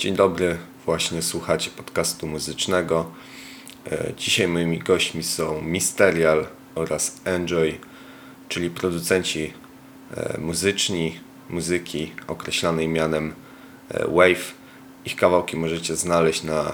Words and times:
Dzień 0.00 0.14
dobry, 0.14 0.58
właśnie 0.86 1.22
słuchacie 1.22 1.70
podcastu 1.76 2.26
muzycznego. 2.26 3.10
E, 3.92 4.12
Dzisiaj 4.16 4.48
moimi 4.48 4.78
gośćmi 4.78 5.22
są 5.22 5.62
Misterial 5.62 6.46
oraz 6.74 7.20
Enjoy, 7.24 7.78
czyli 8.48 8.70
producenci 8.70 9.52
e, 10.16 10.38
muzyczni, 10.38 11.20
muzyki 11.50 12.12
określanej 12.26 12.88
mianem 12.88 13.34
e, 13.88 14.06
Wave. 14.06 14.54
Ich 15.04 15.16
kawałki 15.16 15.56
możecie 15.56 15.96
znaleźć 15.96 16.42
na 16.42 16.72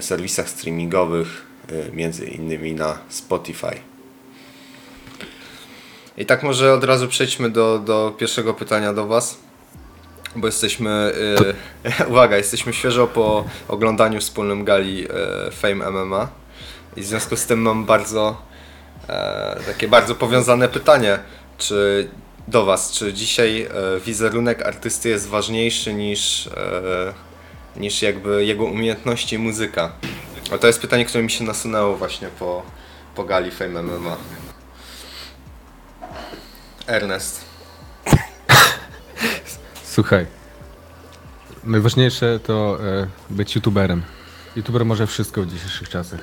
serwisach 0.00 0.48
streamingowych, 0.48 1.46
między 1.92 2.26
innymi 2.26 2.74
na 2.74 2.98
Spotify. 3.08 3.80
I 6.16 6.26
tak 6.26 6.42
może 6.42 6.72
od 6.72 6.84
razu 6.84 7.08
przejdźmy 7.08 7.50
do, 7.50 7.78
do 7.78 8.14
pierwszego 8.18 8.54
pytania 8.54 8.92
do 8.92 9.06
Was 9.06 9.49
bo 10.36 10.46
jesteśmy, 10.46 11.12
y, 12.00 12.06
uwaga, 12.10 12.36
jesteśmy 12.36 12.72
świeżo 12.72 13.06
po 13.06 13.44
oglądaniu 13.68 14.20
wspólnym 14.20 14.64
gali 14.64 15.04
y, 15.04 15.08
Fame 15.50 15.90
MMA 15.90 16.40
i 16.96 17.00
w 17.00 17.06
związku 17.06 17.36
z 17.36 17.46
tym 17.46 17.62
mam 17.62 17.84
bardzo 17.84 18.42
e, 19.08 19.60
takie 19.66 19.88
bardzo 19.88 20.14
powiązane 20.14 20.68
pytanie, 20.68 21.18
czy 21.58 22.08
do 22.48 22.64
Was, 22.64 22.92
czy 22.92 23.12
dzisiaj 23.12 23.62
e, 23.62 24.00
wizerunek 24.00 24.66
artysty 24.66 25.08
jest 25.08 25.28
ważniejszy 25.28 25.94
niż, 25.94 26.46
e, 26.46 26.50
niż 27.76 28.02
jakby 28.02 28.44
jego 28.44 28.64
umiejętności 28.64 29.36
i 29.36 29.38
muzyka? 29.38 29.92
A 30.52 30.58
to 30.58 30.66
jest 30.66 30.80
pytanie, 30.80 31.04
które 31.04 31.24
mi 31.24 31.30
się 31.30 31.44
nasunęło 31.44 31.96
właśnie 31.96 32.28
po, 32.28 32.62
po 33.14 33.24
gali 33.24 33.50
Fame 33.50 33.82
MMA. 33.82 34.16
Ernest. 36.86 37.44
Słuchaj, 39.90 40.26
najważniejsze 41.64 42.40
to 42.46 42.78
e, 42.84 43.06
być 43.30 43.54
youtuberem. 43.54 44.02
YouTuber 44.56 44.84
może 44.84 45.06
wszystko 45.06 45.42
w 45.42 45.46
dzisiejszych 45.46 45.88
czasach. 45.88 46.20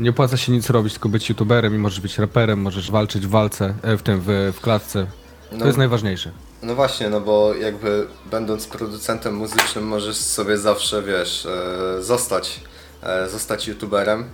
Nie 0.00 0.10
opłaca 0.10 0.36
się 0.36 0.52
nic 0.52 0.70
robić, 0.70 0.92
tylko 0.92 1.08
być 1.08 1.28
youtuberem 1.28 1.74
i 1.74 1.78
możesz 1.78 2.00
być 2.00 2.18
raperem, 2.18 2.60
możesz 2.60 2.90
walczyć 2.90 3.26
w 3.26 3.30
walce, 3.30 3.74
e, 3.82 3.96
w 3.96 4.02
tym, 4.02 4.20
w, 4.20 4.52
w 4.56 4.60
klatce. 4.60 5.06
To 5.50 5.56
No. 5.56 5.66
jest 5.66 5.78
najważniejsze. 5.78 6.30
No 6.62 6.74
właśnie, 6.74 7.08
no 7.10 7.20
bo 7.20 7.54
jakby 7.54 8.06
będąc 8.30 8.66
producentem 8.66 9.34
muzycznym 9.36 9.86
możesz 9.86 10.16
sobie 10.16 10.58
zawsze, 10.58 11.02
wiesz, 11.02 11.46
e, 11.46 12.02
zostać, 12.02 12.60
e, 13.02 13.28
zostać 13.28 13.68
youtuberem, 13.68 14.24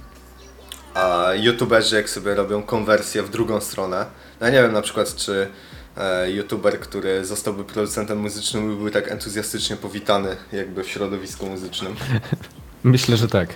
a 0.95 1.27
youtuberzy 1.35 1.97
jak 1.97 2.11
sobie 2.11 2.35
robią 2.35 2.63
konwersję 2.63 3.23
w 3.23 3.31
drugą 3.31 3.61
stronę, 3.61 4.07
no 4.41 4.47
ja 4.47 4.53
nie 4.53 4.63
wiem 4.63 4.73
na 4.73 4.83
przykład 4.83 5.17
czy 5.17 5.49
youtuber, 6.27 6.81
który 6.81 7.25
zostałby 7.25 7.65
producentem 7.65 8.19
muzycznym 8.19 8.67
byłby 8.67 8.91
tak 8.91 9.11
entuzjastycznie 9.13 9.77
powitany 9.77 10.37
jakby 10.53 10.85
w 10.85 10.89
środowisku 10.89 11.47
muzycznym. 11.47 11.95
Myślę, 12.85 13.17
że 13.17 13.29
tak. 13.29 13.49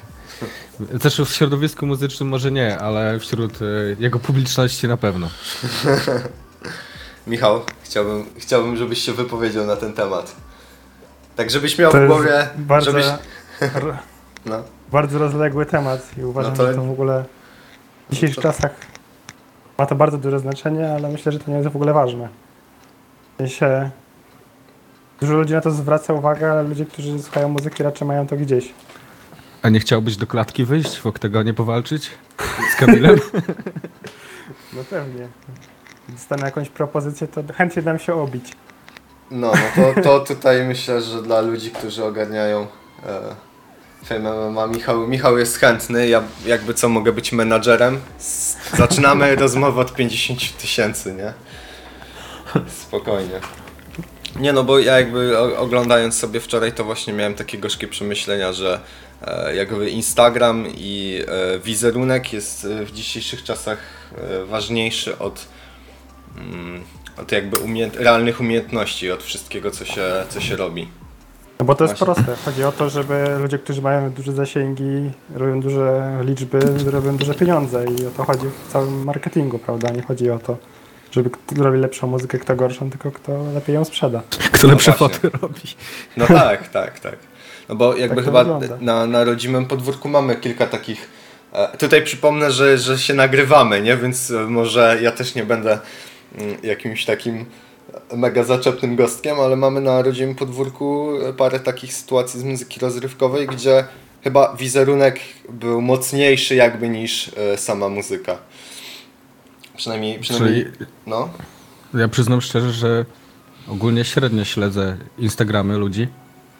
Też 1.02 1.20
w 1.20 1.32
środowisku 1.32 1.86
muzycznym 1.86 2.28
może 2.28 2.50
nie, 2.52 2.78
ale 2.78 3.18
wśród 3.18 3.62
e, 3.62 3.64
jego 3.98 4.18
publiczności 4.18 4.88
na 4.88 4.96
pewno. 4.96 5.28
Michał, 7.26 7.62
chciałbym, 7.82 8.24
chciałbym 8.38 8.76
żebyś 8.76 8.98
się 9.02 9.12
wypowiedział 9.12 9.66
na 9.66 9.76
ten 9.76 9.92
temat. 9.92 10.36
Tak 11.36 11.50
żebyś 11.50 11.78
miał 11.78 11.92
To 11.92 12.00
w 12.00 12.06
głowie, 12.06 12.48
bardzo, 12.56 12.90
żebyś... 12.90 13.06
No. 14.46 14.62
bardzo 14.92 15.18
rozległy 15.18 15.66
temat 15.66 16.18
i 16.18 16.24
uważam, 16.24 16.52
No 16.52 16.56
to- 16.58 16.66
że 16.66 16.74
to 16.74 16.82
w 16.84 16.90
ogóle 16.90 17.24
w 18.10 18.14
dzisiejszych 18.14 18.36
No 18.36 18.42
to- 18.42 18.48
czasach 18.48 18.70
ma 19.78 19.86
to 19.86 19.94
bardzo 19.94 20.18
duże 20.18 20.38
znaczenie, 20.38 20.92
ale 20.92 21.08
myślę, 21.08 21.32
że 21.32 21.38
to 21.38 21.50
nie 21.50 21.56
jest 21.56 21.68
w 21.68 21.76
ogóle 21.76 21.92
ważne. 21.92 22.28
W 23.34 23.36
sensie, 23.38 23.90
dużo 25.20 25.34
ludzi 25.34 25.52
na 25.52 25.60
to 25.60 25.70
zwraca 25.70 26.12
uwagę, 26.12 26.52
ale 26.52 26.62
ludzie, 26.62 26.86
którzy 26.86 27.18
słuchają 27.22 27.48
muzyki 27.48 27.82
raczej 27.82 28.08
mają 28.08 28.26
to 28.26 28.36
gdzieś. 28.36 28.74
A 29.62 29.68
nie 29.68 29.80
chciałbyś 29.80 30.16
do 30.16 30.26
klatki 30.26 30.64
wyjść, 30.64 30.98
w 30.98 31.06
oktagonie 31.06 31.54
powalczyć 31.54 32.10
z 32.72 32.76
Kamilem? 32.76 33.16
No 34.72 34.84
pewnie. 34.90 35.28
Dostanę 36.08 36.44
jakąś 36.44 36.68
propozycję, 36.68 37.28
to 37.28 37.42
chętnie 37.54 37.82
dam 37.82 37.98
się 37.98 38.14
obić. 38.14 38.52
No, 39.30 39.52
no 39.76 39.94
to, 39.94 40.02
to 40.02 40.20
tutaj 40.20 40.64
myślę, 40.64 41.00
że 41.00 41.22
dla 41.22 41.40
ludzi, 41.40 41.70
którzy 41.70 42.04
ogarniają 42.04 42.66
e, 43.06 43.34
Fame 44.04 44.50
MMA, 44.50 44.66
Michał, 44.66 45.08
Michał 45.08 45.38
jest 45.38 45.56
chętny, 45.56 46.08
ja 46.08 46.22
jakby 46.46 46.74
co 46.74 46.88
mogę 46.88 47.12
być 47.12 47.32
menadżerem. 47.32 48.00
Zaczynamy 48.76 49.36
rozmowę 49.44 49.80
od 49.80 49.94
50 49.94 50.56
tysięcy, 50.56 51.14
nie? 51.14 51.32
Spokojnie. 52.68 53.40
Nie 54.40 54.52
no, 54.52 54.64
bo 54.64 54.78
ja 54.78 54.98
jakby 54.98 55.38
oglądając 55.38 56.18
sobie 56.18 56.40
wczoraj 56.40 56.72
to 56.72 56.84
właśnie 56.84 57.12
miałem 57.12 57.34
takie 57.34 57.58
gorzkie 57.58 57.88
przemyślenia, 57.88 58.52
że 58.52 58.80
e, 59.22 59.56
jakby 59.56 59.90
Instagram 59.90 60.66
i 60.74 61.22
e, 61.28 61.58
wizerunek 61.58 62.32
jest 62.32 62.64
e, 62.64 62.84
w 62.84 62.92
dzisiejszych 62.92 63.42
czasach 63.44 63.78
ważniejszy 64.46 65.18
od 65.18 65.46
mm, 66.36 66.84
od 67.18 67.32
jakby 67.32 67.56
umiejęt- 67.56 67.96
realnych 67.96 68.40
umiejętności, 68.40 69.10
od 69.10 69.22
wszystkiego, 69.22 69.70
co 69.70 69.84
się, 69.84 70.12
co 70.28 70.40
się 70.40 70.56
robi. 70.56 70.88
No 71.60 71.66
bo 71.66 71.74
to 71.74 71.84
jest 71.84 71.98
Właśnie. 71.98 72.24
proste. 72.24 72.44
Chodzi 72.44 72.64
o 72.64 72.72
to, 72.72 72.90
żeby 72.90 73.24
ludzie, 73.42 73.58
którzy 73.58 73.82
mają 73.82 74.10
duże 74.10 74.32
zasięgi, 74.32 75.10
robią 75.34 75.60
duże 75.60 76.18
liczby, 76.24 76.58
robią 76.90 77.16
duże 77.16 77.34
pieniądze 77.34 77.84
i 77.84 78.06
o 78.06 78.10
to 78.10 78.24
chodzi 78.24 78.46
w 78.68 78.72
całym 78.72 79.04
marketingu, 79.04 79.58
prawda? 79.58 79.90
Nie 79.90 80.02
chodzi 80.02 80.30
o 80.30 80.38
to, 80.38 80.56
żeby 81.10 81.30
kto 81.30 81.62
robi 81.64 81.78
lepszą 81.78 82.06
muzykę, 82.06 82.38
kto 82.38 82.56
gorszą, 82.56 82.90
tylko 82.90 83.10
kto 83.10 83.52
lepiej 83.54 83.74
ją 83.74 83.84
sprzeda. 83.84 84.22
Kto 84.52 84.66
lepsze 84.68 84.92
właśnie. 84.92 85.18
foty 85.18 85.38
robi? 85.42 85.60
No 86.16 86.26
tak, 86.26 86.68
tak, 86.68 87.00
tak. 87.00 87.16
No 87.68 87.74
bo 87.74 87.96
jakby 87.96 88.16
Tak 88.16 88.24
chyba 88.24 88.44
wygląda. 88.44 88.76
na, 88.80 89.06
na 89.06 89.24
rodzimym 89.24 89.66
podwórku 89.66 90.08
mamy 90.08 90.36
kilka 90.36 90.66
takich. 90.66 91.08
E, 91.52 91.76
tutaj 91.76 92.02
przypomnę, 92.02 92.50
że, 92.50 92.78
że 92.78 92.98
się 92.98 93.14
nagrywamy, 93.14 93.82
nie? 93.82 93.96
Więc 93.96 94.30
e, 94.30 94.34
może 94.34 94.98
ja 95.02 95.12
też 95.12 95.34
nie 95.34 95.44
będę 95.44 95.78
mm, 96.38 96.56
jakimś 96.62 97.04
takim 97.04 97.46
mega 98.16 98.44
zaczepnym 98.44 98.96
gostkiem, 98.96 99.40
ale 99.40 99.56
mamy 99.56 99.80
na 99.80 100.02
rodzimym 100.02 100.34
podwórku 100.34 101.08
parę 101.36 101.60
takich 101.60 101.92
sytuacji 101.92 102.40
z 102.40 102.44
muzyki 102.44 102.80
rozrywkowej, 102.80 103.46
gdzie 103.46 103.84
chyba 104.24 104.56
wizerunek 104.56 105.20
był 105.48 105.82
mocniejszy 105.82 106.54
jakby 106.54 106.88
niż 106.88 107.30
e, 107.36 107.58
sama 107.58 107.88
muzyka. 107.88 108.38
Przynajmniej, 109.76 110.18
przynajmniej 110.18 110.64
Czyli 110.64 110.86
no. 111.06 111.28
Ja 111.94 112.08
przyznam 112.08 112.40
szczerze, 112.40 112.72
że 112.72 113.04
ogólnie 113.68 114.04
średnio 114.04 114.44
śledzę 114.44 114.96
Instagramy 115.18 115.78
ludzi, 115.78 116.08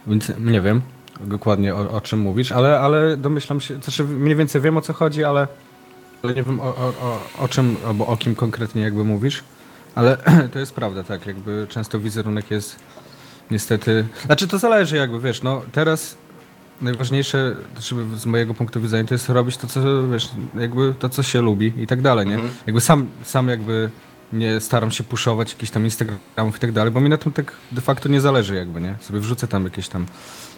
więc 0.07 0.33
nie 0.39 0.61
wiem 0.61 0.83
dokładnie 1.21 1.75
o, 1.75 1.91
o 1.91 2.01
czym 2.01 2.19
mówisz, 2.19 2.53
ale, 2.53 2.81
ale 2.81 3.17
domyślam 3.17 3.61
się, 3.61 3.75
znaczy 3.83 4.05
mniej 4.05 4.37
więcej 4.37 4.61
wiem 4.61 4.77
o 4.77 4.81
co 4.81 4.93
chodzi, 4.93 5.25
ale, 5.25 5.49
ale 6.23 6.35
nie 6.35 6.43
wiem 6.43 6.61
o, 6.61 6.65
o, 6.65 6.93
o, 7.03 7.21
o 7.39 7.49
czym 7.49 7.77
albo 7.87 8.07
o 8.07 8.17
kim 8.17 8.35
konkretnie 8.35 8.83
jakby 8.83 9.05
mówisz, 9.05 9.45
ale 9.97 10.17
to 10.53 10.59
jest 10.59 10.75
prawda, 10.75 11.05
tak, 11.05 11.27
jakby 11.27 11.67
często 11.69 12.01
wizerunek 12.01 12.51
jest 12.51 12.77
niestety, 13.51 14.07
znaczy 14.27 14.49
to 14.49 14.59
zależy 14.59 14.97
jakby, 14.97 15.21
wiesz, 15.21 15.43
no 15.43 15.63
teraz 15.73 16.17
najważniejsze, 16.81 17.57
znaczy 17.73 17.95
z 18.17 18.27
mojego 18.27 18.55
punktu 18.55 18.81
widzenia, 18.81 19.09
to 19.09 19.15
jest 19.15 19.29
robić 19.29 19.57
to, 19.57 19.67
co 19.67 20.09
wiesz, 20.09 20.31
jakby 20.55 20.95
to, 20.99 21.09
co 21.09 21.23
się 21.23 21.41
lubi 21.41 21.73
i 21.77 21.87
tak 21.87 22.03
dalej, 22.03 22.27
nie? 22.27 22.35
Mhm. 22.35 22.53
Jakby 22.67 22.81
sam, 22.81 23.09
sam 23.25 23.49
jakby 23.49 23.91
nie 24.33 24.61
staram 24.61 24.91
się 24.91 25.05
puszować 25.05 25.53
jakichś 25.53 25.73
tam 25.73 25.85
Instagramów 25.85 26.57
i 26.57 26.61
tak 26.61 26.73
dalej, 26.73 26.93
bo 26.93 27.01
mi 27.01 27.09
na 27.09 27.19
tym 27.19 27.33
tak 27.33 27.53
de 27.73 27.81
facto 27.81 28.09
nie 28.09 28.21
zależy 28.21 28.55
jakby, 28.55 28.81
nie? 28.81 28.95
Sobie 29.01 29.21
wrzucę 29.21 29.49
tam 29.49 29.65
jakieś 29.65 29.89
tam 29.89 30.07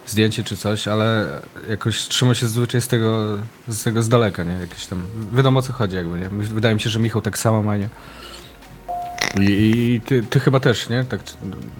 zdjęcie 0.07 0.43
czy 0.43 0.57
coś, 0.57 0.87
ale 0.87 1.27
jakoś 1.69 1.97
trzymam 1.97 2.35
się 2.35 2.47
zazwyczaj 2.47 2.81
z 2.81 2.87
tego, 2.87 3.37
z 3.67 3.83
tego 3.83 4.03
z 4.03 4.09
daleka, 4.09 4.43
nie? 4.43 4.53
Jakieś 4.53 4.85
tam, 4.85 5.01
wiadomo 5.33 5.59
o 5.59 5.61
co 5.61 5.73
chodzi 5.73 5.95
jakby, 5.95 6.19
nie? 6.19 6.29
Wydaje 6.29 6.75
mi 6.75 6.81
się, 6.81 6.89
że 6.89 6.99
Michał 6.99 7.21
tak 7.21 7.37
samo 7.37 7.63
ma, 7.63 7.77
nie? 7.77 7.89
I, 9.41 10.01
ty, 10.05 10.23
ty 10.23 10.39
chyba 10.39 10.59
też, 10.59 10.89
nie? 10.89 11.05
Tak 11.05 11.21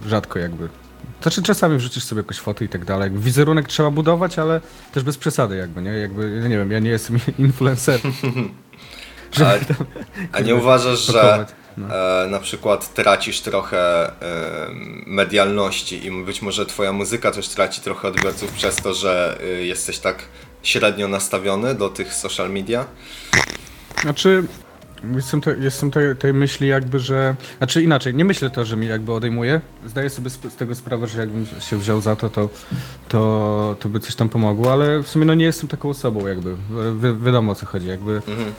rzadko 0.08 0.40
jakby. 0.40 0.70
Znaczy 1.22 1.44
czasami 1.44 1.78
wrzucisz 1.78 2.04
sobie 2.04 2.20
jakąś 2.20 2.40
fotę 2.40 2.66
i 2.66 2.70
tak 2.70 2.86
dalej. 2.86 3.12
Wizerunek 3.12 3.68
trzeba 3.68 3.92
budować, 3.92 4.40
ale 4.40 4.62
też 4.94 5.04
bez 5.04 5.18
przesady 5.18 5.56
jakby, 5.56 5.82
nie? 5.82 5.92
Jakby, 5.92 6.40
ja 6.42 6.48
nie 6.48 6.58
wiem, 6.58 6.72
ja 6.72 6.80
nie 6.80 6.90
jestem 6.90 7.20
influencerem. 7.40 8.14
A, 9.46 10.38
a 10.38 10.40
nie 10.40 10.56
uważasz, 10.56 11.00
że. 11.00 11.46
No. 11.78 11.96
e, 11.96 12.28
na 12.28 12.40
przykład 12.40 12.94
tracisz 12.94 13.42
trochę 13.42 14.08
e, 14.08 14.14
medialności 15.06 16.06
i 16.06 16.26
być 16.26 16.42
może 16.42 16.66
twoja 16.66 16.94
muzyka 16.94 17.32
też 17.32 17.48
traci 17.48 17.82
trochę 17.82 18.08
odbiorców 18.08 18.52
przez 18.52 18.76
to, 18.76 18.94
że 18.94 19.38
y, 19.44 19.66
jesteś 19.66 20.00
tak 20.00 20.26
średnio 20.64 21.08
nastawiony 21.08 21.76
do 21.76 21.90
tych 21.90 22.14
social 22.14 22.50
media? 22.50 22.86
Znaczy, 24.02 24.44
jestem, 25.16 25.42
te, 25.42 25.58
jestem 25.58 25.92
tej, 25.92 26.16
tej 26.16 26.34
myśli 26.34 26.68
jakby, 26.68 27.00
że... 27.00 27.36
Znaczy 27.58 27.84
inaczej, 27.84 28.16
nie 28.16 28.26
myślę 28.26 28.50
to, 28.50 28.66
że 28.66 28.78
mi 28.78 28.88
jakby 28.88 29.14
odejmuje. 29.14 29.62
Zdaję 29.86 30.10
sobie 30.10 30.28
sp- 30.36 30.52
z 30.52 30.56
tego 30.56 30.76
sprawę, 30.76 31.08
że 31.08 31.20
jakbym 31.20 31.46
się 31.60 31.78
wziął 31.78 32.02
za 32.02 32.16
to, 32.16 32.30
to, 32.30 32.50
to, 33.10 33.76
to 33.80 33.90
by 33.90 34.00
coś 34.00 34.16
tam 34.16 34.30
pomogło, 34.30 34.74
ale 34.74 35.04
w 35.04 35.08
sumie 35.08 35.26
no 35.26 35.34
nie 35.34 35.46
jestem 35.46 35.70
taką 35.70 35.90
osobą 35.90 36.28
jakby. 36.28 36.56
Wi 37.02 37.26
wiadomo 37.26 37.52
o 37.52 37.56
co 37.56 37.66
chodzi, 37.66 37.88
jakby... 37.88 38.16
Mhm. 38.16 38.54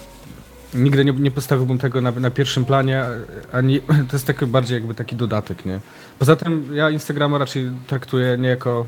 Nigdy 0.74 1.04
nie, 1.04 1.12
nie 1.12 1.30
postawiłbym 1.30 1.78
tego 1.78 2.00
na, 2.00 2.10
na 2.10 2.30
pierwszym 2.30 2.64
planie, 2.64 3.04
ani 3.52 3.80
to 4.08 4.12
jest 4.12 4.26
taki 4.26 4.46
bardziej 4.46 4.74
jakby 4.74 4.94
taki 4.94 5.16
dodatek, 5.16 5.66
nie? 5.66 5.80
Poza 6.18 6.36
tym 6.36 6.76
ja 6.76 6.90
Instagrama 6.90 7.38
raczej 7.38 7.70
traktuję 7.86 8.38
nie 8.38 8.48
jako 8.48 8.86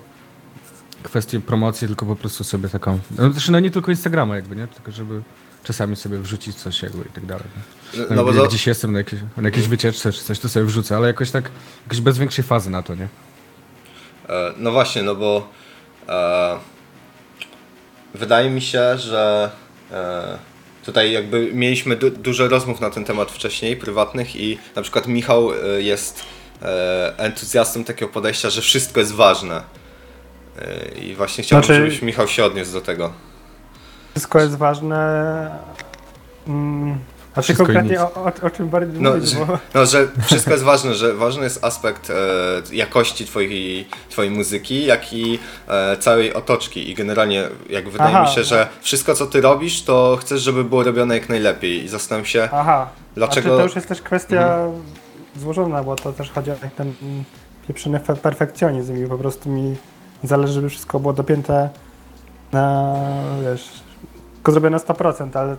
kwestię 1.02 1.40
promocji, 1.40 1.86
tylko 1.88 2.06
po 2.06 2.16
prostu 2.16 2.44
sobie 2.44 2.68
taką, 2.68 2.98
no, 3.18 3.30
znaczy 3.30 3.52
no 3.52 3.60
nie 3.60 3.70
tylko 3.70 3.90
Instagrama 3.90 4.36
jakby, 4.36 4.56
nie? 4.56 4.66
Tylko 4.66 4.92
żeby 4.92 5.22
czasami 5.64 5.96
sobie 5.96 6.18
wrzucić 6.18 6.56
coś 6.56 6.82
jakby 6.82 7.02
i 7.08 7.12
tak 7.12 7.26
dalej. 7.26 7.44
No, 7.94 8.04
No, 8.10 8.14
no 8.16 8.24
bo 8.24 8.32
jak 8.32 8.42
to, 8.42 8.48
gdzieś 8.48 8.66
jestem 8.66 8.92
na 8.92 8.98
jakiejś, 8.98 9.22
na 9.36 9.42
jakiejś 9.48 9.68
wycieczce 9.68 10.12
czy 10.12 10.24
coś, 10.24 10.38
to 10.38 10.48
sobie 10.48 10.66
wrzucę, 10.66 10.96
ale 10.96 11.06
jakoś 11.06 11.30
tak, 11.30 11.50
jakoś 11.86 12.00
bez 12.00 12.18
większej 12.18 12.44
fazy 12.44 12.70
na 12.70 12.82
to, 12.82 12.94
nie? 12.94 13.08
E, 14.28 14.52
No 14.56 14.72
właśnie, 14.72 15.02
no 15.02 15.14
bo 15.14 15.48
e, 16.08 16.58
wydaje 18.14 18.50
mi 18.50 18.60
się, 18.60 18.98
że 18.98 19.50
e, 19.92 20.38
tutaj 20.84 21.12
jakby 21.12 21.50
mieliśmy 21.54 21.96
du 21.96 22.10
dużo 22.10 22.48
rozmów 22.48 22.80
na 22.80 22.90
ten 22.90 23.04
temat 23.04 23.30
wcześniej, 23.32 23.76
prywatnych 23.76 24.36
i 24.36 24.58
na 24.76 24.82
przykład 24.82 25.06
Michał 25.06 25.52
e, 25.52 25.82
jest 25.82 26.22
e, 26.62 27.14
entuzjastą 27.18 27.84
takiego 27.84 28.12
podejścia, 28.12 28.50
że 28.50 28.60
wszystko 28.60 29.00
jest 29.00 29.12
ważne. 29.12 29.62
E, 30.58 30.98
I 30.98 31.14
właśnie 31.14 31.44
chciałbym, 31.44 31.66
Znaczy- 31.66 31.80
żebyś 31.84 32.02
Michał 32.02 32.28
się 32.28 32.44
odniósł 32.44 32.72
do 32.72 32.80
tego. 32.80 33.12
Wszystko 34.12 34.40
jest 34.40 34.54
ważne. 34.56 35.50
Mm, 36.48 36.98
a 37.34 37.36
czy 37.36 37.42
Wszystko 37.42 37.62
i 37.62 37.66
konkretnie 37.66 38.00
o, 38.02 38.14
o, 38.14 38.32
o 38.46 38.50
czym 38.50 38.68
bardziej 38.68 39.00
No, 39.02 39.10
mówić? 39.10 39.28
że, 39.30 39.46
Bo... 39.46 39.58
no, 39.74 39.86
że 39.86 40.08
wszystko 40.24 40.50
jest 40.50 40.64
ważne, 40.64 40.94
że 40.94 41.14
ważny 41.14 41.44
jest 41.44 41.64
aspekt 41.64 42.10
e, 42.10 42.14
jakości 42.76 43.26
twojej, 43.26 43.88
twojej 44.10 44.30
muzyki, 44.30 44.84
jak 44.84 45.12
i 45.12 45.38
e, 45.68 45.96
całej 45.96 46.34
otoczki 46.34 46.90
i 46.90 46.94
generalnie 46.94 47.44
jak 47.70 47.88
wydaje 47.88 48.16
Aha, 48.16 48.22
mi 48.28 48.34
się, 48.34 48.44
że 48.44 48.68
wszystko 48.80 49.14
co 49.14 49.26
ty 49.26 49.40
robisz, 49.40 49.82
to 49.82 50.18
chcesz, 50.20 50.42
żeby 50.42 50.64
było 50.64 50.82
robione 50.82 51.14
jak 51.18 51.28
najlepiej 51.28 51.84
i 51.84 51.88
zastanawiam 51.88 52.26
się, 52.26 52.48
Aha. 52.52 52.88
Dlaczego- 53.16 53.42
Znaczy, 53.48 53.58
to 53.58 53.62
już 53.64 53.74
jest 53.74 53.88
też 53.88 54.02
kwestia 54.02 54.58
złożona, 55.36 55.82
bo 55.82 55.96
to 55.96 56.12
też 56.12 56.30
chodzi 56.30 56.50
o 56.50 56.54
ten 56.76 56.94
pieprzony 57.68 57.98
fe- 57.98 58.16
perfekcjonizm 58.16 59.04
i 59.04 59.08
po 59.08 59.18
prostu 59.18 59.48
mi 59.50 59.76
zależy, 60.24 60.52
żeby 60.52 60.68
wszystko 60.68 61.00
było 61.00 61.12
dopięte 61.12 61.68
na, 62.52 62.94
wiesz, 63.44 63.68
tylko 64.42 64.52
zrobione 64.52 64.76
na 64.76 64.94
100%, 64.94 65.38
ale 65.38 65.56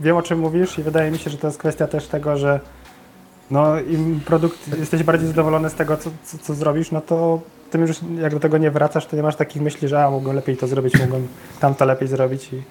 wiem 0.00 0.16
o 0.16 0.22
czym 0.22 0.38
mówisz 0.38 0.78
i 0.78 0.82
wydaje 0.82 1.10
mi 1.10 1.18
się, 1.18 1.30
że 1.30 1.38
to 1.38 1.46
jest 1.46 1.58
kwestia 1.58 1.86
też 1.86 2.06
tego, 2.06 2.36
że 2.36 2.60
no 3.50 3.80
im 3.80 4.20
produkt, 4.20 4.78
jesteś 4.78 5.02
bardziej 5.02 5.28
zadowolony 5.28 5.70
z 5.70 5.74
tego, 5.74 5.96
co, 5.96 6.10
co, 6.24 6.38
co 6.38 6.54
zrobisz, 6.54 6.90
no 6.90 7.00
to 7.00 7.40
tym 7.70 7.80
już 7.80 7.96
jak 8.20 8.32
do 8.32 8.40
tego 8.40 8.58
nie 8.58 8.70
wracasz, 8.70 9.06
to 9.06 9.16
nie 9.16 9.22
masz 9.22 9.36
takich 9.36 9.62
myśli, 9.62 9.88
że 9.88 10.04
a, 10.04 10.10
mogłem 10.10 10.36
lepiej 10.36 10.56
to 10.56 10.66
zrobić, 10.66 11.00
mogłem 11.00 11.28
tamto 11.60 11.84
lepiej 11.84 12.08
zrobić 12.08 12.52
i 12.52 12.62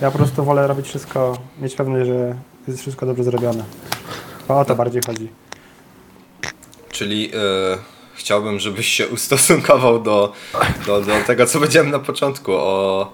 ja 0.00 0.10
po 0.10 0.18
prostu 0.18 0.44
wolę 0.44 0.66
robić 0.66 0.86
wszystko, 0.86 1.38
mieć 1.60 1.74
pewność, 1.74 2.06
że 2.06 2.34
jest 2.68 2.80
wszystko 2.80 3.06
dobrze 3.06 3.24
zrobione. 3.24 3.64
O 4.48 4.64
to 4.64 4.76
bardziej 4.76 5.02
chodzi. 5.06 5.28
czyli 6.90 7.30
e, 7.34 7.95
chciałbym, 8.16 8.60
żebyś 8.60 8.86
się 8.86 9.08
ustosunkował 9.08 10.02
do, 10.02 10.32
do, 10.86 11.00
do 11.00 11.12
tego, 11.26 11.46
co 11.46 11.58
powiedziałem 11.58 11.90
na 11.90 11.98
początku, 11.98 12.52
o, 12.52 13.12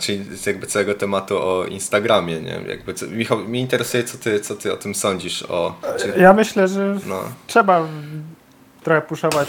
czyli 0.00 0.24
jakby 0.46 0.66
całego 0.66 0.94
tematu 0.94 1.38
o 1.38 1.64
Instagramie, 1.64 2.40
nie? 2.40 2.60
Jakby, 2.68 2.94
co, 2.94 3.06
Michał, 3.06 3.38
mnie 3.38 3.60
interesuje, 3.60 4.04
co 4.04 4.18
ty, 4.18 4.40
co 4.40 4.56
ty 4.56 4.72
o 4.72 4.76
tym 4.76 4.94
sądzisz, 4.94 5.42
o, 5.42 5.74
czy, 5.98 6.20
Ja 6.20 6.32
myślę, 6.32 6.68
że 6.68 6.98
no, 7.06 7.22
trzeba 7.46 7.86
trochę 8.82 9.02
puszować 9.02 9.48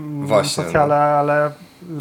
Właśnie, 0.00 0.64
socjale, 0.64 0.96
ale 0.96 1.52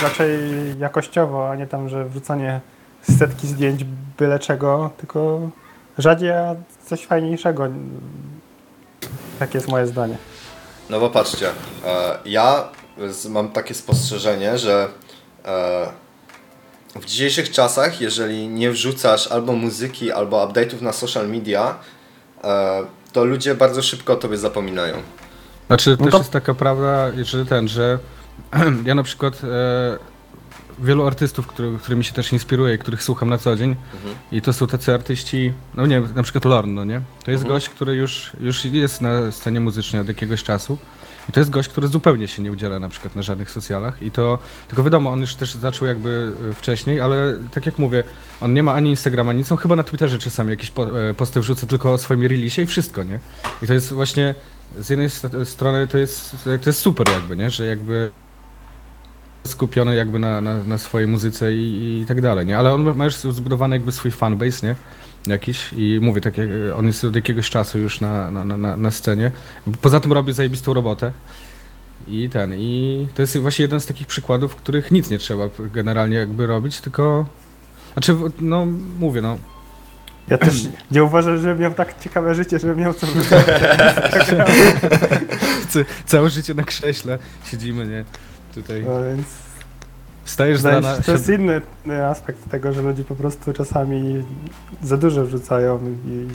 raczej 0.01 0.39
jakościowo, 0.79 1.49
a 1.49 1.55
nie 1.55 1.67
tam, 1.67 1.89
że 1.89 2.05
wrzucanie 2.05 2.61
setki 3.01 3.47
zdjęć 3.47 3.85
byle 4.17 4.39
czego, 4.39 4.89
tylko 4.97 5.49
rzadziej, 5.97 6.31
a 6.31 6.55
coś 6.85 7.05
fajniejszego. 7.05 7.67
Takie 9.39 9.57
jest 9.57 9.67
moje 9.67 9.87
zdanie. 9.87 10.17
No 10.89 10.99
bo 10.99 11.09
patrzcie, 11.09 11.49
e, 11.85 12.17
ja 12.25 12.69
mam 13.29 13.49
takie 13.49 13.73
spostrzeżenie, 13.73 14.57
że 14.57 14.87
e, 15.45 15.87
w 16.95 17.05
dzisiejszych 17.05 17.51
czasach, 17.51 18.01
jeżeli 18.01 18.47
nie 18.47 18.71
wrzucasz 18.71 19.27
albo 19.27 19.53
muzyki, 19.53 20.11
albo 20.11 20.47
update'ów 20.47 20.81
na 20.81 20.93
social 20.93 21.29
media, 21.29 21.75
e, 22.43 22.83
to 23.13 23.25
ludzie 23.25 23.55
bardzo 23.55 23.81
szybko 23.81 24.13
o 24.13 24.15
tobie 24.15 24.37
zapominają. 24.37 24.95
Znaczy 25.67 25.97
No 25.99 26.05
też 26.05 26.11
to- 26.11 26.17
jest 26.17 26.31
taka 26.31 26.53
prawda, 26.53 27.11
że 27.23 27.45
ten, 27.45 27.67
że 27.67 27.99
ja 28.85 28.95
na 28.95 29.03
przykład 29.03 29.33
e, 29.43 29.47
wielu 30.81 31.07
artystów, 31.07 31.47
który, 31.47 31.77
którymi 31.77 32.03
się 32.03 32.13
też 32.13 32.33
inspiruję, 32.33 32.77
których 32.77 33.03
słucham 33.03 33.29
na 33.29 33.37
co 33.37 33.55
dzień 33.55 33.75
Mhm. 33.95 34.15
i 34.31 34.41
to 34.41 34.53
są 34.53 34.67
tacy 34.67 34.93
artyści, 34.93 35.53
no 35.75 35.85
nie 35.85 36.01
wiem, 36.01 36.09
na 36.15 36.23
przykład 36.23 36.45
Lorn, 36.45 36.73
no 36.73 36.85
nie? 36.85 37.01
To 37.25 37.31
jest 37.31 37.43
Mhm. 37.43 37.55
gość, 37.55 37.69
który 37.69 37.95
już, 37.95 38.31
już 38.39 38.65
jest 38.65 39.01
na 39.01 39.31
scenie 39.31 39.59
muzycznej 39.59 40.01
od 40.01 40.07
jakiegoś 40.07 40.43
czasu 40.43 40.77
i 41.29 41.31
to 41.31 41.39
jest 41.39 41.49
gość, 41.49 41.69
który 41.69 41.87
zupełnie 41.87 42.27
się 42.27 42.41
nie 42.41 42.51
udziela 42.51 42.79
na 42.79 42.89
przykład 42.89 43.15
na 43.15 43.21
żadnych 43.21 43.51
socjalach 43.51 44.01
i 44.01 44.11
to, 44.11 44.39
tylko 44.67 44.83
wiadomo, 44.83 45.09
on 45.11 45.21
już 45.21 45.35
też 45.35 45.53
zaczął 45.55 45.87
jakby 45.87 46.31
e, 46.51 46.53
wcześniej, 46.53 47.01
ale 47.01 47.35
tak 47.51 47.65
jak 47.65 47.77
mówię, 47.79 48.03
on 48.41 48.53
nie 48.53 48.63
ma 48.63 48.73
ani 48.73 48.89
Instagrama, 48.89 49.33
nic, 49.33 49.51
on 49.51 49.57
chyba 49.57 49.75
na 49.75 49.83
Twitterze 49.83 50.19
czasami 50.19 50.49
jakieś 50.49 50.71
po, 50.71 51.01
e, 51.09 51.13
posty 51.13 51.39
wrzuca 51.41 51.67
tylko 51.67 51.93
o 51.93 51.97
swoim 51.97 52.21
releasie 52.21 52.61
i 52.61 52.65
wszystko, 52.65 53.03
nie? 53.03 53.19
I 53.63 53.67
to 53.67 53.73
jest 53.73 53.93
właśnie 53.93 54.35
z 54.79 54.89
jednej 54.89 55.09
st- 55.09 55.45
strony 55.49 55.87
to 55.87 55.97
jest, 55.97 56.35
to 56.43 56.69
jest 56.69 56.79
super 56.79 57.09
jakby, 57.09 57.37
nie? 57.37 57.49
Że 57.49 57.65
jakby 57.65 58.11
skupiony 59.47 59.95
jakby 59.95 60.19
na, 60.19 60.41
na, 60.41 60.63
na 60.63 60.77
swojej 60.77 61.07
muzyce 61.07 61.53
i, 61.53 61.99
i 62.01 62.05
tak 62.05 62.21
dalej, 62.21 62.45
nie? 62.45 62.57
Ale 62.57 62.73
on 62.73 62.95
ma 62.97 63.05
już 63.05 63.15
zbudowany 63.15 63.75
jakby 63.75 63.91
swój 63.91 64.11
fanbase, 64.11 64.67
nie? 64.67 64.75
Jakiś 65.27 65.69
i 65.77 65.99
mówię, 66.01 66.21
tak 66.21 66.37
jak 66.37 66.49
on 66.75 66.87
jest 66.87 67.03
od 67.03 67.15
jakiegoś 67.15 67.49
czasu 67.49 67.79
już 67.79 68.01
na, 68.01 68.31
na, 68.31 68.43
na, 68.45 68.77
na 68.77 68.91
scenie. 68.91 69.31
Poza 69.81 69.99
tym 69.99 70.13
robi 70.13 70.33
zajebistą 70.33 70.73
robotę. 70.73 71.11
I 72.07 72.29
ten, 72.29 72.53
i 72.55 73.07
to 73.15 73.21
jest 73.21 73.37
właśnie 73.37 73.63
jeden 73.63 73.79
z 73.79 73.85
takich 73.85 74.07
przykładów, 74.07 74.51
w 74.51 74.55
których 74.55 74.91
nic 74.91 75.09
nie 75.09 75.17
trzeba 75.17 75.49
generalnie 75.73 76.17
jakby 76.17 76.47
robić, 76.47 76.81
tylko... 76.81 77.25
Znaczy, 77.93 78.15
no 78.41 78.65
mówię, 78.99 79.21
no, 79.21 79.37
Ja 80.27 80.37
też 80.37 80.63
nie 80.91 81.03
uważam, 81.03 81.37
że 81.37 81.55
miał 81.55 81.73
tak 81.73 81.99
ciekawe 81.99 82.35
życie, 82.35 82.59
żeby 82.59 82.75
miał 82.75 82.93
co 82.93 83.07
c- 85.69 85.85
całe 86.05 86.29
życie 86.29 86.53
na 86.53 86.63
krześle 86.63 87.19
siedzimy, 87.43 87.87
nie? 87.87 88.05
Tutaj 88.61 88.83
no, 88.87 89.03
więc 89.03 89.27
Wydaje 90.37 90.57
się, 90.57 91.03
to 91.05 91.11
jest 91.11 91.29
inny 91.29 91.61
aspekt 92.09 92.49
tego, 92.51 92.73
że 92.73 92.81
ludzie 92.81 93.03
po 93.03 93.15
prostu 93.15 93.53
czasami 93.53 94.23
za 94.83 94.97
dużo 94.97 95.25
wrzucają 95.25 95.79
i 96.05 96.27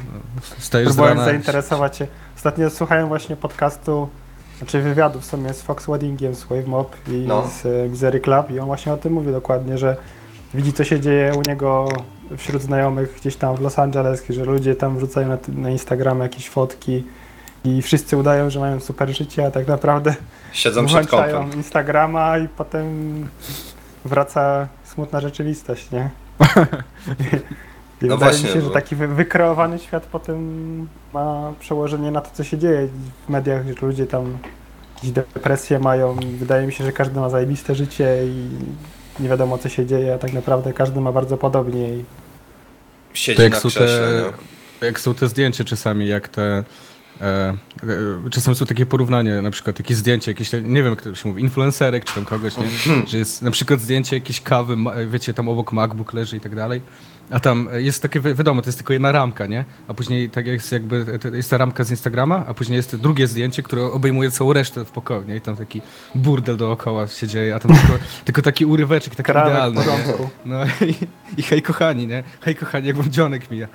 próbują 0.84 1.08
rana, 1.08 1.24
zainteresować 1.24 1.96
się. 1.96 2.06
Ostatnio 2.36 2.70
słuchałem 2.70 3.08
właśnie 3.08 3.36
podcastu, 3.36 4.08
znaczy 4.58 4.80
wywiadu 4.82 5.20
w 5.20 5.24
sumie 5.24 5.54
z 5.54 5.62
Fox 5.62 5.86
Weddingiem, 5.86 6.34
z 6.34 6.44
Wave 6.44 6.66
Mob 6.66 6.96
i 7.08 7.24
No. 7.26 7.48
z 7.48 7.66
y, 7.66 7.88
Misery 7.90 8.20
Club 8.20 8.50
i 8.50 8.58
on 8.58 8.66
właśnie 8.66 8.92
o 8.92 8.96
tym 8.96 9.12
mówi 9.12 9.32
dokładnie, 9.32 9.78
że 9.78 9.96
widzi 10.54 10.72
co 10.72 10.84
się 10.84 11.00
dzieje 11.00 11.32
u 11.34 11.42
niego 11.42 11.88
wśród 12.36 12.62
znajomych 12.62 13.16
gdzieś 13.20 13.36
tam 13.36 13.56
w 13.56 13.60
Los 13.60 13.78
Angeles, 13.78 14.24
że 14.28 14.44
ludzie 14.44 14.74
tam 14.74 14.96
wrzucają 14.96 15.28
na, 15.28 15.38
na 15.48 15.70
Instagram 15.70 16.20
jakieś 16.20 16.48
fotki 16.48 17.04
i 17.64 17.82
wszyscy 17.82 18.16
udają, 18.16 18.50
że 18.50 18.60
mają 18.60 18.80
super 18.80 19.16
życie, 19.16 19.46
a 19.46 19.50
tak 19.50 19.66
naprawdę 19.68 20.14
Siedzą 20.52 20.86
przed 20.86 21.06
kompem. 21.08 21.52
Instagrama 21.52 22.38
i 22.38 22.48
potem 22.48 22.84
wraca 24.04 24.68
smutna 24.84 25.20
rzeczywistość, 25.20 25.90
nie? 25.90 26.10
I 28.02 28.06
No 28.06 28.16
wydaje 28.16 28.32
właśnie, 28.32 28.48
mi 28.48 28.54
się, 28.54 28.60
że 28.60 28.66
bo- 28.66 28.72
taki 28.74 28.96
wy- 28.96 29.08
wykreowany 29.08 29.78
świat 29.78 30.06
potem 30.06 30.38
ma 31.12 31.52
przełożenie 31.60 32.10
na 32.10 32.20
to, 32.20 32.30
co 32.34 32.44
się 32.44 32.58
dzieje 32.58 32.88
w 33.26 33.30
mediach, 33.30 33.66
że 33.66 33.86
ludzie 33.86 34.06
tam 34.06 34.38
gdzieś 35.00 35.10
depresję 35.12 35.78
mają. 35.78 36.16
Wydaje 36.38 36.66
mi 36.66 36.72
się, 36.72 36.84
że 36.84 36.92
każdy 36.92 37.20
ma 37.20 37.28
zajebiste 37.28 37.74
życie 37.74 38.16
i 38.26 38.48
nie 39.22 39.28
wiadomo, 39.28 39.58
co 39.58 39.68
się 39.68 39.86
dzieje, 39.86 40.14
a 40.14 40.18
tak 40.18 40.32
naprawdę 40.32 40.72
każdy 40.72 41.00
ma 41.00 41.12
bardzo 41.12 41.36
podobnie. 41.36 41.88
I 41.88 42.04
Siedzi 43.14 43.36
To 43.36 43.42
jak 43.42 43.52
na 43.52 43.60
są 43.60 43.68
krześle, 43.68 43.98
te- 43.98 44.32
nie? 44.80 44.86
jak 44.86 45.00
są 45.00 45.14
te 45.14 45.28
zdjęcia 45.28 45.64
czasami, 45.64 46.06
jak 46.08 46.28
te. 46.28 46.64
E, 47.20 47.24
e, 48.26 48.30
czasem 48.30 48.54
są 48.54 48.66
takie 48.66 48.86
porównanie, 48.86 49.42
na 49.42 49.50
przykład 49.50 49.78
jakieś 49.78 49.96
zdjęcie, 49.96 50.30
jakieś, 50.30 50.52
nie 50.52 50.82
wiem 50.82 50.90
jak 50.90 51.02
to 51.02 51.14
się 51.14 51.28
mówi, 51.28 51.42
influencerek 51.42 52.04
czy 52.04 52.14
tam 52.14 52.24
kogoś, 52.24 52.56
nie? 52.56 52.64
że 53.06 53.18
jest 53.18 53.42
na 53.42 53.50
przykład 53.50 53.80
zdjęcie 53.80 54.16
jakiejś 54.16 54.40
kawy, 54.40 54.76
wiecie, 55.06 55.34
tam 55.34 55.48
obok 55.48 55.72
MacBook 55.72 56.12
leży 56.12 56.36
i 56.36 56.40
tak 56.40 56.54
dalej, 56.54 56.80
a 57.30 57.40
tam 57.40 57.68
jest 57.74 58.02
takie, 58.02 58.20
wi- 58.20 58.34
wiadomo, 58.34 58.62
to 58.62 58.68
jest 58.68 58.78
tylko 58.78 58.92
jedna 58.92 59.12
ramka, 59.12 59.46
nie? 59.46 59.64
A 59.88 59.94
później 59.94 60.30
tak 60.30 60.46
jest 60.46 60.72
jakby, 60.72 61.18
to 61.18 61.28
jest 61.28 61.50
ta 61.50 61.58
ramka 61.58 61.84
z 61.84 61.90
Instagrama, 61.90 62.44
a 62.46 62.54
później 62.54 62.76
jest 62.76 62.96
drugie 62.96 63.26
zdjęcie, 63.26 63.62
które 63.62 63.82
obejmuje 63.84 64.30
całą 64.30 64.52
resztę 64.52 64.84
w 64.84 64.90
pokoju, 64.90 65.22
nie? 65.28 65.36
I 65.36 65.40
tam 65.40 65.56
taki 65.56 65.82
burdel 66.14 66.56
dookoła 66.56 67.06
się 67.06 67.28
dzieje, 67.28 67.54
a 67.54 67.58
tam 67.58 67.76
tylko, 67.76 67.98
tylko 68.24 68.42
taki 68.42 68.66
uryweczek, 68.66 69.14
taki 69.14 69.32
Kranek 69.32 69.52
idealny. 69.52 69.80
No 70.44 70.64
i, 70.86 70.94
i 71.40 71.42
hej 71.42 71.62
kochani, 71.62 72.06
nie? 72.06 72.22
Hej 72.40 72.56
kochani, 72.56 72.86
jak 72.86 72.96
wam 72.96 73.10
dzionek 73.10 73.50
mija. 73.50 73.68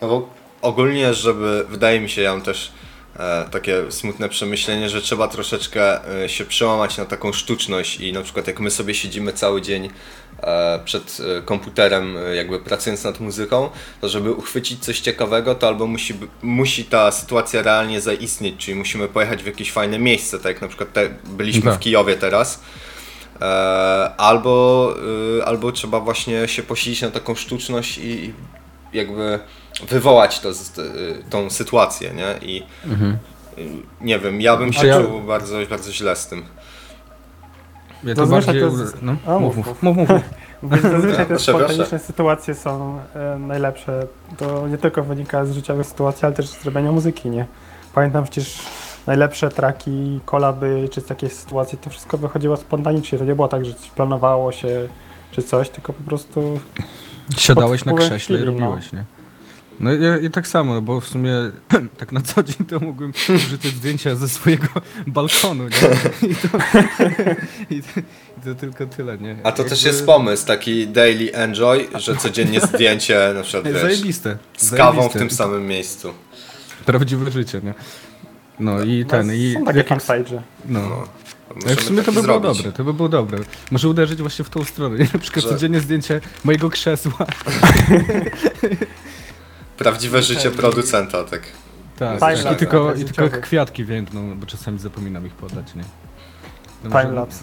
No 0.00 0.08
bo 0.08 0.37
ogólnie, 0.62 1.14
żeby, 1.14 1.64
wydaje 1.68 2.00
mi 2.00 2.08
się, 2.08 2.22
ja 2.22 2.32
mam 2.32 2.42
też 2.42 2.72
e, 3.16 3.48
takie 3.50 3.92
smutne 3.92 4.28
przemyślenie, 4.28 4.88
że 4.88 5.02
trzeba 5.02 5.28
troszeczkę 5.28 6.10
e, 6.24 6.28
się 6.28 6.44
przełamać 6.44 6.96
na 6.96 7.04
taką 7.04 7.32
sztuczność 7.32 8.00
i 8.00 8.12
na 8.12 8.22
przykład 8.22 8.46
jak 8.46 8.60
my 8.60 8.70
sobie 8.70 8.94
siedzimy 8.94 9.32
cały 9.32 9.62
dzień 9.62 9.90
e, 10.42 10.80
przed 10.84 11.18
komputerem, 11.44 12.16
jakby 12.34 12.58
pracując 12.60 13.04
nad 13.04 13.20
muzyką, 13.20 13.70
to 14.00 14.08
żeby 14.08 14.32
uchwycić 14.32 14.84
coś 14.84 15.00
ciekawego, 15.00 15.54
to 15.54 15.66
albo 15.66 15.86
musi, 15.86 16.14
musi 16.42 16.84
ta 16.84 17.10
sytuacja 17.10 17.62
realnie 17.62 18.00
zaistnieć, 18.00 18.56
czyli 18.58 18.74
musimy 18.74 19.08
pojechać 19.08 19.42
w 19.42 19.46
jakieś 19.46 19.72
fajne 19.72 19.98
miejsce, 19.98 20.38
tak 20.38 20.46
jak 20.46 20.62
na 20.62 20.68
przykład 20.68 20.92
te, 20.92 21.08
byliśmy 21.24 21.62
Tak. 21.62 21.74
w 21.74 21.78
Kijowie 21.78 22.16
teraz. 22.16 22.60
Albo, 24.16 24.94
albo 25.44 25.72
trzeba 25.72 26.00
właśnie 26.00 26.48
się 26.48 26.62
posilić 26.62 27.02
na 27.02 27.10
taką 27.10 27.34
sztuczność 27.34 27.98
i 27.98 28.32
jakby 28.92 29.38
wywołać 29.88 30.40
to, 30.40 30.54
z- 30.54 30.78
y, 30.78 31.22
tą 31.30 31.50
sytuację, 31.50 32.10
nie? 32.14 32.48
I 32.48 32.62
y, 33.58 33.66
nie 34.00 34.18
wiem, 34.18 34.40
ja 34.40 34.56
bym 34.56 34.72
się 34.72 34.86
ja- 34.86 35.02
czuł 35.02 35.20
bardzo, 35.20 35.56
bardzo 35.70 35.92
źle 35.92 36.16
z 36.16 36.26
tym. 36.26 36.44
Ja 38.04 38.14
to 38.14 38.26
Zazwyczaj 38.26 38.60
bardziej... 38.60 38.78
to 38.78 38.82
jest- 38.84 39.02
No, 39.02 39.16
A, 39.26 39.38
mów, 39.38 39.56
mów, 39.56 39.82
mów, 39.82 39.96
mów. 39.96 40.08
zazwyczaj 40.82 41.26
te 41.26 41.38
spontaniczne 41.38 41.98
sytuacje 41.98 42.54
są 42.54 42.98
e, 43.14 43.38
najlepsze. 43.38 44.06
To 44.38 44.68
nie 44.68 44.78
tylko 44.78 45.02
wynika 45.02 45.44
z 45.44 45.52
życiowych 45.52 45.86
sytuacji, 45.86 46.26
ale 46.26 46.34
też 46.34 46.48
z 46.48 46.62
zrobienia 46.62 46.92
muzyki, 46.92 47.30
nie? 47.30 47.46
Pamiętam 47.94 48.24
przecież 48.24 48.58
najlepsze 49.06 49.48
traki, 49.48 50.20
kolaby, 50.24 50.88
czy 50.92 51.02
takie 51.02 51.28
sytuacje, 51.28 51.78
to 51.78 51.90
wszystko 51.90 52.18
wychodziło 52.18 52.56
spontanicznie. 52.56 53.18
To 53.18 53.24
nie 53.24 53.34
było 53.34 53.48
tak, 53.48 53.64
że 53.64 53.74
coś 53.74 53.90
planowało 53.90 54.52
się, 54.52 54.88
czy 55.32 55.42
coś, 55.42 55.68
tylko 55.70 55.92
po 55.92 56.02
prostu 56.02 56.60
Siadałeś 57.36 57.84
na 57.84 57.92
krześle 57.92 58.38
i 58.38 58.42
chwili, 58.42 58.60
no. 58.60 58.66
robiłeś, 58.66 58.92
nie? 58.92 59.04
No 59.80 59.90
i, 59.92 60.24
i 60.26 60.30
tak 60.30 60.48
samo, 60.48 60.82
bo 60.82 61.00
w 61.00 61.08
sumie 61.08 61.32
tak 61.98 62.12
na 62.12 62.20
co 62.20 62.42
dzień 62.42 62.66
to 62.68 62.80
mógłbym 62.80 63.12
wrzucać 63.28 63.72
zdjęcia 63.72 64.16
ze 64.16 64.28
swojego 64.28 64.66
balkonu, 65.06 65.64
nie? 65.64 66.28
I 66.30 66.34
to, 66.34 66.48
i 67.74 67.82
to, 67.82 68.00
i 68.38 68.44
to 68.44 68.54
tylko 68.54 68.86
tyle, 68.86 69.18
nie? 69.18 69.36
A 69.44 69.52
to 69.52 69.64
też 69.64 69.82
Jakby- 69.82 69.96
jest 69.96 70.06
pomysł, 70.06 70.46
taki 70.46 70.88
daily 70.88 71.34
enjoy, 71.34 71.88
że 71.94 72.16
codziennie 72.16 72.60
zdjęcie 72.60 73.18
na 73.34 73.42
przykład 73.42 73.72
wiesz, 73.72 73.82
Zajebiste. 73.82 74.38
z 74.56 74.70
kawą 74.70 74.92
w 74.92 74.94
zajebiste. 74.96 75.18
tym 75.18 75.30
samym 75.30 75.66
miejscu. 75.66 76.12
Prawdziwe 76.86 77.30
życie, 77.30 77.60
nie? 77.64 77.74
No 78.60 78.82
i 78.82 79.04
ten, 79.04 79.32
i 79.34 79.54
są 79.54 79.62
w 79.62 79.66
takie 79.66 79.84
fanpage. 79.84 80.42
No. 80.66 80.80
No. 80.80 80.88
No, 81.48 81.54
Możemy 81.54 81.76
w 81.76 81.84
sumie 81.84 82.02
to 82.02 82.12
by 82.12 82.22
było 82.22 82.40
zrobić. 82.40 82.56
dobre, 82.58 82.72
to 82.72 82.84
by 82.84 82.94
było 82.94 83.08
dobre. 83.08 83.38
Może 83.70 83.88
uderzyć 83.88 84.20
właśnie 84.22 84.44
w 84.44 84.50
tą 84.50 84.64
stronę, 84.64 84.98
nie? 84.98 85.06
Na 85.14 85.18
przykład 85.18 85.44
Że- 85.44 85.50
codziennie 85.50 85.80
zdjęcie 85.80 86.20
mojego 86.44 86.70
krzesła. 86.70 87.12
Prawdziwe 89.78 90.22
życie 90.22 90.50
producenta, 90.50 91.24
tak. 91.24 91.42
Tak, 91.98 92.18
Timelapse, 92.18 92.44
tak. 92.44 92.52
I 92.52 92.56
tylko, 92.56 92.88
tak, 92.92 93.00
i 93.00 93.04
tylko 93.04 93.40
kwiatki 93.40 93.84
więdną, 93.84 94.38
bo 94.38 94.46
czasami 94.46 94.78
zapominam 94.78 95.26
ich 95.26 95.32
podać, 95.32 95.74
nie? 95.74 95.82
No 96.84 96.90
może- 96.90 97.04
Timelapse. 97.04 97.42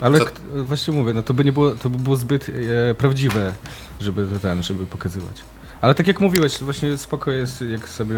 Ale 0.00 0.18
Co- 0.18 0.24
k- 0.24 0.32
właśnie 0.54 0.94
mówię, 0.94 1.14
no 1.14 1.22
to 1.22 1.34
by 1.34 1.44
nie 1.44 1.52
było, 1.52 1.70
to 1.70 1.90
by 1.90 1.98
było 1.98 2.16
zbyt 2.16 2.46
e, 2.90 2.94
prawdziwe, 2.94 3.52
żeby 4.00 4.26
to 4.26 4.38
ten, 4.38 4.62
żeby 4.62 4.86
pokazywać. 4.86 5.42
Ale 5.80 5.94
tak 5.94 6.06
jak 6.06 6.20
mówiłeś, 6.20 6.58
to 6.58 6.64
właśnie 6.64 6.98
spoko 6.98 7.30
jest, 7.30 7.60
jak 7.60 7.88
sobie 7.88 8.14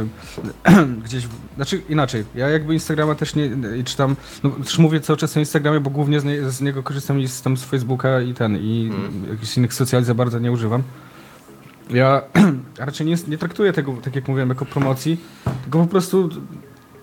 gdzieś, 1.04 1.26
w- 1.26 1.54
znaczy 1.56 1.82
inaczej, 1.88 2.24
ja 2.34 2.48
jakby 2.48 2.74
Instagrama 2.74 3.14
też 3.14 3.34
nie, 3.34 3.50
i 3.78 3.84
czytam, 3.84 4.16
no 4.42 4.50
też 4.50 4.78
mówię 4.78 5.00
cały 5.00 5.16
czas 5.16 5.36
o 5.36 5.40
Instagramie, 5.40 5.80
bo 5.80 5.90
głównie 5.90 6.20
z, 6.20 6.24
nie, 6.24 6.50
z 6.50 6.60
niego 6.60 6.82
korzystam 6.82 7.20
i 7.20 7.28
z, 7.28 7.42
tam 7.42 7.56
z 7.56 7.64
Facebooka 7.64 8.20
i 8.20 8.34
ten, 8.34 8.56
i 8.56 8.90
Mm. 8.94 9.26
jakichś 9.30 9.56
innych 9.56 9.74
socjali 9.74 10.04
za 10.04 10.14
bardzo 10.14 10.38
nie 10.38 10.52
używam. 10.52 10.82
Ja 11.90 12.22
raczej 12.78 13.06
nie, 13.06 13.16
nie 13.28 13.38
traktuję 13.38 13.72
tego, 13.72 13.92
tak 14.02 14.14
jak 14.16 14.28
mówiłem, 14.28 14.48
jako 14.48 14.64
promocji, 14.64 15.20
tylko 15.62 15.78
po 15.78 15.86
prostu, 15.86 16.28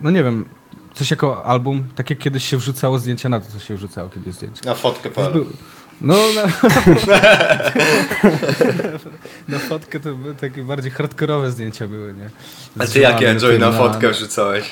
no 0.01 0.11
nie 0.11 0.23
wiem, 0.23 0.45
coś 0.93 1.11
jako 1.11 1.45
album, 1.45 1.83
tak 1.95 2.09
jak 2.09 2.19
kiedyś 2.19 2.43
się 2.45 2.57
wrzucało 2.57 2.99
zdjęcia 2.99 3.29
na 3.29 3.39
to, 3.39 3.51
co 3.51 3.59
się 3.59 3.75
wrzucało 3.75 4.09
kiedyś 4.09 4.35
zdjęcia. 4.35 4.61
Na 4.65 4.75
fotkę 4.75 5.09
był- 5.33 5.45
No, 6.01 6.15
na, 6.35 6.41
na 9.47 9.59
fotkę 9.59 9.99
to 9.99 10.15
były 10.15 10.35
takie 10.35 10.63
bardziej 10.63 10.91
hardkorowe 10.91 11.51
zdjęcia 11.51 11.87
były, 11.87 12.13
nie? 12.13 12.29
A 12.79 12.87
ty 12.87 12.99
jakie 12.99 13.29
enjoy 13.29 13.59
na 13.59 13.69
tym 13.69 13.77
fotkę 13.77 14.09
wrzucałeś? 14.09 14.69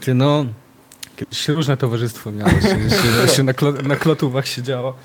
Ty 0.00 0.14
no, 0.14 0.46
kiedyś 1.16 1.48
różne 1.48 1.76
towarzystwo 1.76 2.32
miało, 2.32 2.50
się, 2.50 3.28
się, 3.36 3.42
na, 3.42 3.52
klo, 3.52 3.72
na 3.72 3.96
klotówach 3.96 4.46
siedziało. 4.46 4.96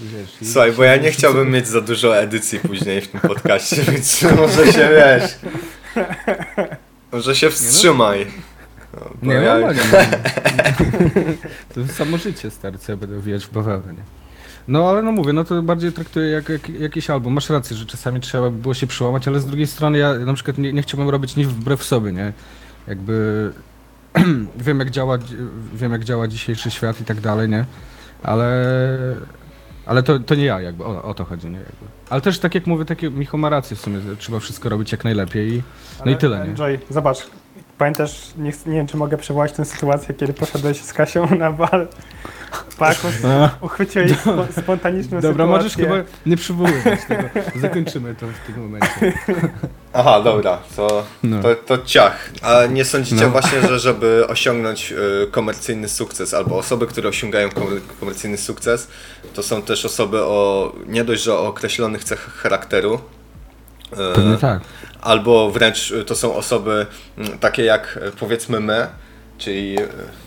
Wiesz, 0.00 0.36
Słuchaj, 0.52 0.72
bo 0.72 0.84
ja 0.84 0.96
nie 0.96 1.10
chciałbym 1.10 1.50
mieć 1.50 1.68
za 1.68 1.80
dużo 1.80 2.18
edycji 2.18 2.58
później 2.60 3.00
w 3.00 3.08
tym 3.08 3.20
podcaście, 3.20 3.76
więc 3.92 4.22
może 4.36 4.72
się 4.72 4.88
wiesz. 4.90 5.36
Może 7.12 7.36
się 7.36 7.50
wstrzymaj. 7.50 8.26
No, 8.94 9.10
Nie, 9.22 9.34
ja- 9.34 9.58
normalnie. 9.58 9.80
No. 9.92 9.98
To 11.86 11.92
samo 11.92 12.18
życie, 12.18 12.50
stary, 12.50 12.78
co 12.78 12.92
ja 12.92 12.96
będę 12.96 13.20
wijać 13.20 13.46
w 13.46 13.50
bawełnę? 13.52 13.94
No 14.68 14.90
ale 14.90 15.02
no 15.02 15.12
mówię, 15.12 15.32
no 15.32 15.44
to 15.44 15.62
bardziej 15.62 15.92
traktuję 15.92 16.28
jak, 16.30 16.48
jak 16.48 16.68
jakiś 16.68 17.10
album. 17.10 17.32
Masz 17.32 17.50
rację, 17.50 17.76
że 17.76 17.86
czasami 17.86 18.20
trzeba 18.20 18.50
by 18.50 18.58
było 18.58 18.74
się 18.74 18.86
przełamać, 18.86 19.28
ale 19.28 19.40
z 19.40 19.46
drugiej 19.46 19.66
strony 19.66 19.98
ja 19.98 20.14
na 20.14 20.34
przykład 20.34 20.58
nie, 20.58 20.72
nie 20.72 20.82
chciałbym 20.82 21.08
robić 21.08 21.36
nic 21.36 21.48
wbrew 21.48 21.84
sobie, 21.84 22.12
nie? 22.12 22.32
Jakby 22.88 23.50
wiem 24.66 24.78
jak 24.78 24.90
działa, 24.90 25.18
wiem 25.74 25.92
jak 25.92 26.04
działa 26.04 26.28
dzisiejszy 26.28 26.70
świat 26.70 27.00
i 27.00 27.04
tak 27.04 27.20
dalej, 27.20 27.48
nie? 27.48 27.64
Ale 28.22 28.66
ale 29.86 30.02
to, 30.02 30.18
to 30.18 30.34
nie 30.34 30.44
ja 30.44 30.60
jakby, 30.60 30.84
o, 30.84 31.02
o 31.02 31.14
to 31.14 31.24
chodzi, 31.24 31.46
nie? 31.46 31.58
Jakby. 31.58 31.86
Ale 32.10 32.20
też 32.20 32.38
tak 32.38 32.54
jak 32.54 32.66
mówię, 32.66 32.84
takie 32.84 33.10
Michał 33.10 33.40
ma 33.40 33.48
rację 33.48 33.76
w 33.76 33.80
sumie, 33.80 33.98
trzeba 34.18 34.38
wszystko 34.38 34.68
robić 34.68 34.92
jak 34.92 35.04
najlepiej 35.04 35.52
i 35.52 35.62
no 36.04 36.12
i 36.12 36.16
tyle, 36.16 36.48
nie? 36.48 36.54
Joy, 36.54 36.78
zobacz, 36.90 37.26
pamiętasz, 37.82 38.20
nie, 38.36 38.52
nie 38.66 38.76
wiem 38.76 38.86
czy 38.86 38.96
mogę 38.96 39.16
przywołać 39.16 39.52
tę 39.52 39.64
sytuację, 39.64 40.14
kiedy 40.14 40.32
poszedłeś 40.32 40.80
z 40.80 40.92
Kasią 40.92 41.34
na 41.36 41.52
bal. 41.52 41.88
Pakus 42.78 43.24
A. 43.24 43.50
uchwyciłeś 43.60 44.12
spo, 44.18 44.46
spontaniczną 44.62 45.20
Dobra, 45.20 45.32
sytuację. 45.32 45.46
możesz 45.56 45.76
chyba 45.76 45.94
nie 46.26 46.36
przywoływać 46.36 47.00
tego. 47.08 47.22
Zakończymy 47.60 48.14
to 48.14 48.26
w 48.26 48.46
tym 48.46 48.62
momencie. 48.62 49.12
Aha, 49.92 50.20
dobra, 50.22 50.58
to, 50.76 51.04
No. 51.22 51.42
to, 51.42 51.54
to 51.54 51.78
ciach. 51.84 52.30
A 52.42 52.66
nie 52.66 52.84
sądzicie 52.84 53.24
No. 53.24 53.30
właśnie, 53.30 53.60
że 53.60 53.78
żeby 53.78 54.24
osiągnąć 54.28 54.92
y, 54.92 55.26
komercyjny 55.30 55.88
sukces, 55.88 56.34
albo 56.34 56.58
osoby, 56.58 56.86
które 56.86 57.08
osiągają 57.08 57.48
komer- 57.48 57.80
komercyjny 58.00 58.36
sukces, 58.36 58.88
to 59.34 59.42
są 59.42 59.62
też 59.62 59.84
osoby 59.84 60.22
o 60.22 60.72
nie 60.86 61.04
dość, 61.04 61.22
że 61.22 61.34
o 61.34 61.46
określonych 61.46 62.04
cechach 62.04 62.34
charakteru, 62.34 63.00
Pewnie 64.14 64.36
tak. 64.36 64.60
albo 65.00 65.50
wręcz 65.50 65.90
y, 65.90 66.04
to 66.04 66.14
są 66.14 66.34
osoby 66.34 66.86
takie 67.40 67.64
jak 67.64 67.98
y, 68.08 68.12
powiedzmy 68.20 68.60
my, 68.60 68.86
czyli 69.38 69.76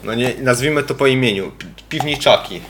no 0.03 0.13
nie, 0.13 0.34
nazwijmy 0.41 0.84
to 0.84 0.95
po 0.95 1.07
imieniu, 1.07 1.51
pi- 1.51 1.67
piwniczaki, 1.89 2.62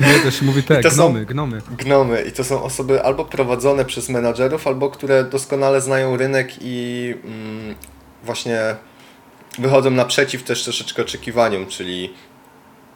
Nie, 0.00 0.20
to 0.24 0.30
się 0.30 0.44
mówi 0.44 0.62
tak, 0.62 0.82
to 0.82 0.90
są- 0.90 0.96
gnomy, 0.96 1.26
gnomy. 1.26 1.62
gnomy 1.78 2.22
i 2.22 2.32
to 2.32 2.44
są 2.44 2.62
osoby 2.62 3.02
albo 3.04 3.24
prowadzone 3.24 3.84
przez 3.84 4.08
menadżerów, 4.08 4.66
albo 4.66 4.90
które 4.90 5.24
doskonale 5.24 5.80
znają 5.80 6.16
rynek 6.16 6.50
i 6.60 7.14
mm, 7.24 7.74
właśnie 8.24 8.60
wychodzą 9.58 9.90
naprzeciw 9.90 10.42
też 10.42 10.64
troszeczkę 10.64 11.02
oczekiwaniom, 11.02 11.66
czyli 11.66 12.12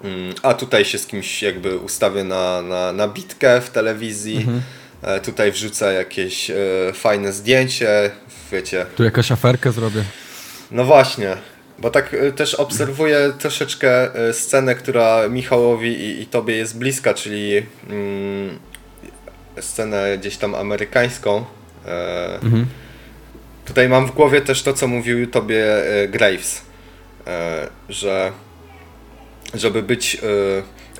mm, 0.05 0.35
a 0.43 0.55
tutaj 0.55 0.85
się 0.85 0.99
z 0.99 1.07
kimś 1.07 1.43
jakby 1.43 1.79
ustawię 1.79 2.25
na, 2.25 2.63
na, 2.63 2.93
na 2.93 3.09
bitkę 3.09 3.61
w 3.61 3.71
telewizji, 3.71 4.37
Mhm. 4.37 4.63
E, 5.03 5.21
tutaj 5.21 5.53
wrzucę 5.53 5.95
jakieś 5.95 6.51
e, 6.51 6.55
fajne 6.95 7.33
zdjęcie, 7.33 8.11
wiecie, 8.53 8.87
Tu 8.97 9.05
jakaś 9.05 9.33
aferkę 9.33 9.73
zrobię. 9.73 10.05
no 10.71 10.85
właśnie, 10.85 11.37
bo 11.79 11.91
tak 11.91 12.15
y, 12.15 12.33
też 12.33 12.55
obserwuję 12.55 13.33
troszeczkę 13.39 14.09
scenę, 14.33 14.75
która 14.75 15.29
Michałowi 15.29 15.89
i, 15.89 16.23
i 16.23 16.27
tobie 16.27 16.57
jest 16.57 16.79
bliska, 16.79 17.15
czyli 17.15 17.67
mm, 17.91 18.59
scenę 19.61 20.19
gdzieś 20.19 20.37
tam 20.37 20.55
amerykańską. 20.55 21.45
E, 21.87 22.35
Mhm. 22.43 22.67
Tutaj 23.65 23.89
mam 23.89 24.07
w 24.07 24.11
głowie 24.11 24.41
też 24.41 24.63
to, 24.63 24.73
co 24.73 24.89
mówił 24.89 25.27
tobie 25.27 25.87
e, 26.03 26.09
Graves, 26.09 26.63
e, 27.27 27.69
że 27.89 28.33
żeby 29.55 29.83
być 29.83 30.15
e, 30.15 30.19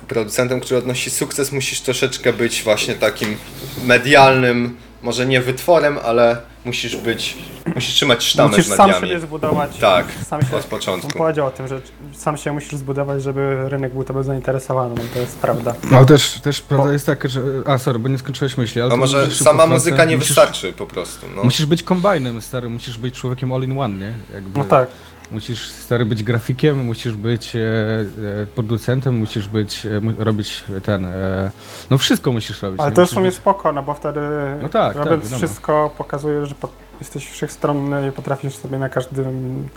producentem, 0.07 0.59
który 0.59 0.77
odnosi 0.77 1.09
sukces, 1.09 1.51
musisz 1.51 1.81
troszeczkę 1.81 2.33
być 2.33 2.63
właśnie 2.63 2.93
takim 2.95 3.37
medialnym, 3.85 4.77
może 5.01 5.25
nie 5.25 5.41
wytworem, 5.41 5.99
ale 6.05 6.37
musisz 6.65 6.95
być, 6.95 7.37
musisz 7.75 7.93
trzymać 7.93 8.23
sztamę 8.23 8.49
Musisz 8.49 8.65
z 8.65 8.75
sam 8.75 8.87
mediami. 8.87 9.07
siebie 9.07 9.19
zbudować. 9.19 9.77
Tak, 9.77 10.05
sam 10.27 10.41
się, 10.45 10.57
od 10.57 10.63
początku. 10.63 11.07
On 11.07 11.13
powiedział 11.17 11.47
o 11.47 11.51
tym, 11.51 11.67
że 11.67 11.81
sam 12.13 12.37
się 12.37 12.51
musisz 12.53 12.75
zbudować, 12.75 13.23
żeby 13.23 13.69
rynek 13.69 13.93
był 13.93 14.03
tobą 14.03 14.23
zainteresowany, 14.23 14.95
no 14.95 15.01
to 15.13 15.19
jest 15.19 15.37
prawda. 15.37 15.75
Ale 15.95 16.05
też, 16.05 16.31
też 16.31 16.61
prawda 16.61 16.93
jest 16.93 17.05
taka, 17.05 17.27
że... 17.27 17.41
A, 17.65 17.77
sorry, 17.77 17.99
bo 17.99 18.09
nie 18.09 18.17
skończyłeś 18.17 18.57
myśli, 18.57 18.81
ale 18.81 18.89
No 18.89 18.97
może 18.97 19.31
sama 19.31 19.65
muzyka 19.67 20.05
nie 20.05 20.15
musisz, 20.15 20.29
wystarczy 20.29 20.73
po 20.73 20.85
prostu. 20.85 21.25
No. 21.35 21.43
Musisz 21.43 21.65
być 21.65 21.83
kombajnem, 21.83 22.41
stary, 22.41 22.69
musisz 22.69 22.97
być 22.97 23.15
człowiekiem 23.15 23.51
all 23.51 23.63
in 23.63 23.79
one, 23.79 23.95
nie? 23.95 24.13
Jakby, 24.33 24.59
No 24.59 24.65
tak. 24.65 24.87
Musisz, 25.33 25.69
stary, 25.69 26.05
być 26.05 26.23
grafikiem, 26.23 26.85
musisz 26.85 27.13
być 27.15 27.55
e, 27.55 27.59
e, 27.59 28.45
producentem, 28.55 29.15
musisz 29.17 29.47
być, 29.47 29.85
e, 29.85 29.99
mu, 30.01 30.11
robić 30.17 30.63
ten... 30.83 31.05
E, 31.05 31.51
no 31.89 31.97
wszystko 31.97 32.31
musisz 32.31 32.61
robić. 32.61 32.79
Ale 32.79 32.89
nie? 32.89 32.95
to 32.95 33.01
jest 33.01 33.13
w 33.13 33.15
Musisz 33.15 33.21
sumie 33.21 33.29
być- 33.29 33.35
spoko, 33.37 33.73
no 33.73 33.83
bo 33.83 33.93
wtedy 33.93 34.19
No 34.61 34.69
tak, 34.69 34.93
tak, 34.93 35.05
robiąc 35.05 35.23
wiadomo. 35.23 35.37
wszystko 35.37 35.91
pokazuje, 35.97 36.45
że 36.45 36.55
po, 36.55 36.67
jesteś 36.99 37.29
wszechstronny 37.29 38.07
i 38.07 38.11
potrafisz 38.11 38.55
sobie 38.55 38.77
na 38.79 38.89
każdym 38.89 39.67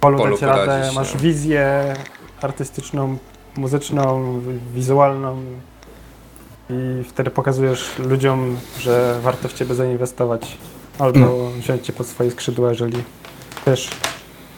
polu, 0.00 0.18
Polu 0.18 0.32
dać 0.32 0.42
radę. 0.42 0.60
poradzić, 0.60 0.94
Masz 0.94 1.14
no. 1.14 1.20
wizję 1.20 1.94
artystyczną, 2.42 3.18
muzyczną, 3.56 4.40
wi- 4.40 4.58
wizualną 4.74 5.42
i 6.70 7.04
wtedy 7.08 7.30
pokazujesz 7.30 7.98
ludziom, 7.98 8.56
że 8.78 9.18
warto 9.22 9.48
w 9.48 9.52
ciebie 9.52 9.74
zainwestować 9.74 10.58
albo 10.98 11.18
No. 11.18 11.50
wziąć 11.58 11.86
cię 11.86 11.92
pod 11.92 12.06
swoje 12.06 12.30
skrzydła, 12.30 12.68
jeżeli 12.70 13.02
chcesz 13.62 13.90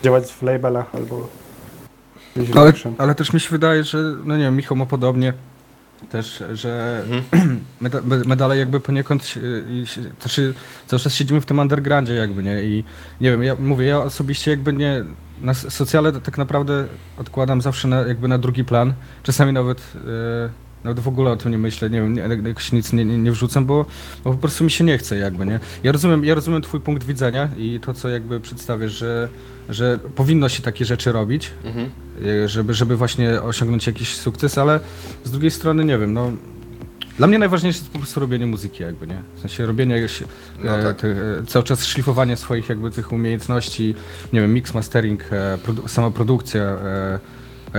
działać 0.03 0.33
w 0.33 0.43
labelach 0.43 0.95
albo 0.95 1.29
Ale, 2.61 2.73
ale 2.99 3.15
też 3.15 3.33
mi 3.33 3.41
się 3.41 3.49
wydaje, 3.51 3.85
że, 3.85 3.99
no 4.25 4.37
nie 4.37 4.43
wiem, 4.45 4.57
Michał 4.57 4.77
ma 4.77 4.87
podobnie 4.87 5.33
też, 6.11 6.45
że 6.53 7.03
meda, 7.81 8.01
me- 8.05 8.25
medale 8.27 8.57
jakby 8.57 8.81
poniekąd, 8.81 9.25
się- 9.25 9.41
znaczy 10.21 10.55
cały 10.87 11.01
czas 11.01 11.15
siedzimy 11.15 11.41
w 11.41 11.47
tym 11.47 11.59
undergroundzie 11.59 12.15
jakby, 12.15 12.43
nie, 12.43 12.63
i 12.63 12.85
nie 13.21 13.31
wiem, 13.31 13.43
ja 13.43 13.57
mówię, 13.59 13.87
ja 13.87 13.99
osobiście 13.99 14.51
jakby 14.51 14.73
nie, 14.73 15.05
na 15.41 15.55
socjale 15.55 16.13
tak 16.13 16.39
naprawdę 16.39 16.87
odkładam 17.19 17.61
zawsze 17.61 17.89
na, 17.89 18.01
jakby 18.01 18.29
na 18.29 18.39
drugi 18.39 18.65
plan, 18.65 18.93
czasami 19.23 19.53
nawet, 19.53 19.79
e, 20.49 20.51
nawet 20.85 21.01
w 21.01 21.09
ogóle 21.09 21.31
o 21.31 21.37
tym 21.37 21.53
nie 21.53 21.59
myślę, 21.59 21.91
nie 21.91 22.01
wiem, 22.01 22.13
nie, 22.15 22.49
jakoś 22.49 22.73
nic 22.73 22.93
nie, 22.93 23.05
nie, 23.05 23.19
nie 23.19 23.33
wrzucam, 23.33 23.67
bo, 23.67 23.87
bo 24.25 24.31
po 24.33 24.39
prostu 24.39 24.65
mi 24.65 24.71
się 24.71 24.85
nie 24.85 24.99
chce 24.99 25.17
jakby, 25.19 25.47
nie. 25.47 25.61
Ja 25.83 25.93
rozumiem, 25.93 26.25
ja 26.25 26.35
rozumiem 26.35 26.63
twój 26.63 26.81
punkt 26.81 27.05
widzenia 27.05 27.49
i 27.57 27.81
to, 27.83 27.95
co 27.95 28.09
jakby 28.09 28.41
przedstawiasz, 28.41 28.93
że, 28.93 29.29
że 29.69 29.99
powinno 30.15 30.49
się 30.49 30.63
takie 30.63 30.85
rzeczy 30.85 31.13
robić, 31.13 31.51
Mhm. 31.65 31.91
e, 32.45 32.49
żeby, 32.49 32.75
żeby 32.75 32.97
właśnie 32.97 33.43
osiągnąć 33.43 33.87
jakiś 33.87 34.17
sukces, 34.17 34.59
ale 34.59 34.81
z 35.25 35.31
drugiej 35.31 35.51
strony 35.51 35.85
nie 35.85 35.99
wiem, 35.99 36.13
no 36.13 36.33
dla 37.19 37.27
mnie 37.27 37.39
najważniejsze 37.39 37.79
jest 37.79 37.91
po 37.93 37.99
prostu 37.99 38.21
robienie 38.21 38.47
muzyki 38.47 38.83
jakby, 38.83 39.07
nie? 39.07 39.23
W 39.37 39.41
sensie 39.41 39.67
robienie 39.67 39.97
jakiś, 39.97 40.23
No 40.65 40.79
e, 40.79 40.83
tak. 40.83 40.97
tych, 41.01 41.17
e, 41.19 41.47
cały 41.47 41.65
czas 41.65 41.85
szlifowanie 41.85 42.37
swoich 42.37 42.69
jakby 42.69 42.91
tych 42.91 43.13
umiejętności, 43.13 43.95
nie 44.33 44.41
wiem, 44.41 44.55
mix, 44.55 44.75
mastering, 44.75 45.25
e, 45.33 45.59
produ- 45.67 45.89
sama 45.89 46.11
produkcja, 46.11 46.63
e, 46.63 47.19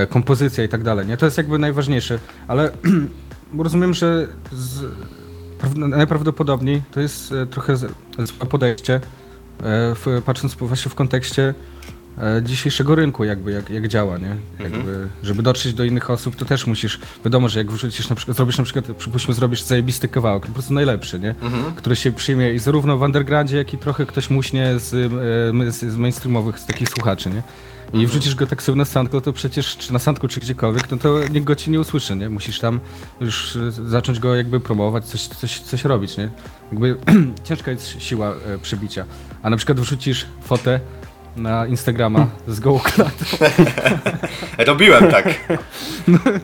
kompozycja 0.10 0.63
i 0.63 0.69
tak 0.69 0.83
dalej, 0.83 1.07
nie? 1.07 1.17
To 1.17 1.25
jest 1.25 1.38
jakby 1.38 1.60
najważniejsze, 1.60 2.19
ale 2.48 2.71
rozumiem, 3.57 3.93
że 3.93 4.27
z, 4.51 4.86
praw- 5.60 5.75
najprawdopodobniej 5.75 6.81
to 6.91 7.00
jest 7.00 7.31
e, 7.31 7.45
trochę 7.45 7.77
złe 7.77 7.88
podejście, 8.50 8.95
e, 8.95 9.00
w, 9.95 10.21
patrząc 10.25 10.53
właśnie 10.55 10.91
w 10.91 10.95
kontekście 10.95 11.53
e, 12.17 12.41
dzisiejszego 12.43 12.95
rynku, 12.95 13.24
jakby 13.24 13.51
jak, 13.51 13.69
jak 13.69 13.88
działa, 13.88 14.17
nie? 14.17 14.36
Jakby, 14.60 15.07
żeby 15.24 15.43
dotrzeć 15.43 15.74
do 15.74 15.83
innych 15.83 16.10
osób, 16.10 16.36
to 16.36 16.45
też 16.45 16.67
musisz, 16.67 17.00
wiadomo, 17.25 17.50
że 17.50 17.60
jak 17.60 17.71
wrzucisz 17.71 18.10
na 18.10 18.15
przykład, 18.15 18.38
zrobisz 18.38 18.57
na 18.57 18.63
przykład, 18.63 18.98
przypuśćmy, 18.98 19.33
zrobisz 19.33 19.62
zajebisty 19.62 20.07
kawałek, 20.07 20.45
po 20.45 20.53
prostu 20.53 20.74
najlepszy, 20.74 21.19
nie? 21.19 21.36
Mhm. 21.41 21.75
Który 21.75 21.95
się 21.95 22.12
przyjmie 22.12 22.53
i 22.53 22.60
zarówno 22.60 22.98
w 22.98 23.01
undergroundzie, 23.01 23.57
jak 23.57 23.74
i 23.74 23.77
trochę 23.77 24.05
ktoś 24.05 24.29
muśnie 24.29 24.79
z, 24.79 24.93
e, 24.93 25.71
z, 25.71 25.93
z 25.93 25.98
mainstreamowych, 25.98 26.60
z 26.60 26.65
takich 26.65 26.89
słuchaczy, 26.89 27.29
nie? 27.29 27.43
I 27.93 28.07
wrzucisz 28.07 28.36
go 28.36 28.48
tak 28.48 28.63
sobie 28.63 28.77
na 28.77 28.86
SoundCloud, 28.86 29.24
to 29.24 29.33
przecież, 29.33 29.77
czy 29.77 29.93
na 29.93 30.00
SoundCloud, 30.00 30.31
czy 30.31 30.39
gdziekolwiek, 30.39 30.91
no 30.91 30.98
to 30.98 31.27
nikt 31.27 31.45
go 31.45 31.55
ci 31.55 31.71
nie 31.71 31.79
usłyszy, 31.79 32.15
nie? 32.15 32.29
Musisz 32.29 32.60
tam 32.60 32.79
już 33.21 33.55
e, 33.55 33.71
zacząć 33.71 34.19
go 34.19 34.36
jakby 34.36 34.60
promować, 34.60 35.05
coś, 35.05 35.27
coś, 35.27 35.60
coś 35.60 35.83
robić, 35.83 36.17
nie? 36.17 36.29
Jakby 36.71 36.98
ciężka 37.48 37.71
jest 37.71 38.01
siła 38.01 38.29
e, 38.29 38.57
przybicia. 38.62 39.05
A 39.43 39.50
na 39.50 39.57
przykład 39.57 39.79
wrzucisz 39.79 40.25
fotę 40.43 40.79
na 41.36 41.67
Instagrama 41.67 42.27
z 42.48 42.60
gołą 42.60 42.79
klatą. 42.79 43.25
Robiłem 44.67 45.12
tak. 45.12 45.57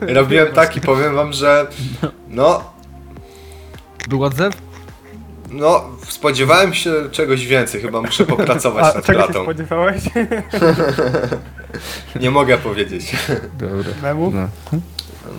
Robiłem 0.00 0.52
tak 0.52 0.76
i 0.76 0.80
powiem 0.80 1.14
wam, 1.14 1.32
że 1.32 1.66
no, 2.28 2.64
Był 4.08 4.24
odzew? 4.24 4.67
No, 5.50 5.84
spodziewałem 6.08 6.74
się 6.74 6.92
czegoś 7.12 7.46
więcej, 7.46 7.80
chyba 7.80 8.02
muszę 8.02 8.24
popracować 8.26 8.84
A 8.92 8.94
nad 8.94 9.04
czego 9.04 9.26
się 9.26 9.32
spodziewałeś? 9.32 10.02
Nie 12.20 12.30
mogę 12.30 12.58
powiedzieć. 12.58 13.16
Dobra. 13.58 13.92
Memów? 14.02 14.34
No. 14.34 14.48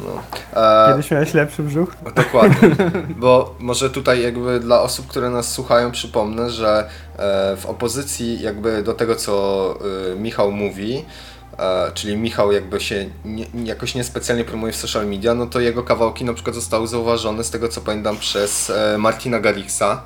No. 0.05 0.23
E, 0.61 0.91
Kiedyś 0.91 1.11
miałeś 1.11 1.33
lepszy 1.33 1.63
brzuch? 1.63 1.95
Dokładnie. 2.15 2.69
Bo 3.15 3.55
może 3.59 3.89
tutaj 3.89 4.21
jakby 4.21 4.59
dla 4.59 4.81
osób, 4.81 5.07
które 5.07 5.29
nas 5.29 5.51
słuchają, 5.51 5.91
przypomnę, 5.91 6.49
że 6.49 6.89
e, 7.17 7.57
w 7.57 7.65
opozycji 7.65 8.41
jakby 8.41 8.83
do 8.83 8.93
tego, 8.93 9.15
co 9.15 9.75
e, 10.11 10.15
Michał 10.15 10.51
mówi, 10.51 11.05
czyli 11.93 12.17
Michał 12.17 12.51
jakby 12.51 12.79
się 12.79 13.09
nie, 13.25 13.45
jakoś 13.65 13.95
niespecjalnie 13.95 14.43
promuje 14.45 14.73
w 14.73 14.75
social 14.75 15.07
media, 15.07 15.33
no 15.33 15.45
to 15.45 15.59
jego 15.59 15.83
kawałki 15.83 16.25
na 16.25 16.33
przykład 16.33 16.55
zostały 16.55 16.87
zauważone 16.87 17.43
z 17.43 17.49
tego, 17.49 17.67
co 17.69 17.81
pamiętam, 17.81 18.17
przez 18.17 18.69
e, 18.69 18.97
Martina 18.97 19.39
Garrixa. 19.39 20.01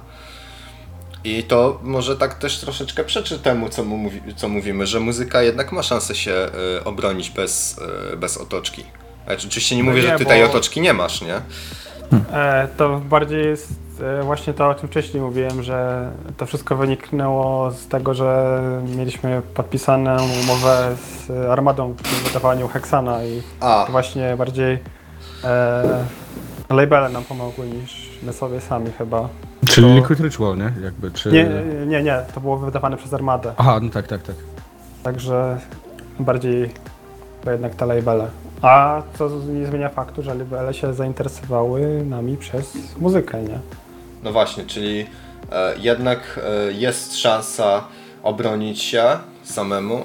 I 1.23 1.43
to 1.43 1.79
może 1.83 2.17
tak 2.17 2.33
też 2.33 2.59
troszeczkę 2.59 3.03
przeczy 3.03 3.39
temu, 3.39 3.69
co, 3.69 3.83
mówi, 3.83 4.21
co 4.35 4.49
mówimy, 4.49 4.87
że 4.87 4.99
muzyka 4.99 5.41
jednak 5.41 5.71
ma 5.71 5.83
szansę 5.83 6.15
się 6.15 6.31
e, 6.31 6.83
obronić 6.83 7.29
bez, 7.29 7.79
e, 8.13 8.17
bez 8.17 8.37
otoczki. 8.37 8.83
Znaczy, 9.25 9.47
oczywiście 9.47 9.75
nie 9.75 9.83
No 9.83 9.89
mówię, 9.89 10.01
nie, 10.01 10.07
że 10.07 10.17
tutaj 10.17 10.39
bo- 10.41 10.45
otoczki 10.49 10.81
nie 10.81 10.93
masz, 10.93 11.21
nie? 11.21 11.41
E, 12.33 12.67
to 12.77 12.99
bardziej 13.09 13.45
jest 13.45 13.73
e, 14.01 14.23
właśnie 14.23 14.53
to, 14.53 14.69
o 14.69 14.75
czym 14.75 14.89
wcześniej 14.89 15.23
mówiłem, 15.23 15.63
że 15.63 16.09
to 16.37 16.45
wszystko 16.45 16.75
wyniknęło 16.75 17.71
z 17.71 17.87
tego, 17.87 18.13
że 18.13 18.59
mieliśmy 18.97 19.41
podpisaną 19.53 20.17
umowę 20.43 20.95
z 20.95 21.31
Armadą 21.49 21.93
w 21.93 22.27
wydawaniu 22.27 22.67
Hexana 22.67 23.23
i 23.23 23.41
A, 23.59 23.83
to 23.85 23.91
właśnie 23.91 24.35
bardziej 24.37 24.79
e, 25.43 25.83
labele 26.69 27.09
nam 27.09 27.23
pomogły 27.23 27.67
niż 27.67 28.09
my 28.23 28.33
sobie 28.33 28.61
sami 28.61 28.91
chyba. 28.97 29.29
Czyli 29.65 29.87
To- 29.87 29.95
Liquid 29.95 30.19
Ritual, 30.19 30.57
nie? 30.57 30.71
Jakby, 30.83 31.11
czy... 31.11 31.31
Nie, 31.31 31.45
nie, 31.87 32.03
nie, 32.03 32.19
to 32.33 32.41
było 32.41 32.57
wydawane 32.57 32.97
przez 32.97 33.13
Armadę, 33.13 33.53
Aha, 33.57 33.79
no 33.81 33.89
tak, 33.89 34.07
tak, 34.07 34.23
tak. 34.23 34.35
także 35.03 35.57
bardziej 36.19 36.69
to 37.43 37.51
jednak 37.51 37.75
te 37.75 37.85
labele. 37.85 38.27
A 38.63 39.01
co 39.17 39.29
nie 39.29 39.65
zmienia 39.65 39.89
faktu, 39.89 40.23
że 40.23 40.35
labele 40.35 40.73
się 40.73 40.93
zainteresowały 40.93 42.03
nami 42.05 42.37
przez 42.37 42.73
muzykę, 42.99 43.43
nie? 43.43 43.59
no 44.23 44.31
właśnie, 44.31 44.65
czyli 44.65 45.05
e, 45.51 45.73
jednak 45.79 46.39
e, 46.43 46.71
jest 46.73 47.17
szansa 47.17 47.83
obronić 48.23 48.81
się 48.81 49.03
samemu 49.43 50.03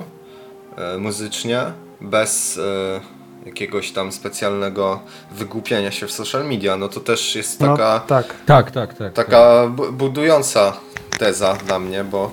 e, 0.76 0.98
muzycznie, 0.98 1.60
bez 2.00 2.58
e, 2.58 3.00
jakiegoś 3.46 3.92
tam 3.92 4.12
specjalnego 4.12 5.00
wygłupiania 5.32 5.90
się 5.90 6.06
w 6.06 6.12
social 6.12 6.44
media. 6.48 6.76
No 6.76 6.88
to 6.88 7.00
też 7.00 7.34
jest 7.36 7.58
taka, 7.58 7.94
No, 7.94 8.00
tak. 8.00 8.34
Tak, 8.46 8.70
tak, 8.70 8.94
tak. 8.94 9.12
taka 9.12 9.66
bu- 9.66 9.92
budująca 9.92 10.72
teza 11.18 11.54
dla 11.66 11.78
mnie, 11.78 12.04
bo 12.04 12.32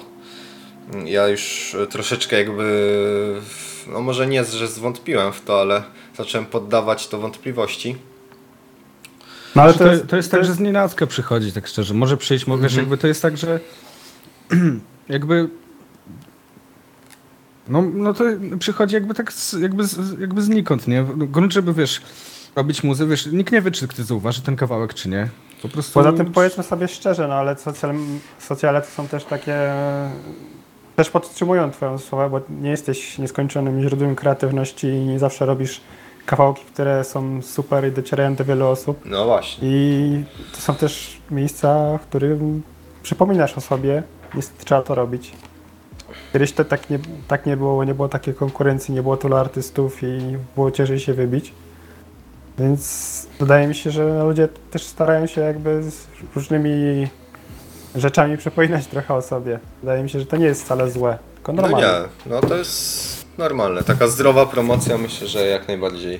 mm, 0.93 1.07
ja 1.07 1.27
już 1.27 1.75
e, 1.83 1.87
troszeczkę 1.87 2.37
jakby, 2.37 3.41
no 3.87 4.01
może 4.01 4.27
nie, 4.27 4.43
że 4.45 4.67
zwątpiłem 4.67 5.33
w 5.33 5.41
to, 5.41 5.61
ale 5.61 5.83
zacząłem 6.17 6.45
poddawać 6.45 7.07
to 7.07 7.19
wątpliwości. 7.19 7.95
No 9.55 9.61
Ale 9.61 9.73
to, 9.73 9.91
jest, 9.91 10.07
to 10.07 10.15
jest 10.15 10.31
tak, 10.31 10.45
że 10.45 10.53
z 10.53 10.59
nienacka 10.59 11.07
przychodzi, 11.07 11.51
tak 11.51 11.67
szczerze. 11.67 11.93
Może 11.93 12.17
przyjść, 12.17 12.47
mogę, 12.47 12.63
wiesz, 12.63 12.75
jakby 12.75 12.97
to 12.97 13.07
jest 13.07 13.21
tak, 13.21 13.37
że 13.37 13.59
jakby 15.09 15.49
no, 17.67 17.81
no 17.93 18.13
to 18.13 18.23
przychodzi 18.59 18.95
jakby 18.95 19.13
tak 19.13 19.33
z, 19.33 19.53
jakby, 19.53 19.87
z, 19.87 20.19
jakby 20.19 20.41
znikąd, 20.41 20.87
nie? 20.87 21.05
Grunt, 21.17 21.53
żeby 21.53 21.73
wiesz, 21.73 22.01
robić 22.55 22.83
muzykę, 22.83 23.09
wiesz, 23.09 23.25
nikt 23.25 23.53
nie 23.53 23.61
wie, 23.61 23.71
czy 23.71 23.87
ktoś 23.87 24.05
zauważy 24.05 24.41
ten 24.41 24.55
kawałek, 24.55 24.93
czy 24.93 25.09
nie. 25.09 25.29
Po 25.61 25.69
prostu... 25.69 25.93
Poza 25.93 26.13
tym 26.13 26.31
powiedzmy 26.31 26.63
sobie 26.63 26.87
szczerze, 26.87 27.27
no 27.27 27.33
ale 27.33 27.57
socjal, 27.57 27.95
socjale 28.39 28.81
to 28.81 28.87
są 28.87 29.07
też 29.07 29.25
takie. 29.25 29.73
też 30.95 31.09
podtrzymują 31.09 31.71
Twoją 31.71 31.97
słowę, 31.97 32.29
bo 32.29 32.41
nie 32.61 32.69
jesteś 32.69 33.17
nieskończonym 33.17 33.81
źródłem 33.81 34.15
kreatywności 34.15 34.87
i 34.87 34.99
nie 34.99 35.19
zawsze 35.19 35.45
robisz 35.45 35.81
kawałki, 36.25 36.65
które 36.65 37.03
są 37.03 37.41
super 37.41 37.87
i 37.87 37.91
docierają 37.91 38.35
do 38.35 38.45
wielu 38.45 38.67
osób. 38.67 38.99
No 39.05 39.25
właśnie. 39.25 39.67
I 39.67 40.23
to 40.51 40.61
są 40.61 40.75
też 40.75 41.21
miejsca, 41.31 41.97
w 41.97 42.01
którym 42.01 42.63
przypominasz 43.03 43.57
o 43.57 43.61
sobie, 43.61 44.03
jest, 44.35 44.65
trzeba 44.65 44.81
to 44.81 44.95
robić. 44.95 45.31
Kiedyś 46.33 46.51
to 46.51 46.65
tak 46.65 46.89
nie, 46.89 46.99
tak 47.27 47.45
nie 47.45 47.57
było, 47.57 47.83
nie 47.83 47.93
było 47.93 48.09
takiej 48.09 48.33
konkurencji, 48.33 48.93
nie 48.93 49.01
było 49.01 49.17
tylu 49.17 49.35
artystów 49.35 50.03
i 50.03 50.37
było 50.55 50.71
ciężej 50.71 50.99
się 50.99 51.13
wybić. 51.13 51.53
Więc 52.59 53.27
wydaje 53.39 53.67
mi 53.67 53.75
się, 53.75 53.91
że 53.91 54.23
ludzie 54.23 54.47
też 54.71 54.83
starają 54.83 55.27
się 55.27 55.41
jakby 55.41 55.83
z 55.83 56.07
różnymi 56.35 57.07
rzeczami 57.95 58.37
przypominać 58.37 58.87
trochę 58.87 59.13
o 59.13 59.21
sobie. 59.21 59.59
Wydaje 59.81 60.03
mi 60.03 60.09
się, 60.09 60.19
że 60.19 60.25
to 60.25 60.37
nie 60.37 60.45
jest 60.45 60.63
wcale 60.63 60.91
złe, 60.91 61.17
tylko 61.53 61.71
No 61.71 61.77
nie, 61.77 61.91
no 62.25 62.41
to 62.41 62.55
jest 62.57 63.25
normalne. 63.37 63.83
Taka 63.83 64.07
zdrowa 64.07 64.45
promocja 64.45 64.97
myślę, 64.97 65.27
że 65.27 65.45
jak 65.45 65.67
najbardziej 65.67 66.19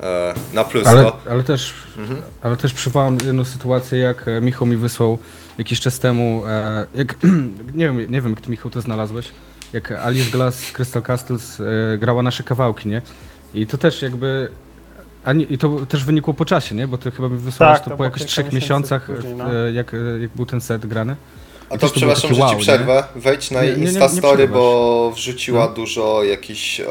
e, 0.00 0.34
na 0.52 0.64
plus. 0.64 0.86
Ale, 0.86 1.02
to. 1.04 1.18
ale 1.30 1.42
też, 1.42 1.74
Mhm. 1.98 2.22
ale 2.42 2.56
też 2.56 2.72
przywołam 2.74 3.18
jedną 3.24 3.44
sytuację, 3.44 3.98
jak 3.98 4.28
e, 4.28 4.40
Michał 4.40 4.66
mi 4.66 4.76
wysłał 4.76 5.18
jakiś 5.58 5.80
czas 5.80 5.98
temu, 5.98 6.42
e, 6.46 6.86
jak, 6.94 7.16
nie 7.74 7.84
wiem, 7.86 7.98
nie 7.98 8.20
wiem, 8.20 8.30
jak 8.30 8.40
ty 8.40 8.50
Michał 8.50 8.70
to 8.70 8.80
znalazłeś, 8.80 9.28
jak 9.72 9.92
Alice 9.92 10.30
Glass 10.30 10.54
z 10.58 10.72
Crystal 10.72 11.02
Castles 11.02 11.60
e, 11.60 11.98
grała 11.98 12.22
nasze 12.22 12.42
kawałki, 12.42 12.88
nie? 12.88 13.02
I 13.54 13.66
to 13.66 13.78
też 13.78 14.02
jakby, 14.02 14.48
a 15.24 15.32
nie, 15.32 15.44
i 15.44 15.58
to 15.58 15.86
też 15.86 16.04
wynikło 16.04 16.34
po 16.34 16.44
czasie, 16.44 16.74
nie? 16.74 16.88
Bo 16.88 16.98
ty 16.98 17.10
chyba 17.10 17.28
mi 17.28 17.38
wysłałeś 17.38 17.76
Tak, 17.78 17.84
to 17.84 17.90
to 17.90 17.96
po 17.96 18.04
jakichś 18.04 18.20
kilka 18.20 18.32
trzech 18.32 18.44
miesięcy 18.46 18.64
miesiącach, 18.64 19.06
później, 19.16 19.34
no. 19.34 19.54
e, 19.54 19.72
jak, 19.72 19.94
e, 19.94 19.96
jak 20.20 20.30
był 20.30 20.46
ten 20.46 20.60
set 20.60 20.86
grany. 20.86 21.16
A 21.70 21.78
to 21.78 21.88
to 21.88 21.94
przepraszam, 21.94 22.34
że 22.34 22.40
wow, 22.40 22.50
ci 22.50 22.56
nie? 22.56 22.62
przerwę. 22.62 23.04
Wejdź 23.16 23.50
na 23.50 23.62
Nie, 23.62 23.70
nie, 23.70 23.76
nie 23.76 23.82
Instastory, 23.82 24.48
bo 24.48 25.12
wrzuciła 25.14 25.66
No. 25.66 25.72
dużo 25.74 26.24
jakiś. 26.24 26.80
E, 26.80 26.84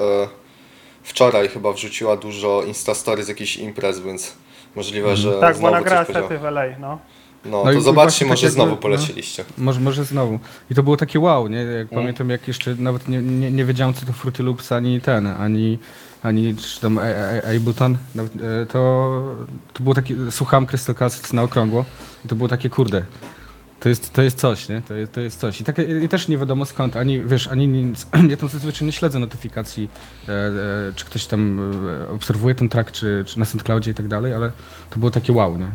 wczoraj 1.03 1.49
chyba 1.49 1.73
wrzuciła 1.73 2.17
dużo 2.17 2.63
Instastory 2.67 3.23
z 3.23 3.27
jakichś 3.27 3.57
imprez, 3.57 3.99
więc 3.99 4.33
możliwe, 4.75 5.17
że. 5.17 5.39
Tak, 5.39 5.59
bo 5.59 5.71
nagrała 5.71 6.05
sety 6.05 6.38
w 6.39 6.45
LA, 6.45 6.63
no. 6.79 6.99
No, 7.45 7.63
No 7.65 7.73
to 7.73 7.81
zobaczcie, 7.81 8.25
może 8.25 8.35
tak 8.38 8.43
jakby, 8.43 8.53
znowu 8.55 8.71
no. 8.71 8.77
poleciliście. 8.77 9.45
Może, 9.57 9.79
może 9.79 10.05
znowu. 10.05 10.39
I 10.71 10.75
to 10.75 10.83
było 10.83 10.97
takie 10.97 11.19
wow, 11.19 11.47
nie? 11.47 11.57
Jak 11.57 11.67
Mm. 11.67 11.88
pamiętam, 11.89 12.29
jak 12.29 12.47
jeszcze 12.47 12.75
nawet 12.79 13.07
nie, 13.07 13.21
nie, 13.21 13.51
nie 13.51 13.65
wiedziałem, 13.65 13.93
co 13.93 14.05
to 14.05 14.13
Fruity 14.13 14.43
Loops, 14.43 14.71
ani 14.71 15.01
ten, 15.01 15.27
ani, 15.27 15.79
ani 16.23 16.55
czy 16.55 16.81
tam 16.81 16.99
Ableton, 17.55 17.97
nawet, 18.15 18.31
e, 18.35 18.65
to, 18.65 19.21
to 19.73 19.83
było 19.83 19.95
takie, 19.95 20.15
słuchałem 20.31 20.65
Crystal 20.65 20.95
Castles 20.95 21.33
na 21.33 21.43
okrągło 21.43 21.85
i 22.25 22.27
to 22.27 22.35
było 22.35 22.49
takie, 22.49 22.69
kurde, 22.69 23.05
to 23.85 23.89
jest, 23.89 24.13
to 24.13 24.21
jest 24.21 24.39
coś, 24.39 24.69
nie? 24.69 24.81
To 24.81 24.93
jest, 24.93 25.11
to 25.11 25.21
jest 25.21 25.39
coś. 25.39 25.61
I, 25.61 25.63
takie, 25.63 26.03
I 26.03 26.09
też 26.09 26.27
nie 26.27 26.37
wiadomo 26.37 26.65
skąd, 26.65 26.95
ani, 26.95 27.21
wiesz, 27.21 27.47
ani 27.47 27.67
nic, 27.67 28.07
ja 28.29 28.37
tam 28.37 28.49
zazwyczaj 28.49 28.85
nie 28.85 28.91
śledzę 28.91 29.19
notyfikacji, 29.19 29.89
e, 30.27 30.31
e, 30.31 30.51
czy 30.95 31.05
ktoś 31.05 31.25
tam 31.25 31.59
e, 31.87 32.09
obserwuje 32.09 32.55
ten 32.55 32.69
track, 32.69 32.91
czy, 32.91 33.23
czy 33.27 33.39
na 33.39 33.45
SoundCloudzie 33.45 33.91
i 33.91 33.93
tak 33.93 34.07
dalej, 34.07 34.33
ale 34.33 34.51
to 34.89 34.99
było 34.99 35.11
takie 35.11 35.33
wow, 35.33 35.57
nie? 35.57 35.67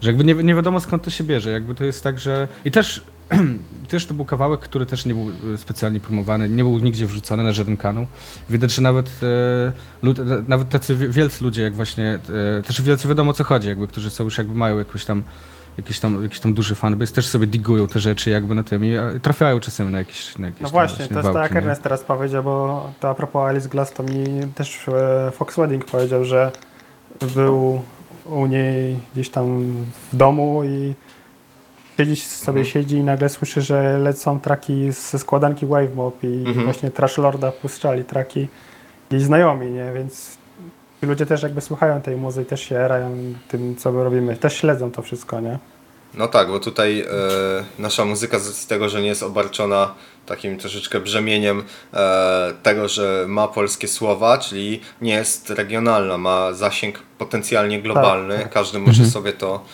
Że 0.00 0.08
jakby 0.08 0.24
nie, 0.24 0.34
nie 0.34 0.54
wiadomo 0.54 0.80
skąd 0.80 1.02
to 1.02 1.10
się 1.10 1.24
bierze, 1.24 1.50
jakby 1.50 1.74
to 1.74 1.84
jest 1.84 2.04
tak, 2.04 2.18
że... 2.18 2.48
I 2.64 2.70
też, 2.70 3.02
też 3.88 4.06
to 4.06 4.14
był 4.14 4.24
kawałek, 4.24 4.60
który 4.60 4.86
też 4.86 5.06
nie 5.06 5.14
był 5.14 5.30
e, 5.54 5.58
specjalnie 5.58 6.00
promowany, 6.00 6.48
nie 6.48 6.62
był 6.62 6.78
nigdzie 6.78 7.06
wrzucony 7.06 7.42
na 7.42 7.52
żaden 7.52 7.76
kanał. 7.76 8.06
Widać, 8.50 8.74
że 8.74 8.82
nawet, 8.82 9.20
e, 9.22 9.72
lud, 10.02 10.18
e, 10.18 10.24
nawet 10.48 10.68
tacy 10.68 10.96
wi- 10.96 11.08
wielcy 11.08 11.44
ludzie, 11.44 11.62
jak 11.62 11.74
właśnie, 11.74 12.18
e, 12.58 12.62
też 12.62 12.82
wielcy 12.82 13.08
wiadomo 13.08 13.30
o 13.30 13.34
co 13.34 13.44
chodzi, 13.44 13.68
jakby, 13.68 13.88
którzy 13.88 14.10
są 14.10 14.24
już 14.24 14.38
jakby 14.38 14.54
mają 14.54 14.78
jakoś 14.78 15.04
tam 15.04 15.22
jakiś 15.78 16.00
tam, 16.00 16.22
jakiś 16.22 16.40
tam 16.40 16.54
duży 16.54 16.74
fanbase, 16.74 17.12
też 17.14 17.26
sobie 17.26 17.46
digują 17.46 17.86
te 17.88 18.00
rzeczy 18.00 18.30
jakby 18.30 18.54
na 18.54 18.64
tym 18.64 18.84
i 18.84 18.90
e, 18.94 19.20
trafiają 19.22 19.60
czasem 19.60 19.90
na 19.90 19.98
jakieś, 19.98 20.38
na 20.38 20.46
jakieś 20.46 20.60
No 20.62 20.66
tam 20.68 20.72
właśnie, 20.72 21.06
to 21.06 21.14
jest 21.14 21.32
tak 21.32 21.36
jak? 21.50 21.56
Ernest 21.56 21.82
teraz 21.82 22.02
powiedział, 22.04 22.42
bo 22.42 22.90
to 23.00 23.10
a 23.10 23.14
propos 23.14 23.42
Alice 23.48 23.68
Glass, 23.68 23.92
to 23.92 24.02
mi 24.02 24.24
też 24.54 24.88
e, 24.88 25.30
Fox 25.30 25.56
Wedding 25.56 25.84
powiedział, 25.84 26.24
że 26.24 26.52
był 27.34 27.82
u 28.24 28.46
niej 28.46 28.96
gdzieś 29.14 29.30
tam 29.30 29.74
w 30.12 30.16
domu 30.16 30.64
i 30.64 30.94
siedzi 31.96 32.16
sobie 32.16 32.60
Mhm. 32.60 32.64
siedzi 32.72 32.96
i 32.96 33.02
nagle 33.04 33.28
słyszy, 33.28 33.60
że 33.62 33.98
lecą 33.98 34.40
traki 34.40 34.92
ze 34.92 35.18
składanki 35.18 35.66
Wave 35.66 35.94
Mob 35.94 36.24
i 36.24 36.44
Mhm. 36.46 36.64
właśnie 36.64 36.90
Trash 36.90 37.18
Lorda 37.18 37.52
puszczali 37.52 38.04
traki 38.04 38.48
jej 39.10 39.20
znajomi, 39.20 39.70
nie? 39.70 39.92
Więc 39.94 40.38
ci 41.02 41.06
ludzie 41.06 41.26
też 41.26 41.42
jakby 41.42 41.60
słuchają 41.60 42.02
tej 42.02 42.16
muzyki, 42.16 42.50
też 42.50 42.60
się 42.60 42.76
erają 42.76 43.34
tym, 43.48 43.76
co 43.76 43.92
my 43.92 44.04
robimy, 44.04 44.36
też 44.36 44.56
śledzą 44.56 44.90
to 44.90 45.02
wszystko, 45.02 45.40
nie? 45.40 45.58
No 46.14 46.28
tak, 46.28 46.48
bo 46.48 46.60
tutaj 46.60 47.00
e, 47.00 47.06
nasza 47.78 48.04
muzyka 48.04 48.38
z 48.38 48.48
racji 48.48 48.68
tego, 48.68 48.88
że 48.88 49.02
nie 49.02 49.08
jest 49.08 49.22
obarczona 49.22 49.94
takim 50.26 50.58
troszeczkę 50.58 51.00
brzemieniem 51.00 51.64
e, 51.94 52.52
tego, 52.62 52.88
że 52.88 53.24
ma 53.28 53.48
polskie 53.48 53.88
słowa, 53.88 54.38
czyli 54.38 54.80
nie 55.00 55.14
jest 55.14 55.50
regionalna, 55.50 56.18
ma 56.18 56.52
zasięg 56.52 56.98
potencjalnie 57.18 57.82
globalny, 57.82 58.34
Tak, 58.34 58.42
tak. 58.42 58.52
każdy 58.52 58.78
może 58.78 59.06
sobie 59.06 59.32
to, 59.32 59.64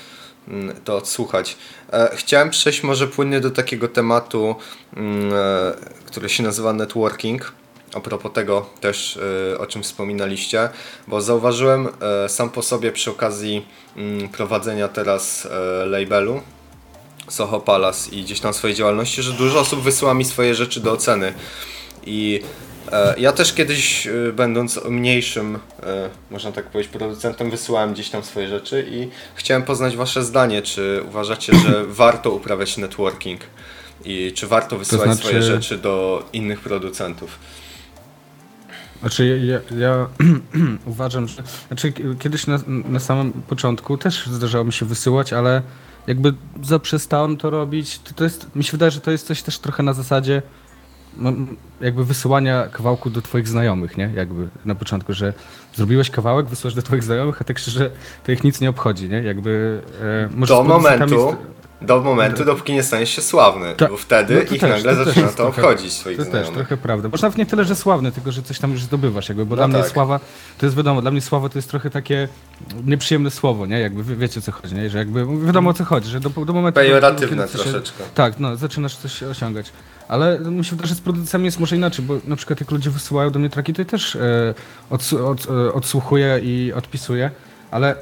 mm, 0.49 0.75
to 0.85 0.97
odsłuchać. 0.97 1.57
E, 1.93 2.11
chciałem 2.15 2.51
przejść 2.51 2.83
może 2.83 3.07
płynnie 3.07 3.41
do 3.41 3.51
takiego 3.51 3.89
tematu, 3.89 4.57
mm, 4.97 5.31
e, 5.33 5.73
który 6.07 6.29
się 6.29 6.43
nazywa 6.43 6.73
networking. 6.73 7.53
A 7.99 8.01
propos 8.01 8.33
tego 8.33 8.67
też, 8.81 9.19
e, 9.55 9.59
o 9.59 9.67
czym 9.67 9.83
wspominaliście, 9.83 10.69
bo 11.09 11.21
zauważyłem 11.21 11.89
e, 12.25 12.29
sam 12.29 12.51
po 12.51 12.63
sobie 12.63 12.93
przy 12.93 13.11
okazji 13.11 13.67
mm, 13.97 14.29
prowadzenia 14.29 14.89
teraz 14.89 15.47
e, 15.47 15.87
labelu 15.87 16.41
Soho 17.29 17.61
Palace 17.61 18.11
i 18.11 18.23
gdzieś 18.23 18.41
tam 18.41 18.55
swojej 18.55 18.77
działalności, 18.77 19.23
że 19.23 19.33
dużo 19.33 19.61
osób 19.61 19.81
wysyła 19.81 20.15
mi 20.15 20.25
swoje 20.25 20.55
rzeczy 20.55 20.81
do 20.81 20.93
oceny. 20.93 21.35
I 22.07 22.41
e, 22.93 23.15
ja 23.19 23.33
też 23.33 23.55
kiedyś, 23.55 24.09
będąc 24.33 24.85
mniejszym, 24.85 25.59
e, 25.83 26.11
można 26.31 26.53
tak 26.53 26.67
powiedzieć, 26.67 26.93
producentem, 26.93 27.51
wysyłałem 27.51 27.93
gdzieś 27.93 28.11
tam 28.11 28.23
swoje 28.23 28.49
rzeczy 28.49 28.87
i 28.91 29.09
chciałem 29.35 29.63
poznać 29.63 29.97
Wasze 29.97 30.25
zdanie. 30.25 30.63
Czy 30.63 31.03
uważacie, 31.09 31.53
że 31.55 31.85
warto 32.05 32.31
uprawiać 32.31 32.77
networking 32.77 33.41
i 34.05 34.33
czy 34.35 34.47
warto 34.47 34.79
wysyłać 34.79 35.05
znaczy- 35.05 35.23
swoje 35.23 35.43
rzeczy 35.43 35.79
do 35.79 36.25
innych 36.33 36.61
producentów? 36.61 37.39
Znaczy 39.01 39.41
ja, 39.45 39.79
ja 39.79 40.07
uważam, 40.87 41.29
że 41.29 41.43
znaczy 41.69 41.93
kiedyś 42.19 42.47
na, 42.47 42.59
na 42.67 43.01
samym 43.01 43.33
początku 43.33 43.99
też 43.99 44.27
zdarzało 44.27 44.65
mi 44.65 44.73
się 44.73 44.87
wysyłać, 44.87 45.33
ale 45.33 45.63
jakby 46.07 46.35
zaprzestałem 46.63 47.37
to 47.37 47.51
robić. 47.51 47.99
To, 47.99 48.15
to 48.15 48.25
jest, 48.25 48.57
mi 48.57 48.65
się 48.65 48.73
wydaje, 48.73 48.91
że 48.91 49.01
to 49.01 49.11
jest 49.11 49.27
coś 49.27 49.43
też 49.43 49.59
trochę 49.59 49.83
na 49.83 49.93
zasadzie 49.93 50.43
no, 51.17 51.33
jakby 51.81 52.05
wysyłania 52.05 52.67
kawałku 52.67 53.11
do 53.11 53.23
twoich 53.23 53.49
znajomych, 53.49 53.97
nie? 53.97 54.11
Jakby 54.15 54.49
na 54.65 54.75
początku, 54.75 55.13
że 55.13 55.33
zrobiłeś 55.75 56.11
kawałek, 56.11 56.47
wysyłasz 56.47 56.75
do 56.75 56.83
twoich 56.83 57.03
znajomych, 57.03 57.41
a 57.41 57.45
tak 57.45 57.59
szczerze 57.59 57.91
to 58.25 58.33
ich 58.33 58.45
nic 58.45 58.61
nie 58.61 58.71
obchodzi, 58.71 59.09
nie? 59.09 59.23
Jakby 59.23 59.83
e, 60.01 60.29
może 60.37 60.55
Do 60.55 60.65
momentu, 60.65 61.37
do 61.83 62.01
momentu, 62.01 62.45
dopóki 62.45 62.73
nie 62.73 62.83
staniesz 62.83 63.11
się 63.11 63.23
sławny, 63.23 63.75
Ta- 63.77 63.89
bo 63.89 63.97
wtedy 63.97 64.35
no 64.35 64.41
ich 64.55 64.61
też, 64.61 64.71
nagle 64.71 64.97
to 64.97 65.05
zaczyna 65.05 65.29
to 65.29 65.49
obchodzić 65.49 65.93
swoich 65.93 66.17
To 66.19 66.25
też 66.25 66.49
trochę 66.51 66.77
prawda. 66.77 67.09
Może 67.09 67.23
nawet 67.23 67.39
nie 67.39 67.47
tyle, 67.47 67.65
że 67.65 67.77
sławny, 67.77 68.13
tylko 68.13 68.33
że 68.33 68.43
coś 68.43 68.59
tam 68.59 68.71
już 68.73 68.83
zdobywasz, 68.83 69.29
jakby, 69.29 69.47
bo 69.47 69.51
No 69.51 69.57
dla 69.57 69.69
mnie 69.69 69.79
tak. 69.83 69.93
sława, 69.93 70.21
to 70.59 70.67
jest 70.67 70.77
wiadomo, 70.77 71.03
dla 71.03 71.11
mnie 71.11 71.21
sława 71.21 71.49
to 71.49 71.59
jest 71.59 71.71
trochę 71.71 71.91
takie 71.91 72.29
nieprzyjemne 72.85 73.31
słowo, 73.31 73.67
nie? 73.67 73.81
Jakby 73.81 74.05
wie, 74.05 74.17
wiecie 74.17 74.41
o 74.41 74.43
co 74.43 74.53
chodzi, 74.53 74.75
nie? 74.75 74.91
Że 74.91 74.99
jakby 74.99 75.27
wiadomo 75.47 75.71
o 75.71 75.75
co 75.75 75.85
chodzi, 75.85 76.11
że 76.11 76.21
do, 76.21 76.31
do 76.31 76.53
momentu... 76.53 76.75
Pejoratywne 76.81 77.49
coś 77.49 77.61
się- 77.65 77.71
troszeczkę. 77.71 78.05
Tak, 78.15 78.39
no, 78.41 78.57
zaczynasz 78.57 78.97
coś 78.97 79.23
osiągać. 79.23 79.73
Ale 80.09 80.39
mi 80.39 80.65
się 80.65 80.71
wydaje, 80.71 80.89
że 80.89 80.95
z 80.95 81.01
producentami 81.01 81.45
jest 81.45 81.61
może 81.61 81.77
inaczej, 81.77 82.05
bo 82.05 82.15
na 82.25 82.37
przykład 82.37 82.61
jak 82.61 82.71
ludzie 82.71 82.91
wysyłają 82.91 83.31
do 83.31 83.39
mnie 83.39 83.51
traki, 83.51 83.73
to 83.73 83.83
ja 83.83 83.87
też 83.87 84.17
e, 84.17 84.55
od, 84.91 85.03
e, 85.51 85.73
odsłuchuję 85.73 86.41
i 86.43 86.73
odpisuję, 86.73 87.31
ale 87.71 87.95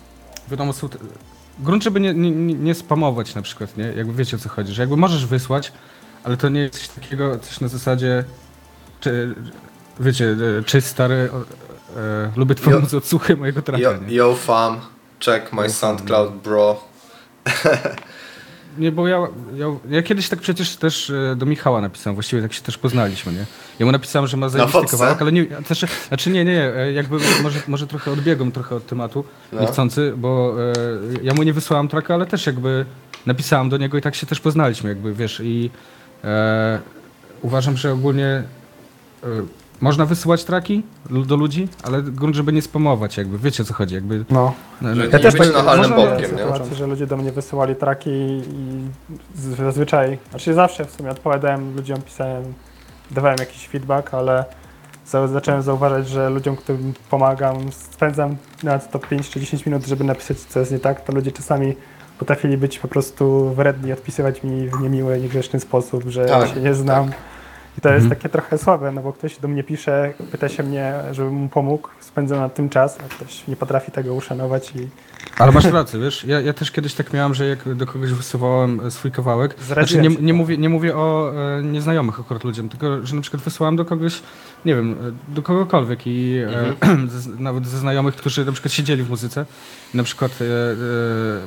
wiadomo, 0.50 0.72
są 0.72 0.88
te, 0.88 0.98
grunt, 1.58 1.84
żeby 1.84 2.00
nie, 2.00 2.14
nie, 2.14 2.30
nie 2.54 2.74
spamować 2.74 3.34
na 3.34 3.42
przykład, 3.42 3.76
nie? 3.76 3.84
Jakby 3.84 4.12
wiecie 4.12 4.36
o 4.36 4.40
co 4.40 4.48
chodzi, 4.48 4.72
że 4.74 4.82
jakby 4.82 4.96
możesz 4.96 5.26
wysłać, 5.26 5.72
ale 6.24 6.36
to 6.36 6.48
nie 6.48 6.60
jest 6.60 6.74
coś 6.74 6.88
takiego, 6.88 7.38
coś 7.38 7.60
na 7.60 7.68
zasadzie, 7.68 8.24
czy, 9.00 9.34
wiecie, 10.00 10.36
e, 10.58 10.62
cześć 10.62 10.86
stary, 10.86 11.30
e, 11.96 12.30
lubię 12.36 12.54
twoją 12.54 12.80
muzykę, 12.80 12.96
odsłuchaj 12.96 13.36
mojego 13.36 13.62
traka, 13.62 13.82
Yo, 13.82 13.94
yo 14.08 14.34
fam, 14.34 14.80
check 15.24 15.52
my 15.52 15.62
Yo, 15.62 15.68
fam, 15.68 15.70
SoundCloud 15.70 16.34
bro. 16.34 16.80
Nie, 18.78 18.92
bo 18.92 19.08
ja, 19.08 19.18
ja, 19.54 19.66
ja 19.90 20.02
kiedyś 20.02 20.28
tak 20.28 20.38
przecież 20.40 20.76
też 20.76 21.10
e, 21.10 21.36
do 21.36 21.46
Michała 21.46 21.80
napisałem, 21.80 22.14
właściwie 22.14 22.42
tak 22.42 22.52
się 22.52 22.62
też 22.62 22.78
poznaliśmy, 22.78 23.32
nie? 23.32 23.44
Ja 23.78 23.86
mu 23.86 23.92
napisałem, 23.92 24.26
że 24.28 24.36
ma 24.36 24.48
zajebisty 24.48 24.86
kawałek, 24.90 25.22
ale 25.22 25.32
nie, 25.32 25.44
też, 25.46 25.84
znaczy 26.08 26.30
nie, 26.30 26.44
nie, 26.44 26.74
e, 26.74 26.92
jakby 26.92 27.16
może, 27.42 27.58
może 27.68 27.86
trochę 27.86 28.10
odbiegam 28.10 28.52
trochę 28.52 28.76
od 28.76 28.86
tematu, 28.86 29.24
No. 29.52 29.60
niechcący, 29.60 30.12
bo 30.16 30.54
e, 30.60 30.72
ja 31.22 31.34
mu 31.34 31.42
nie 31.42 31.52
wysłałem 31.52 31.88
traka, 31.88 32.14
ale 32.14 32.26
też 32.26 32.46
jakby 32.46 32.84
napisałem 33.26 33.68
do 33.68 33.76
niego 33.76 33.98
i 33.98 34.00
tak 34.00 34.14
się 34.14 34.26
też 34.26 34.40
poznaliśmy, 34.40 34.88
jakby, 34.88 35.14
wiesz, 35.14 35.40
i 35.44 35.70
e, 36.24 36.80
uważam, 37.42 37.76
że 37.76 37.92
ogólnie 37.92 38.26
e, 38.26 39.26
można 39.80 40.06
wysyłać 40.06 40.44
traki 40.44 40.82
do 41.10 41.36
ludzi, 41.36 41.68
ale 41.82 42.02
grunt, 42.02 42.36
żeby 42.36 42.52
nie 42.52 42.62
spamować, 42.62 43.16
jakby, 43.16 43.38
wiecie 43.38 43.62
o 43.62 43.66
co 43.66 43.74
chodzi, 43.74 43.94
jakby... 43.94 44.24
No. 44.30 44.52
no, 44.82 44.88
Że 44.88 44.94
no, 44.94 45.04
nie 45.04 45.10
Ja 45.10 45.18
też 45.18 45.34
być 45.34 45.42
tak, 45.42 45.52
nachalnym 45.52 45.90
bobkiem, 45.90 46.20
nie? 46.20 46.38
sytuację, 46.38 46.76
że 46.76 46.86
ludzie 46.86 47.06
do 47.06 47.16
mnie 47.16 47.32
wysyłali 47.32 47.76
traki 47.76 48.10
i 48.52 48.84
zazwyczaj, 49.58 50.18
znaczy 50.30 50.54
zawsze 50.54 50.84
w 50.84 50.90
sumie 50.90 51.10
odpowiadałem 51.10 51.76
ludziom, 51.76 52.02
pisałem, 52.02 52.44
dawałem 53.10 53.36
jakiś 53.38 53.68
feedback, 53.68 54.14
ale 54.14 54.44
za, 55.06 55.28
zacząłem 55.28 55.62
zauważać, 55.62 56.08
że 56.08 56.30
ludziom, 56.30 56.56
którym 56.56 56.94
pomagam, 57.10 57.72
spędzam 57.72 58.36
nawet 58.62 58.90
to 58.90 58.98
5 58.98 59.30
czy 59.30 59.40
10 59.40 59.66
minut, 59.66 59.86
żeby 59.86 60.04
napisać, 60.04 60.38
co 60.38 60.60
jest 60.60 60.72
nie 60.72 60.78
tak, 60.78 61.04
to 61.04 61.12
ludzie 61.12 61.32
czasami 61.32 61.74
potrafili 62.18 62.56
być 62.56 62.78
po 62.78 62.88
prostu 62.88 63.54
wredni, 63.54 63.92
odpisywać 63.92 64.42
mi 64.42 64.68
w 64.68 64.80
niemiły, 64.80 65.20
niegrzeczny 65.20 65.60
sposób, 65.60 66.02
że 66.08 66.24
Tak, 66.26 66.48
się 66.48 66.60
nie 66.60 66.74
znam. 66.74 67.10
I 67.78 67.80
to 67.80 67.88
jest 67.88 68.02
Mhm. 68.04 68.16
takie 68.20 68.28
trochę 68.28 68.58
słabe, 68.58 68.92
no 68.92 69.02
bo 69.02 69.12
ktoś 69.12 69.38
do 69.38 69.48
mnie 69.48 69.64
pisze, 69.64 70.12
pyta 70.32 70.48
się 70.48 70.62
mnie, 70.62 70.94
żebym 71.12 71.34
mu 71.34 71.48
pomógł, 71.48 71.88
spędzam 72.00 72.38
na 72.38 72.48
tym 72.48 72.68
czas, 72.68 72.98
a 73.00 73.14
ktoś 73.14 73.48
nie 73.48 73.56
potrafi 73.56 73.92
tego 73.92 74.14
uszanować 74.14 74.72
i 74.76 74.88
Ale 75.38 75.52
masz 75.52 75.64
rację, 75.64 76.00
wiesz, 76.00 76.24
ja, 76.24 76.40
ja 76.40 76.52
też 76.52 76.70
kiedyś 76.70 76.94
tak 76.94 77.12
miałem, 77.12 77.34
że 77.34 77.46
jak 77.46 77.74
do 77.74 77.86
kogoś 77.86 78.12
wysyłałem 78.12 78.80
e, 78.80 78.90
swój 78.90 79.10
kawałek, 79.10 79.56
znaczy 79.62 79.98
nie, 79.98 80.08
nie, 80.08 80.34
mówię, 80.34 80.58
nie 80.58 80.68
mówię 80.68 80.96
o 80.96 81.32
e, 81.58 81.62
nieznajomych 81.62 82.20
akurat 82.20 82.44
ludziom, 82.44 82.68
tylko 82.68 83.06
że 83.06 83.16
na 83.16 83.22
przykład 83.22 83.42
wysyłałem 83.42 83.76
do 83.76 83.84
kogoś, 83.84 84.22
nie 84.64 84.74
wiem, 84.74 84.92
e, 84.92 85.34
do 85.34 85.42
kogokolwiek 85.42 86.06
i 86.06 86.38
e, 86.82 87.08
ze, 87.20 87.30
nawet 87.30 87.66
ze 87.66 87.78
znajomych, 87.78 88.16
którzy 88.16 88.44
na 88.44 88.52
przykład 88.52 88.72
siedzieli 88.72 89.02
w 89.02 89.10
muzyce 89.10 89.46
na 89.94 90.02
przykład 90.02 90.32
e, 90.40 90.44
e, 90.44 90.46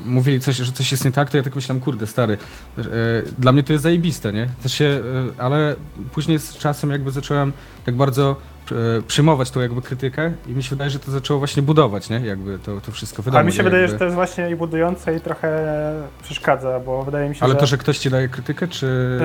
mówili 0.06 0.40
coś, 0.40 0.56
że 0.56 0.72
coś 0.72 0.92
jest 0.92 1.06
nie 1.06 1.12
tak, 1.12 1.30
to 1.30 1.38
ja 1.38 1.44
tak 1.44 1.56
myślałem, 1.56 1.82
kurde, 1.82 2.08
stary, 2.08 2.38
dla 3.40 3.52
mnie 3.52 3.64
to 3.64 3.74
jest 3.74 3.84
zajebiste, 3.84 4.34
nie? 4.34 4.50
Też 4.64 4.74
się, 4.74 5.02
ale 5.38 5.76
później 6.12 6.40
z 6.40 6.58
czasem 6.58 6.90
jakby 6.90 7.12
zacząłem 7.12 7.54
tak 7.86 7.96
bardzo 7.96 8.36
przyjmować 9.08 9.52
tą 9.52 9.60
jakby 9.60 9.82
krytykę 9.82 10.32
i 10.48 10.52
mi 10.52 10.64
się 10.64 10.70
wydaje, 10.70 10.90
że 10.90 11.00
to 11.00 11.12
zaczęło 11.12 11.40
właśnie 11.40 11.64
budować, 11.64 12.10
nie? 12.10 12.20
Jakby 12.20 12.60
to, 12.60 12.82
to 12.82 12.92
wszystko. 12.92 13.24
Wiadomo, 13.24 13.38
Ale 13.38 13.46
mi 13.46 13.54
się 13.54 13.64
wydaje, 13.64 13.82
Jakby- 13.82 13.96
że 13.96 14.00
to 14.00 14.06
jest 14.06 14.16
właśnie 14.16 14.50
i 14.50 14.56
budujące 14.56 15.16
i 15.16 15.20
trochę 15.22 15.50
przeszkadza, 16.24 16.80
bo 16.80 17.04
wydaje 17.04 17.30
mi 17.30 17.36
się, 17.36 17.44
Ale 17.44 17.54
że... 17.54 17.60
to, 17.60 17.66
że 17.66 17.78
ktoś 17.78 17.98
ci 17.98 18.10
daje 18.10 18.28
krytykę, 18.30 18.68
czy... 18.68 19.20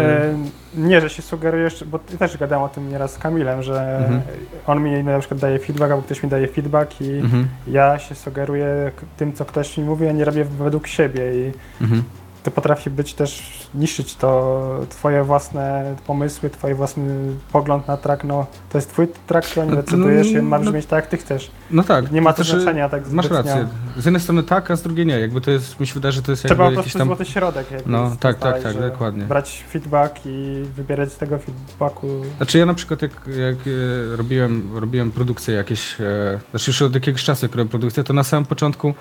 e, 0.76 0.81
nie, 0.81 1.00
że 1.00 1.11
się 1.11 1.22
sugerujesz, 1.22 1.85
bo 1.85 1.98
też 1.98 2.37
gadałem 2.38 2.64
o 2.64 2.68
tym 2.68 2.88
nieraz 2.90 3.12
z 3.12 3.18
Kamilem, 3.18 3.62
że 3.62 3.96
Mhm. 3.98 4.22
on 4.66 4.83
mi 4.83 5.05
na 5.05 5.18
przykład 5.18 5.40
daje 5.40 5.59
feedback, 5.59 5.90
albo 5.92 6.02
ktoś 6.02 6.22
mi 6.22 6.28
daje 6.28 6.48
feedback 6.48 7.00
i 7.00 7.11
Mhm, 7.11 7.48
ja 7.66 7.98
się 7.98 8.14
sugeruję 8.14 8.92
tym, 9.16 9.33
co 9.33 9.44
ktoś 9.44 9.78
mi 9.78 9.85
mówi, 9.85 10.07
a 10.09 10.12
nie 10.12 10.24
robię 10.24 10.44
według 10.44 10.87
siebie 10.87 11.22
i 11.35 11.52
mhm. 11.81 12.02
To 12.42 12.50
potrafi 12.50 12.90
być 12.90 13.14
też 13.14 13.62
niszczyć 13.74 14.14
to 14.14 14.81
twoje 14.88 15.24
własne 15.24 15.96
pomysły, 16.07 16.50
twój 16.50 16.74
własny 16.74 17.33
pogląd 17.52 17.88
na 17.88 17.96
track, 17.96 18.24
no 18.24 18.46
to 18.70 18.78
jest 18.78 18.90
twój 18.90 19.09
track, 19.26 19.55
to 19.55 19.64
nie 19.64 19.70
No, 19.70 19.76
decydujesz 19.76 20.26
i 20.26 20.35
no, 20.35 20.42
no. 20.42 20.59
brzmieć 20.59 20.87
tak 20.87 20.96
jak 20.96 21.07
ty 21.07 21.16
chcesz. 21.16 21.50
No 21.70 21.83
tak. 21.83 22.12
Nie 22.12 22.22
ma 22.22 22.33
to 22.33 22.44
znaczenia 22.44 22.88
tak 22.88 23.11
Masz 23.11 23.31
rację. 23.31 23.68
Z 23.96 24.05
jednej 24.05 24.22
strony 24.22 24.42
tak, 24.42 24.70
a 24.70 24.76
z 24.76 24.83
drugiej 24.83 25.07
nie. 25.07 25.20
Jakby 25.20 25.40
to 25.40 25.50
jest, 25.50 25.81
mi 25.81 25.87
się 25.87 25.94
wydaje, 25.94 26.12
że 26.12 26.22
to 26.22 26.33
jest 26.33 26.44
Trzeba 26.44 26.64
jakby 26.64 26.76
jakiś 26.76 26.92
tam... 26.92 27.09
złoty 27.09 27.24
środek. 27.24 27.66
No, 27.87 28.16
tak, 28.20 28.38
tak, 28.38 28.62
tak, 28.62 28.72
że 28.72 28.81
dokładnie. 28.81 29.24
Brać 29.24 29.64
feedback 29.68 30.16
i 30.26 30.64
wybierać 30.76 31.12
z 31.12 31.16
tego 31.16 31.38
feedbacku. 31.38 32.09
Znaczy 32.37 32.59
ja 32.59 32.66
na 32.66 32.74
przykład 32.74 33.02
jak, 33.02 33.12
jak 33.26 33.57
e, 33.66 34.16
robiłem, 34.16 34.70
robiłem 34.74 35.11
produkcje 35.11 35.55
jakieś, 35.55 36.00
e, 36.00 36.40
znaczy 36.50 36.70
już 36.70 36.83
od 36.83 36.94
jakiegoś 36.94 37.24
czasu 37.24 37.46
jak 37.46 37.55
robię 37.55 37.70
produkcję, 37.70 38.05
to 38.05 38.12
na 38.12 38.24
samym 38.24 38.44
początku 38.46 38.94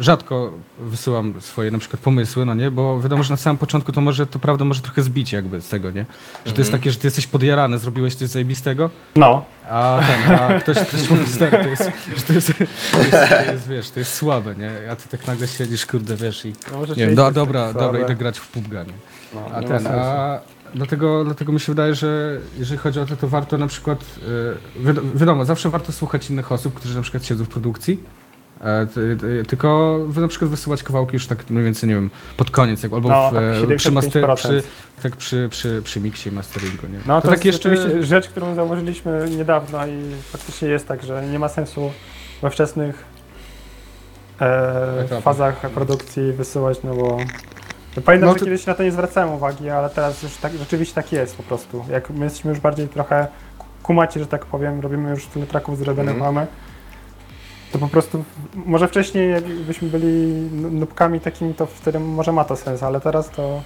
rzadko 0.00 0.52
wysyłam 0.78 1.34
swoje 1.40 1.70
na 1.70 1.78
przykład 1.78 2.00
pomysły, 2.02 2.44
no 2.44 2.54
nie, 2.54 2.70
bo 2.70 3.00
wiadomo, 3.00 3.22
że 3.22 3.30
na 3.32 3.36
samym 3.36 3.58
początku 3.58 3.92
to 3.92 4.00
może, 4.00 4.26
to 4.26 4.38
prawda 4.38 4.64
może 4.64 4.80
trochę 4.80 5.02
zbić 5.02 5.32
jakby 5.32 5.60
z 5.60 5.68
tego, 5.68 5.90
nie? 5.90 6.06
Że 6.46 6.52
to 6.52 6.60
jest 6.60 6.72
takie, 6.72 6.90
że 6.90 6.98
ty 6.98 7.06
jesteś 7.06 7.26
podjarany, 7.26 7.78
zrobiłeś 7.78 8.14
coś 8.14 8.28
zajebistego, 8.28 8.90
No, 9.16 9.44
a 9.70 10.00
ten, 10.06 10.34
a 10.34 10.60
ktoś, 10.60 10.78
ktoś 10.78 11.10
mówi 11.10 11.26
stary, 11.26 11.58
to 11.64 11.68
jest, 11.68 11.90
że 12.16 12.22
to 12.22 12.32
jest, 12.32 12.52
to 12.92 12.98
jest, 12.98 13.12
to 13.46 13.52
jest, 13.52 13.68
wiesz, 13.68 13.90
to 13.90 13.98
jest 13.98 14.14
słabe, 14.14 14.54
nie? 14.56 14.90
A 14.92 14.96
ty 14.96 15.08
tak 15.08 15.26
nagle 15.26 15.48
siedzisz, 15.48 15.86
kurde, 15.86 16.16
wiesz 16.16 16.44
i 16.44 16.52
no 16.72 16.78
może 16.78 16.94
nie 16.94 17.06
wiem, 17.06 17.14
do, 17.14 17.30
dobra, 17.30 17.72
dobra, 17.72 18.00
idę 18.00 18.14
grać 18.14 18.38
w 18.38 18.48
PUBG, 18.48 18.72
nie? 18.72 18.84
No, 19.34 19.40
A 19.54 19.62
ten, 19.62 19.86
a 19.86 20.40
dlatego, 20.74 21.24
dlatego 21.24 21.52
mi 21.52 21.60
się 21.60 21.72
wydaje, 21.72 21.94
że 21.94 22.38
jeżeli 22.58 22.78
chodzi 22.78 23.00
o 23.00 23.06
to, 23.06 23.16
to 23.16 23.28
warto 23.28 23.58
na 23.58 23.66
przykład, 23.66 24.04
wiado- 24.84 25.02
wiadomo, 25.14 25.44
zawsze 25.44 25.70
warto 25.70 25.92
słuchać 25.92 26.30
innych 26.30 26.52
osób, 26.52 26.74
którzy 26.74 26.96
na 26.96 27.02
przykład 27.02 27.24
siedzą 27.24 27.44
w 27.44 27.48
produkcji, 27.48 28.00
e, 28.16 28.19
tylko 29.48 29.98
wy 30.08 30.20
na 30.20 30.28
przykład 30.28 30.50
wysyłać 30.50 30.82
kawałki 30.82 31.14
już 31.14 31.26
tak 31.26 31.50
mniej 31.50 31.64
więcej, 31.64 31.88
nie 31.88 31.94
wiem, 31.94 32.10
pod 32.36 32.50
koniec, 32.50 32.82
jak, 32.82 32.92
albo 32.92 33.08
No, 33.08 33.30
w, 33.30 33.34
tak 33.34 33.42
e, 33.72 33.76
przy, 33.76 33.92
master, 33.92 34.24
75%. 34.24 34.34
przy, 34.36 34.62
tak 35.02 35.16
przy, 35.16 35.48
przy, 35.50 35.82
przy 35.84 36.00
miksie 36.00 36.28
i 36.28 36.32
masteringu, 36.32 36.86
nie? 36.86 36.98
No 37.06 37.20
to, 37.20 37.28
tak 37.28 37.44
jest 37.44 37.58
oczywiście 37.58 38.02
rzecz, 38.02 38.28
którą 38.28 38.54
założyliśmy 38.54 39.26
niedawno 39.36 39.86
i 39.86 40.00
faktycznie 40.32 40.68
jest 40.68 40.88
tak, 40.88 41.02
że 41.02 41.26
nie 41.26 41.38
ma 41.38 41.48
sensu 41.48 41.92
we 42.42 42.50
wczesnych 42.50 43.04
e, 44.40 45.20
fazach 45.22 45.60
produkcji 45.60 46.32
wysyłać, 46.32 46.78
no 46.84 46.94
bo 46.94 47.16
pamiętam, 48.04 48.28
No 48.28 48.32
że 48.34 48.38
to- 48.38 48.44
kiedyś 48.44 48.66
na 48.66 48.74
to 48.74 48.82
nie 48.82 48.92
zwracałem 48.92 49.30
uwagi, 49.34 49.70
ale 49.70 49.90
teraz 49.90 50.22
już 50.22 50.36
tak, 50.36 50.52
rzeczywiście 50.58 50.94
tak 50.94 51.12
jest 51.12 51.36
po 51.36 51.42
prostu. 51.42 51.84
Jak 51.90 52.10
my 52.10 52.24
jesteśmy 52.24 52.50
już 52.50 52.60
bardziej 52.60 52.88
trochę 52.88 53.26
kumaci, 53.82 54.18
że 54.20 54.26
tak 54.26 54.46
powiem, 54.46 54.80
robimy 54.80 55.10
już 55.10 55.26
tyle 55.26 55.46
traków 55.46 55.78
zrobionych 55.78 56.14
Mhm. 56.14 56.34
mamy, 56.34 56.46
to 57.72 57.78
po 57.78 57.88
prostu 57.88 58.24
może 58.54 58.88
wcześniej 58.88 59.30
jakbyśmy 59.30 59.88
byli 59.88 60.26
nubkami 60.70 61.20
takimi, 61.20 61.54
to 61.54 61.66
wtedy 61.66 62.00
może 62.00 62.32
ma 62.32 62.44
to 62.44 62.56
sens, 62.56 62.82
ale 62.82 63.00
teraz 63.00 63.30
to 63.30 63.62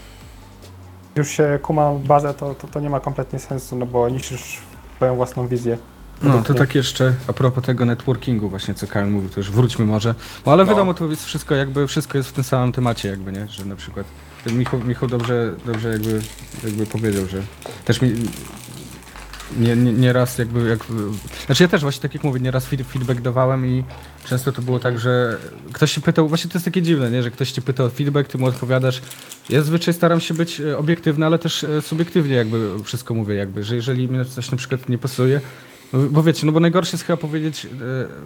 już 1.17 1.29
się 1.31 1.59
kuma 1.63 1.93
bazę, 1.95 2.35
to, 2.35 2.55
to, 2.55 2.69
to 2.69 2.81
nie 2.81 2.91
ma 2.91 3.01
kompletnie 3.01 3.39
sensu, 3.39 3.77
no 3.77 3.87
bo 3.87 4.09
niszczysz 4.09 4.59
swoją 4.97 5.17
własną 5.17 5.49
wizję. 5.49 5.79
No, 6.23 6.43
to 6.43 6.55
tak 6.55 6.75
jeszcze 6.75 7.15
a 7.29 7.33
propos 7.33 7.65
tego 7.65 7.85
networkingu 7.85 8.49
właśnie, 8.49 8.75
co 8.75 8.87
Kamil 8.87 9.13
mówił, 9.13 9.29
to 9.31 9.41
już 9.41 9.51
wróćmy 9.51 9.85
może. 9.85 10.15
No 10.47 10.53
ale 10.53 10.65
No. 10.65 10.71
wiadomo, 10.71 10.95
to 10.95 11.07
jest 11.07 11.25
wszystko 11.25 11.55
jakby, 11.55 11.87
wszystko 11.87 12.19
jest 12.19 12.31
w 12.31 12.33
tym 12.33 12.45
samym 12.45 12.73
temacie 12.73 13.09
jakby, 13.09 13.33
nie? 13.33 13.49
Że 13.49 13.65
na 13.65 13.77
przykład 13.77 14.07
Michał, 14.53 14.81
Michał 14.81 15.09
dobrze, 15.09 15.55
dobrze 15.67 15.89
jakby, 15.89 16.21
jakby 16.65 16.87
powiedział, 16.87 17.27
że 17.27 17.43
też 17.85 18.03
mi 18.03 18.13
nie, 19.57 19.77
nie, 19.77 19.93
nie 19.93 20.13
raz 20.13 20.39
jakby, 20.39 20.69
jak, 20.69 20.79
znaczy 21.47 21.63
ja 21.63 21.69
też 21.69 21.83
właśnie 21.83 22.03
tak 22.03 22.15
jak 22.15 22.25
mówię, 22.25 22.41
nieraz 22.41 22.69
feed- 22.69 22.85
feedback 22.85 23.21
dawałem 23.21 23.67
i 23.67 23.85
często 24.25 24.53
to 24.53 24.63
było 24.63 24.79
tak, 24.79 24.99
że 24.99 25.39
ktoś 25.73 25.93
się 25.93 26.01
pytał, 26.01 26.29
właśnie 26.29 26.51
to 26.51 26.59
jest 26.59 26.65
takie 26.65 26.83
dziwne, 26.83 27.11
nie? 27.11 27.23
Że 27.23 27.31
ktoś 27.31 27.53
cię 27.53 27.63
pyta 27.63 27.85
o 27.85 27.91
feedback, 27.91 28.29
ty 28.31 28.39
mu 28.39 28.47
odpowiadasz. 28.47 29.03
Ja 29.51 29.61
zazwyczaj 29.61 29.95
staram 29.95 30.21
się 30.21 30.35
być 30.35 30.61
e, 30.61 30.79
obiektywny, 30.79 31.27
ale 31.27 31.39
też 31.39 31.65
e, 31.65 31.83
subiektywnie 31.83 32.35
jakby 32.35 32.85
wszystko 32.85 33.15
mówię 33.15 33.35
jakby, 33.35 33.65
że 33.65 33.77
jeżeli 33.77 34.09
mi 34.09 34.25
coś 34.25 34.51
na 34.51 34.57
przykład 34.57 34.89
nie 34.89 34.99
pasuje, 34.99 35.41
no, 35.93 35.99
bo 36.11 36.23
wiecie, 36.23 36.47
no 36.47 36.53
bo 36.53 36.61
najgorsze 36.61 36.93
jest 36.93 37.05
chyba 37.05 37.17
powiedzieć, 37.17 37.67
e, 37.67 37.69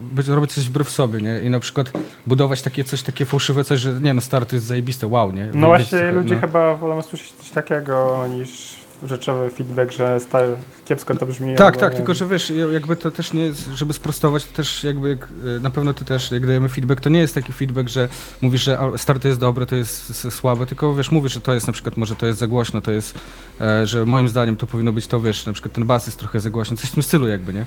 być, 0.00 0.28
robić 0.28 0.52
coś 0.52 0.64
wbrew 0.64 0.90
sobie, 0.90 1.22
nie? 1.22 1.40
I 1.40 1.50
na 1.50 1.61
przykład 1.61 1.92
budować 2.26 2.62
takie 2.62 2.85
coś, 2.85 3.02
takie 3.02 3.24
fałszywe 3.24 3.64
coś, 3.64 3.81
że 3.81 4.00
nie 4.00 4.14
no 4.14 4.20
stary, 4.20 4.46
to 4.46 4.57
jest 4.57 4.66
zajebiste, 4.66 5.07
wow, 5.07 5.33
nie? 5.33 5.46
No 5.46 5.52
Wiecie, 5.52 5.66
właśnie 5.66 6.12
ludzie 6.12 6.35
no. 6.35 6.40
chyba 6.40 6.74
wolą 6.74 7.02
słyszeć 7.02 7.33
coś 7.33 7.50
takiego 7.50 8.26
niż 8.38 8.77
rzeczowy 9.02 9.50
feedback, 9.50 9.92
że 9.92 10.20
stary, 10.20 10.56
kiepsko 10.84 11.14
to 11.14 11.26
brzmi. 11.26 11.54
Tak, 11.56 11.76
tak, 11.76 11.94
tylko 11.94 12.14
że 12.14 12.26
wiesz, 12.26 12.50
ja- 12.50 12.66
jakby 12.66 12.96
to 12.96 13.11
też 13.11 13.32
nie 13.32 13.42
jest, 13.44 13.68
żeby 13.74 13.92
sprostować, 13.92 14.44
to 14.44 14.52
też 14.56 14.84
jakby 14.84 15.08
jak, 15.08 15.28
e, 15.56 15.61
na 15.61 15.70
pewno 15.70 15.94
ty 15.94 16.04
też, 16.04 16.30
jak 16.30 16.46
dajemy 16.46 16.68
feedback, 16.68 17.00
to 17.00 17.08
nie 17.11 17.18
jest 17.20 17.34
taki 17.34 17.52
feedback, 17.52 17.88
że 17.88 18.08
mówisz, 18.40 18.62
że 18.62 18.78
stary 18.96 19.20
to 19.20 19.28
jest 19.28 19.40
dobre, 19.40 19.66
to 19.66 19.76
jest 19.76 20.32
słabe, 20.34 20.66
tylko 20.66 20.94
wiesz, 20.94 21.11
mówisz, 21.11 21.32
że 21.32 21.40
to 21.40 21.54
jest 21.54 21.66
na 21.66 21.72
przykład, 21.72 21.96
może 21.96 22.16
to 22.16 22.26
jest 22.26 22.38
za 22.38 22.46
głośno, 22.46 22.80
to 22.80 22.90
jest, 22.92 23.18
e, 23.61 23.87
że 23.87 24.06
moim 24.06 24.28
zdaniem 24.28 24.56
to 24.56 24.66
powinno 24.66 24.92
być 24.92 25.06
to, 25.06 25.20
wiesz, 25.20 25.46
na 25.46 25.52
przykład 25.52 25.74
ten 25.74 25.84
bas 25.87 26.06
jest 26.06 26.18
trochę 26.18 26.40
za 26.40 26.50
głośno, 26.50 26.76
coś 26.76 26.90
w 26.90 26.94
tym 26.94 27.02
stylu 27.02 27.28
jakby, 27.28 27.54
nie? 27.54 27.66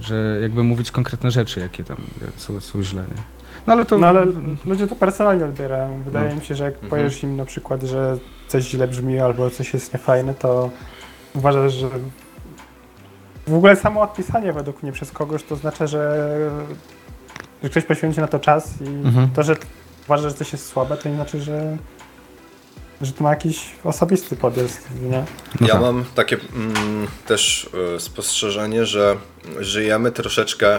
Że 0.00 0.38
jakby 0.42 0.62
mówić 0.62 0.90
konkretne 0.90 1.30
rzeczy, 1.30 1.60
jakie 1.60 1.84
tam 1.84 1.96
e, 2.22 2.40
są, 2.40 2.60
są 2.60 2.82
źle, 2.82 3.02
nie? 3.16 3.22
No 3.66 3.72
ale 3.72 3.84
to... 3.84 3.98
No 3.98 4.06
ale 4.06 4.26
ludzie 4.66 4.86
to 4.86 4.94
personalnie 4.96 5.44
odbierają. 5.44 6.02
Wydaje 6.02 6.28
No. 6.28 6.34
mi 6.36 6.44
się, 6.44 6.54
że 6.54 6.64
jak 6.64 6.74
Mhm. 6.74 6.90
powiesz 6.90 7.22
im 7.22 7.36
na 7.36 7.44
przykład, 7.44 7.82
że 7.82 8.18
coś 8.48 8.64
źle 8.64 8.88
brzmi 8.88 9.20
albo 9.20 9.50
coś 9.50 9.74
jest 9.74 9.92
niefajne, 9.92 10.34
to 10.34 10.70
uważasz, 11.34 11.72
że 11.72 11.88
w 13.46 13.54
ogóle 13.54 13.76
samo 13.76 14.00
odpisanie 14.02 14.52
według 14.52 14.82
mnie 14.82 14.92
przez 14.92 15.10
kogoś 15.12 15.42
to 15.42 15.56
znaczy, 15.56 15.88
że, 15.88 16.28
że 17.62 17.68
ktoś 17.70 17.84
poświęci 17.84 18.20
na 18.20 18.28
to 18.28 18.38
czas 18.38 18.80
i 18.80 18.86
Mhm. 18.86 19.28
to, 19.30 19.42
że 19.42 19.56
uważasz, 20.04 20.32
że 20.32 20.38
coś 20.38 20.52
jest 20.52 20.66
słabe, 20.66 20.96
to 20.96 21.08
nie 21.08 21.14
znaczy, 21.14 21.40
że 21.40 21.76
że 23.02 23.12
to 23.12 23.24
ma 23.24 23.30
jakiś 23.30 23.70
osobisty 23.84 24.36
podjazd, 24.36 24.88
nie? 25.02 25.24
Ja 25.68 25.80
mam 25.80 26.04
takie 26.14 26.36
mm, 26.56 27.06
też 27.26 27.70
y, 27.96 28.00
spostrzeżenie, 28.00 28.86
że 28.86 29.16
żyjemy 29.60 30.12
troszeczkę 30.12 30.74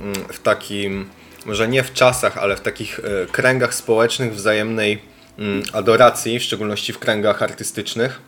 mm, 0.00 0.14
w 0.32 0.38
takim, 0.40 1.08
może 1.46 1.68
nie 1.68 1.82
w 1.82 1.92
czasach, 1.92 2.38
ale 2.38 2.56
w 2.56 2.60
takich 2.60 2.98
y, 2.98 3.26
kręgach 3.32 3.74
społecznych 3.74 4.34
wzajemnej 4.34 5.02
mm, 5.38 5.62
adoracji, 5.72 6.38
w 6.38 6.42
szczególności 6.42 6.92
w 6.92 6.98
kręgach 6.98 7.42
artystycznych, 7.42 8.20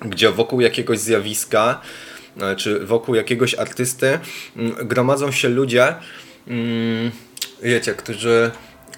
gdzie 0.00 0.30
wokół 0.30 0.60
jakiegoś 0.60 0.98
zjawiska 0.98 1.80
e, 2.40 2.56
czy 2.56 2.86
wokół 2.86 3.14
jakiegoś 3.14 3.54
artysty 3.54 4.18
mm, 4.56 4.74
gromadzą 4.88 5.32
się 5.32 5.48
ludzie, 5.48 5.94
mm, 6.48 7.10
wiecie, 7.62 7.94
którzy 7.94 8.50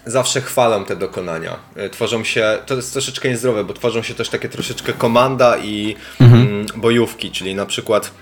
zawsze 0.07 0.41
chwalą 0.41 0.85
te 0.85 0.97
dokonania. 0.97 1.59
E, 1.77 1.91
Tworzą 1.91 2.25
się, 2.25 2.59
to 2.67 2.75
jest 2.75 2.93
troszeczkę 2.93 3.29
niezdrowe, 3.29 3.65
bo 3.65 3.75
tworzą 3.75 4.03
się 4.03 4.15
też 4.15 4.29
takie 4.29 4.49
troszeczkę 4.49 4.93
komanda 4.93 5.59
i 5.59 5.97
mm, 6.21 6.67
bojówki, 6.77 7.31
czyli 7.31 7.55
na 7.55 7.67
przykład 7.67 8.07
e, 8.07 8.22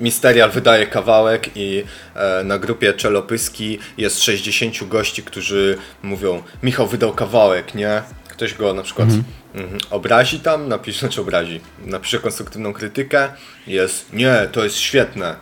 Misterial 0.00 0.50
wydaje 0.50 0.86
kawałek 0.86 1.50
i 1.54 1.84
e, 2.14 2.44
na 2.44 2.58
grupie 2.58 2.92
Czelopyski 2.92 3.78
jest 3.98 4.22
60 4.22 4.88
gości, 4.88 5.22
którzy 5.22 5.78
mówią 6.02 6.42
Michał 6.62 6.86
wydał 6.86 7.12
kawałek, 7.12 7.74
nie? 7.74 8.02
Ktoś 8.28 8.54
go 8.54 8.74
na 8.74 8.82
przykład 8.82 9.08
mhm, 9.54 9.80
obrazi 9.90 10.40
tam, 10.40 10.68
napisze, 10.68 11.00
znaczy 11.00 11.20
obrazi, 11.20 11.60
napisze 11.86 12.18
konstruktywną 12.18 12.72
krytykę, 12.72 13.28
jest 13.66 14.12
nie, 14.12 14.48
to 14.52 14.64
jest 14.64 14.76
świetne. 14.76 15.36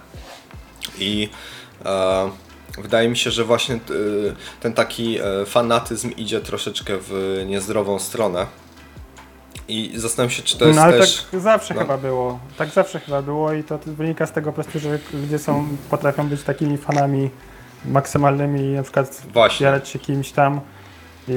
I 0.99 1.29
e, 1.85 2.31
wydaje 2.79 3.09
mi 3.09 3.17
się, 3.17 3.31
że 3.31 3.45
właśnie 3.45 3.81
t, 3.81 3.95
ten 4.61 4.73
taki 4.73 5.19
e, 5.19 5.47
fanatyzm 5.47 6.11
idzie 6.11 6.41
troszeczkę 6.41 6.99
w 7.01 7.43
niezdrową 7.47 7.99
stronę. 7.99 8.47
I 9.69 9.93
zastanawiam 9.97 10.31
się, 10.31 10.43
czy 10.43 10.59
to 10.59 10.65
jest 10.67 10.77
no 10.79 10.85
ale 10.85 10.99
też... 10.99 11.27
tak 11.31 11.41
zawsze 11.41 11.75
no. 11.75 11.81
chyba 11.81 11.99
było. 11.99 12.39
Tak 12.59 12.69
zawsze 12.69 13.01
chyba 13.01 13.23
było 13.23 13.53
i 13.53 13.65
to 13.65 13.79
wynika 13.87 14.27
z 14.27 14.33
tego 14.33 14.53
po 14.53 14.63
prostu, 14.63 14.79
że 14.79 14.99
ludzie 15.13 15.39
są, 15.39 15.67
potrafią 15.91 16.29
być 16.29 16.43
takimi 16.43 16.79
fanami 16.79 17.31
maksymalnymi, 17.85 18.61
na 18.63 18.83
przykład 18.83 19.23
jarać 19.61 19.89
się 19.89 19.99
kimś 19.99 20.33
tam 20.33 20.61
i 21.29 21.33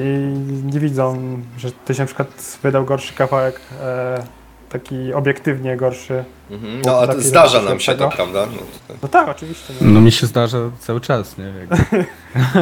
nie 0.72 0.80
widzą, 0.80 1.38
że 1.58 1.70
ktoś 1.84 1.98
na 1.98 2.06
przykład 2.06 2.58
wydał 2.62 2.84
gorszy 2.84 3.14
kawałek, 3.14 3.60
e, 3.82 4.22
taki 4.68 5.12
obiektywnie 5.14 5.76
gorszy. 5.76 6.24
Mhm. 6.50 6.82
No, 6.84 6.98
a 7.00 7.14
zdarza 7.20 7.62
nam 7.62 7.80
się 7.80 7.94
to, 7.94 8.08
prawda? 8.08 8.46
No, 8.46 8.62
No 9.02 9.08
tak, 9.08 9.28
oczywiście. 9.28 9.74
No. 9.80 9.90
No 9.92 10.00
mi 10.00 10.12
się 10.12 10.26
zdarza 10.26 10.58
cały 10.80 11.00
czas, 11.00 11.34
nie? 11.38 11.52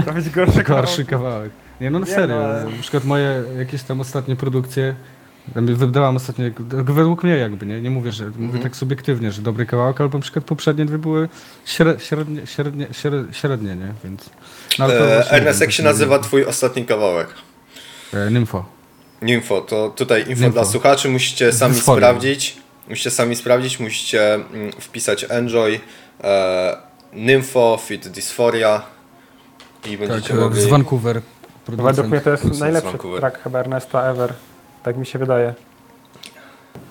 Robić 0.06 0.30
gorszy 0.36 0.62
Gorszy 0.72 1.04
kawałek. 1.04 1.08
kawałek. 1.08 1.50
Nie, 1.80 1.90
no, 1.90 1.98
no 1.98 2.06
Nie, 2.06 2.12
serio. 2.12 2.36
no, 2.38 2.44
ale- 2.44 2.64
Na 2.64 2.82
przykład 2.82 3.04
moje 3.04 3.42
jakieś 3.58 3.82
tam 3.82 4.00
ostatnie 4.00 4.36
produkcje, 4.36 4.94
tam 5.54 5.66
wydałam 5.66 6.16
ostatnio, 6.16 6.44
według 6.70 7.22
mnie 7.24 7.36
jakby, 7.36 7.66
nie? 7.66 7.80
Nie 7.80 7.90
mówię, 7.90 8.12
że 8.12 8.24
mówię 8.24 8.44
Mhm. 8.44 8.62
tak 8.62 8.76
subiektywnie, 8.76 9.32
że 9.32 9.42
dobry 9.42 9.66
kawałek, 9.66 10.00
albo 10.00 10.18
na 10.18 10.22
przykład 10.22 10.44
poprzednie 10.44 10.84
dwie 10.84 10.98
były 10.98 11.28
śre, 11.64 11.94
średnie, 12.00 12.46
średnie, 12.46 12.86
średnie, 12.92 13.34
średnie, 13.34 13.76
nie? 13.76 13.92
Więc... 14.04 14.30
No, 14.78 14.92
e, 14.94 15.30
Ernest, 15.30 15.60
jak 15.60 15.72
się 15.72 15.82
nazywa 15.82 16.18
twój 16.18 16.44
ostatni 16.44 16.84
kawałek? 16.84 17.28
E, 18.14 18.30
Nymfo. 18.30 18.64
Info, 19.22 19.60
to 19.60 19.88
tutaj 19.96 20.24
info, 20.30 20.50
dla 20.50 20.64
słuchaczy, 20.64 21.08
musicie 21.08 21.52
sami 21.52 21.74
sprawdzić. 21.74 22.56
Musicie 22.88 23.10
sami 23.10 23.36
sprawdzić, 23.36 23.80
musicie 23.80 24.34
mm, 24.34 24.72
wpisać 24.72 25.26
enjoy, 25.28 25.80
e, 26.24 26.76
nympho, 27.12 27.78
fit 27.86 28.08
dysphoria 28.08 28.82
i 29.86 29.98
Tak, 29.98 30.08
będziecie 30.08 30.34
e, 30.34 30.36
mogli... 30.36 30.60
z 30.62 30.66
Vancouver. 30.66 31.20
Według 31.68 32.06
mnie 32.08 32.20
to 32.20 32.30
jest 32.30 32.42
Producent 32.42 32.60
najlepszy 32.60 32.88
Vancouver. 32.90 33.20
track 33.20 33.42
chyba 33.42 33.58
Ernesta 33.58 34.10
ever. 34.10 34.34
Tak 34.84 34.96
mi 34.96 35.06
się 35.06 35.18
wydaje. 35.18 35.54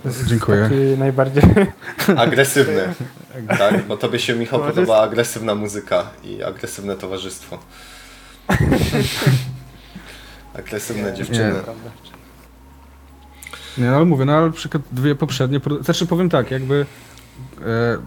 Jest 0.06 0.26
Dziękuję. 0.26 0.64
Taki 0.64 0.76
najbardziej... 0.98 1.44
Agresywny. 2.18 2.94
tak? 3.60 3.88
Bo 3.88 3.98
tobie 3.98 4.20
się, 4.20 4.36
Michał, 4.36 4.60
No, 4.60 4.66
podoba 4.66 5.02
agresywna 5.02 5.56
muzyka 5.56 6.10
i 6.24 6.44
agresywne 6.44 6.96
towarzystwo. 6.96 7.60
agresywne 10.60 11.14
dziewczyny. 11.14 11.54
Nie. 11.54 11.62
Nie, 13.84 13.90
no 13.90 13.96
ale 13.96 14.06
mówię, 14.06 14.26
no 14.26 14.34
ale 14.34 14.52
przykład 14.52 14.84
dwie 14.92 15.16
poprzednie, 15.16 15.60
znaczy 15.82 16.08
powiem 16.08 16.30
tak, 16.30 16.52
jakby 16.52 16.86
e, 17.62 17.98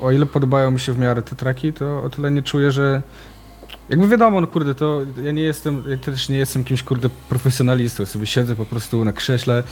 o 0.00 0.12
ile 0.12 0.26
podobają 0.26 0.70
mi 0.70 0.80
się 0.80 0.92
w 0.92 0.98
miarę 0.98 1.22
te 1.22 1.36
traki, 1.36 1.72
to 1.72 2.02
o 2.02 2.10
tyle 2.10 2.30
nie 2.30 2.42
czuję, 2.42 2.72
że 2.72 3.02
jakby 3.88 4.08
wiadomo, 4.08 4.40
no 4.40 4.46
kurde, 4.46 4.74
to 4.74 5.00
ja 5.22 5.32
nie 5.32 5.42
jestem, 5.42 5.84
ja 5.88 5.96
też 5.96 6.28
nie 6.28 6.38
jestem 6.38 6.64
kimś 6.64 6.82
kurde 6.82 7.08
profesjonalistą, 7.28 8.06
sobie 8.06 8.26
siedzę 8.26 8.56
po 8.56 8.64
prostu 8.64 9.04
na 9.04 9.12
krześle 9.12 9.62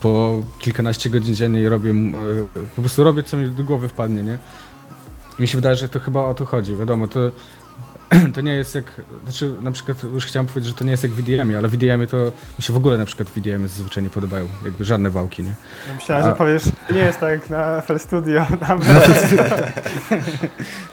po 0.00 0.42
kilkanaście 0.58 1.10
godzin 1.10 1.34
dziennie 1.34 1.62
i 1.62 1.68
robię, 1.68 1.90
e, 1.90 2.64
po 2.76 2.82
prostu 2.82 3.04
robię 3.04 3.22
co 3.22 3.36
mi 3.36 3.50
do 3.50 3.64
głowy 3.64 3.88
wpadnie, 3.88 4.22
nie? 4.22 4.38
Mi 5.38 5.48
się 5.48 5.58
wydaje, 5.58 5.76
że 5.76 5.88
to 5.88 6.00
chyba 6.00 6.24
o 6.24 6.34
to 6.34 6.46
chodzi, 6.46 6.76
wiadomo, 6.76 7.08
to 7.08 7.20
to 8.34 8.40
nie 8.40 8.52
jest 8.54 8.74
jak, 8.74 8.84
znaczy 9.24 9.54
na 9.62 9.70
przykład 9.72 10.02
już 10.02 10.26
chciałem 10.26 10.46
powiedzieć, 10.46 10.68
że 10.68 10.74
to 10.74 10.84
nie 10.84 10.90
jest 10.90 11.02
jak 11.02 11.12
VDM, 11.12 11.56
ale 11.58 11.68
VDM 11.68 12.06
to 12.06 12.16
mi 12.58 12.62
się 12.64 12.72
w 12.72 12.76
ogóle 12.76 12.98
na 12.98 13.04
przykład 13.04 13.28
VDM 13.36 13.68
zazwyczaj 13.68 14.02
nie 14.02 14.10
podobają, 14.10 14.48
jakby 14.64 14.84
żadne 14.84 15.10
wałki, 15.10 15.42
nie? 15.42 15.54
Myślałem, 15.94 16.24
A- 16.24 16.28
że 16.30 16.34
powiesz, 16.36 16.62
nie 16.90 16.98
jest 16.98 17.20
tak 17.20 17.30
jak 17.30 17.50
na 17.50 17.80
FL 17.80 17.98
Studio. 17.98 18.46
Tam 18.66 18.80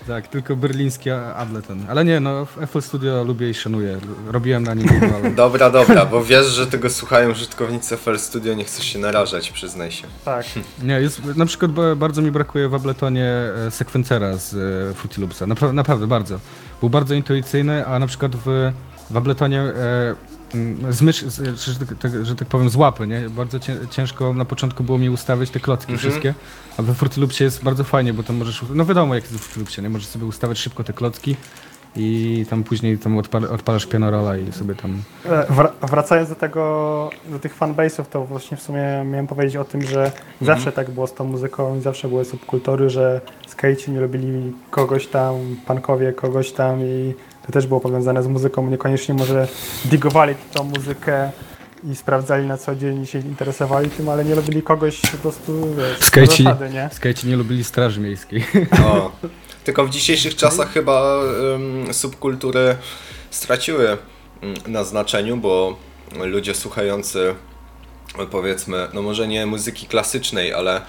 Tak, 0.08 0.28
tylko 0.28 0.56
berliński 0.56 1.10
Ableton. 1.10 1.86
Ale 1.90 2.06
nie, 2.06 2.20
no 2.20 2.46
FL 2.46 2.82
Studio 2.82 3.24
lubię 3.24 3.50
i 3.50 3.54
szanuję. 3.54 3.98
Robiłem 4.28 4.64
na 4.64 4.74
nim 4.74 4.88
dużo, 4.88 5.16
ale... 5.16 5.32
Dobra, 5.46 5.70
dobra, 5.70 6.06
bo 6.06 6.24
wiesz, 6.24 6.46
że 6.46 6.68
tego 6.68 6.90
słuchają 6.90 7.32
użytkownicy 7.32 7.98
FL 7.98 8.18
Studio, 8.18 8.54
nie 8.54 8.64
chcesz 8.66 8.86
się 8.86 9.00
narażać, 9.00 9.52
przyznaj 9.52 9.92
się. 9.92 10.08
tak. 10.26 10.46
Nie, 10.84 10.94
jest, 11.02 11.26
na 11.36 11.46
przykład 11.46 11.72
ba- 11.72 11.96
bardzo 11.96 12.22
mi 12.22 12.32
brakuje 12.32 12.70
w 12.70 12.74
Abletonie 12.76 13.26
e, 13.68 13.72
sekwencera 13.72 14.38
z 14.38 14.54
e, 14.54 14.94
Fruity 14.94 15.22
Loopsa. 15.22 15.46
Napra- 15.46 15.74
naprawdę 15.74 16.08
bardzo. 16.08 16.40
Był 16.80 16.90
bardzo 16.90 17.14
intuicyjny, 17.14 17.86
a 17.88 18.00
na 18.00 18.08
przykład 18.08 18.36
w, 18.36 18.72
w 19.12 19.18
Abletonie 19.18 19.62
e, 19.62 20.16
mm, 20.54 20.94
z 20.94 21.02
mysz, 21.02 21.22
z, 21.26 21.60
że, 21.62 21.76
tak- 21.86 21.98
tak, 21.98 22.26
że 22.26 22.36
tak 22.36 22.48
powiem 22.48 22.70
z 22.70 22.76
łapy, 22.76 23.08
nie? 23.08 23.30
Bardzo 23.30 23.60
cię, 23.60 23.78
ciężko 23.92 24.34
na 24.34 24.46
początku 24.46 24.84
było 24.84 24.98
mi 24.98 25.10
ustawiać 25.10 25.50
te 25.50 25.60
klocki 25.60 25.92
Mhm. 25.94 26.00
wszystkie, 26.10 26.34
a 26.78 26.82
we 26.82 26.94
Fruity 26.94 27.22
Loopsie 27.22 27.44
jest 27.44 27.64
bardzo 27.64 27.84
fajnie, 27.84 28.14
bo 28.14 28.24
tam 28.24 28.36
możesz, 28.36 28.64
no 28.74 28.86
wiadomo 28.86 29.16
jak 29.16 29.24
jest 29.24 29.36
w 29.36 29.40
Fruity 29.42 29.60
Loopsie, 29.60 29.82
nie? 29.82 29.90
Możesz 29.90 30.08
sobie 30.08 30.26
ustawiać 30.26 30.58
szybko 30.60 30.84
te 30.84 30.94
klocki 30.94 31.36
i 31.98 32.46
tam 32.50 32.64
później 32.64 32.98
tam 32.98 33.18
odpal, 33.18 33.46
odpalasz 33.46 33.86
pianorola 33.86 34.38
i 34.38 34.52
sobie 34.52 34.76
tam... 34.76 35.02
E, 35.26 35.46
Wra- 35.54 35.72
wracając 35.88 36.30
do 36.30 36.36
tego, 36.36 37.10
do 37.30 37.40
tych 37.40 37.58
fanbase'ów, 37.60 38.04
to 38.06 38.26
właśnie 38.26 38.58
w 38.58 38.62
sumie 38.62 39.04
miałem 39.06 39.28
powiedzieć 39.28 39.56
o 39.56 39.64
tym, 39.64 39.82
że 39.82 40.12
zawsze 40.42 40.72
tak 40.72 40.90
było 40.90 41.08
z 41.08 41.14
tą 41.14 41.24
muzyką 41.24 41.78
i 41.78 41.82
zawsze 41.82 42.08
były 42.08 42.26
subkultury, 42.26 42.90
że 42.90 43.22
skejci 43.48 43.92
nie 43.92 44.00
lubili 44.02 44.54
kogoś 44.72 45.08
tam, 45.08 45.36
punkowie 45.68 46.14
kogoś 46.14 46.52
tam 46.52 46.80
i 46.82 47.14
to 47.46 47.52
też 47.52 47.68
było 47.68 47.80
powiązane 47.80 48.24
z 48.24 48.28
muzyką, 48.28 48.70
niekoniecznie 48.70 49.16
może 49.16 49.48
digowali 49.86 50.36
tą 50.54 50.64
muzykę 50.64 51.32
i 51.92 51.96
sprawdzali 51.96 52.48
na 52.48 52.58
co 52.58 52.76
dzień 52.76 53.02
i 53.02 53.08
się 53.08 53.20
interesowali 53.20 53.90
tym, 53.90 54.10
ale 54.10 54.26
nie 54.26 54.36
lubili 54.36 54.62
kogoś 54.62 55.02
po 55.02 55.18
prostu, 55.18 55.68
wiesz, 55.78 56.00
Skejci. 56.00 56.44
zasady, 56.44 56.70
nie? 56.70 56.90
Skajci 56.94 57.28
nie 57.28 57.36
lubili 57.38 57.64
Straży 57.64 58.02
Miejskiej. 58.02 58.46
O. 58.86 59.12
Tylko 59.68 59.86
w 59.86 59.90
dzisiejszych 59.90 60.36
czasach 60.36 60.74
chyba 60.74 61.20
ym, 61.56 61.94
subkultury 61.94 62.78
straciły 63.30 63.98
ym, 64.44 64.54
na 64.68 64.84
znaczeniu, 64.84 65.38
bo 65.38 65.78
ludzie 66.20 66.56
słuchający 66.56 67.36
powiedzmy, 68.32 68.88
no 68.94 69.02
może 69.02 69.28
nie 69.28 69.46
muzyki 69.46 69.88
klasycznej, 69.88 70.54
ale 70.54 70.82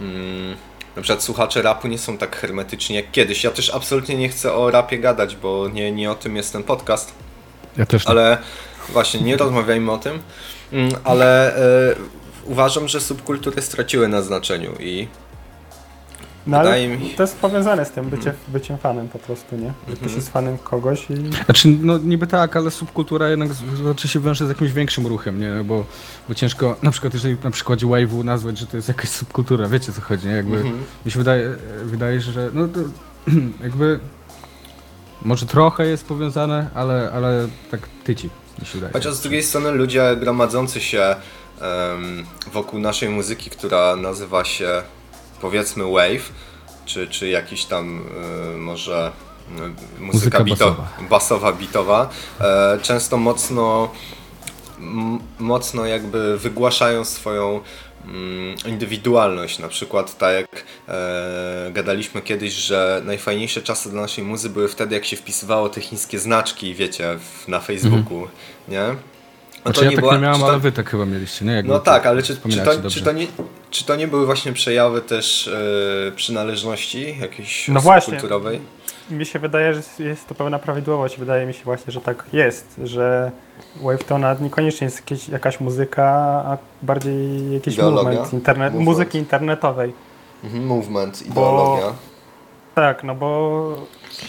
ym, 0.00 0.56
na 0.96 1.02
przykład 1.02 1.22
słuchacze 1.22 1.62
rapu 1.62 1.88
nie 1.88 1.98
są 1.98 2.18
tak 2.18 2.36
hermetyczni 2.36 2.96
jak 2.96 3.10
kiedyś. 3.10 3.44
Ja 3.44 3.50
też 3.50 3.70
absolutnie 3.70 4.16
nie 4.16 4.28
chcę 4.28 4.54
o 4.54 4.70
rapie 4.70 4.98
gadać, 4.98 5.36
bo 5.36 5.68
nie, 5.68 5.92
nie 5.92 6.10
o 6.10 6.14
tym 6.14 6.36
jest 6.36 6.52
ten 6.52 6.62
podcast. 6.62 7.12
Ja 7.76 7.86
też 7.86 8.04
nie. 8.04 8.10
Ale 8.10 8.38
właśnie, 8.88 9.20
nie 9.20 9.36
rozmawiajmy 9.36 9.92
o 9.92 9.98
tym, 9.98 10.22
Mm, 10.72 10.92
ale 11.04 11.56
e, 11.56 11.94
uważam, 12.44 12.88
że 12.88 13.00
subkultury 13.00 13.62
straciły 13.62 14.08
na 14.08 14.22
znaczeniu 14.22 14.72
i 14.80 15.08
No 16.48 16.56
ale 16.58 16.64
wydaje 16.68 16.88
mi 16.98 17.10
to 17.10 17.22
jest 17.22 17.36
powiązane 17.38 17.84
z 17.84 17.90
tym 17.90 18.04
byciem, 18.10 18.32
byciem 18.48 18.78
fanem 18.78 19.08
po 19.08 19.18
prostu, 19.18 19.56
nie? 19.56 19.66
Że 19.66 19.72
ktoś 19.84 19.96
Mhm. 20.02 20.14
jest 20.16 20.28
fanem 20.32 20.58
kogoś 20.58 21.10
i 21.10 21.44
Znaczy, 21.44 21.68
no 21.82 21.98
niby 21.98 22.26
tak, 22.26 22.56
ale 22.56 22.70
subkultura 22.70 23.28
jednak 23.28 23.52
z- 23.52 23.76
znaczy 23.82 24.08
się 24.08 24.20
wiąże 24.20 24.46
z 24.46 24.48
jakimś 24.48 24.72
większym 24.72 25.06
ruchem, 25.06 25.40
nie? 25.40 25.64
Bo, 25.64 25.84
bo 26.28 26.34
ciężko, 26.34 26.76
na 26.82 26.90
przykład 26.90 27.14
jeżeli 27.14 27.36
na 27.44 27.50
przykładzie 27.50 27.86
wave'u 27.86 28.24
nazwać, 28.24 28.58
że 28.58 28.66
to 28.66 28.76
jest 28.76 28.88
jakaś 28.88 29.08
subkultura, 29.08 29.68
wiecie 29.68 29.92
co 29.92 30.00
chodzi, 30.00 30.26
nie? 30.28 30.32
Jakby 30.34 30.56
Mhm. 30.56 30.78
mi 31.06 31.12
się 31.12 31.18
wydaje, 31.18 31.54
wydaje 31.84 32.20
się, 32.22 32.32
że 32.32 32.50
no 32.54 32.68
to, 32.68 32.80
jakby 33.64 34.00
może 35.22 35.46
trochę 35.46 35.86
jest 35.86 36.06
powiązane, 36.06 36.70
ale, 36.74 37.10
ale 37.14 37.48
tak 37.70 37.80
tyci 38.04 38.30
mi 38.60 38.66
się 38.66 38.72
wydaje. 38.74 38.92
Chociaż 38.92 39.14
z 39.14 39.20
drugiej 39.20 39.42
strony 39.42 39.70
ludzie 39.70 40.16
gromadzący 40.20 40.80
się 40.80 41.02
em, 41.60 42.24
wokół 42.52 42.80
naszej 42.80 43.08
muzyki, 43.08 43.50
która 43.50 43.96
nazywa 43.96 44.44
się 44.44 44.82
powiedzmy 45.40 45.84
wave, 45.84 46.32
czy, 46.86 47.08
czy 47.08 47.28
jakiś 47.28 47.64
tam 47.64 48.02
e, 48.54 48.56
może 48.56 49.12
e, 49.48 49.52
muzyka, 50.00 50.00
Muzyka 50.00 50.44
bito, 50.44 50.70
basowa. 50.70 50.88
basowa, 51.10 51.52
bitowa, 51.52 52.10
e, 52.40 52.78
często 52.82 53.16
mocno 53.16 53.90
mocno 55.38 55.86
jakby 55.86 56.38
wygłaszają 56.38 57.04
swoją 57.04 57.60
mm, 58.04 58.56
indywidualność. 58.66 59.58
Na 59.58 59.68
przykład 59.68 60.18
tak 60.18 60.34
jak 60.34 60.64
e, 60.88 61.70
gadaliśmy 61.72 62.22
kiedyś, 62.22 62.52
że 62.52 63.02
najfajniejsze 63.04 63.62
czasy 63.62 63.90
dla 63.90 64.02
naszej 64.02 64.24
muzy 64.24 64.50
były 64.50 64.68
wtedy, 64.68 64.94
jak 64.94 65.04
się 65.04 65.16
wpisywało 65.16 65.68
te 65.68 65.80
chińskie 65.80 66.18
znaczki, 66.18 66.74
wiecie, 66.74 67.18
w, 67.18 67.48
na 67.48 67.60
Facebooku, 67.60 68.28
nie? 68.68 68.96
No 69.64 69.72
Znaczy 69.72 69.84
ja 69.84 69.90
tak 69.90 70.00
była- 70.00 70.14
nie 70.14 70.20
miałem, 70.20 70.36
czy 70.36 70.40
to- 70.42 70.48
ale 70.48 70.58
wy 70.58 70.72
tak 70.72 70.90
chyba 70.90 71.06
mieliście, 71.06 71.44
nie? 71.44 71.52
Jakby 71.52 71.72
No 71.72 71.78
tak, 71.78 72.06
ale 72.06 72.22
czy, 72.22 72.36
czy, 72.36 72.60
to, 72.64 72.90
czy, 72.90 73.02
to 73.04 73.12
nie, 73.12 73.26
czy 73.70 73.84
to 73.84 73.96
nie 73.96 74.08
były 74.08 74.26
właśnie 74.26 74.52
przejawy 74.52 75.00
też 75.00 75.48
e, 76.08 76.12
przynależności 76.16 77.18
jakiejś 77.20 77.68
No 77.68 77.80
właśnie. 77.80 78.12
kulturowej? 78.12 78.60
Mi 79.10 79.26
się 79.26 79.38
wydaje, 79.38 79.74
że 79.74 79.80
jest 80.04 80.28
to 80.28 80.34
pełna 80.34 80.58
prawidłowość. 80.58 81.18
Wydaje 81.18 81.46
mi 81.46 81.54
się 81.54 81.64
właśnie, 81.64 81.92
że 81.92 82.00
tak 82.00 82.24
jest, 82.32 82.80
że 82.84 83.30
Wave 83.82 84.04
to 84.04 84.18
nawet 84.18 84.40
niekoniecznie 84.40 84.84
jest 84.84 84.96
jakieś, 84.96 85.28
jakaś 85.28 85.60
muzyka, 85.60 86.04
a 86.46 86.58
bardziej 86.82 87.52
jakiś 87.52 87.74
Ideologia? 87.74 88.02
movement, 88.02 88.32
internet, 88.32 88.72
Movement. 88.72 88.84
muzyki 88.88 89.18
internetowej. 89.18 89.92
Mhm, 90.44 90.66
movement, 90.66 91.22
Bo- 91.28 91.30
ideologia. 91.30 91.92
Tak, 92.74 93.04
no 93.04 93.14
bo 93.14 93.62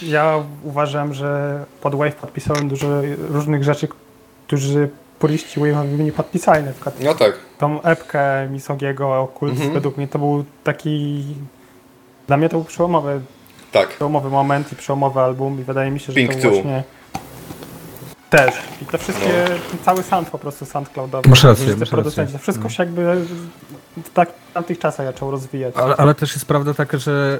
ja 0.02 0.42
uważam, 0.64 1.14
że 1.14 1.64
pod 1.80 1.94
Wave 1.94 2.14
podpisałem 2.14 2.68
dużo 2.68 2.88
różnych 3.28 3.64
rzeczy, 3.64 3.88
którzy 4.46 4.88
puriści 5.20 5.60
nie 5.98 6.12
podpisali. 6.12 6.64
Na 6.64 6.72
przykład 6.72 6.94
No 7.00 7.14
tak. 7.14 7.32
tą 7.58 7.82
epkę 7.82 8.48
Misogiego, 8.50 9.20
Okult, 9.20 9.52
Mhm. 9.52 9.72
według 9.72 9.96
mnie 9.96 10.08
to 10.08 10.18
był 10.18 10.44
taki... 10.64 11.24
Dla 12.26 12.36
mnie 12.36 12.48
to 12.48 12.56
był 12.56 12.64
przełomowy 12.64 13.20
Tak. 13.72 13.88
przełomowy 13.88 14.30
moment 14.30 14.72
i 14.72 14.76
przełomowy 14.76 15.20
album 15.20 15.60
i 15.60 15.64
wydaje 15.64 15.90
mi 15.90 16.00
się, 16.00 16.06
że 16.06 16.12
Pink 16.12 16.34
to 16.34 16.40
Two. 16.42 16.50
właśnie 16.50 16.82
też. 18.30 18.54
I 18.82 18.86
to 18.86 18.98
wszystkie, 18.98 19.44
ten 19.70 19.78
cały 19.84 20.02
sound 20.02 20.30
po 20.30 20.38
prostu 20.38 20.66
soundcloudowy. 20.66 21.28
Masz 21.28 21.44
rację, 21.44 21.76
masz 21.76 21.92
rację. 21.92 22.26
To 22.26 22.38
wszystko 22.38 22.64
No. 22.64 22.70
się 22.70 22.82
jakby 22.82 23.14
w, 24.04 24.10
tak, 24.14 24.28
w 24.50 24.52
tamtych 24.52 24.78
czasach 24.78 25.06
zaczął 25.06 25.30
rozwijać. 25.30 25.74
Ale, 25.76 25.96
ale 25.96 26.14
też 26.14 26.32
jest 26.34 26.46
prawda 26.46 26.74
taka, 26.74 26.98
że 26.98 27.38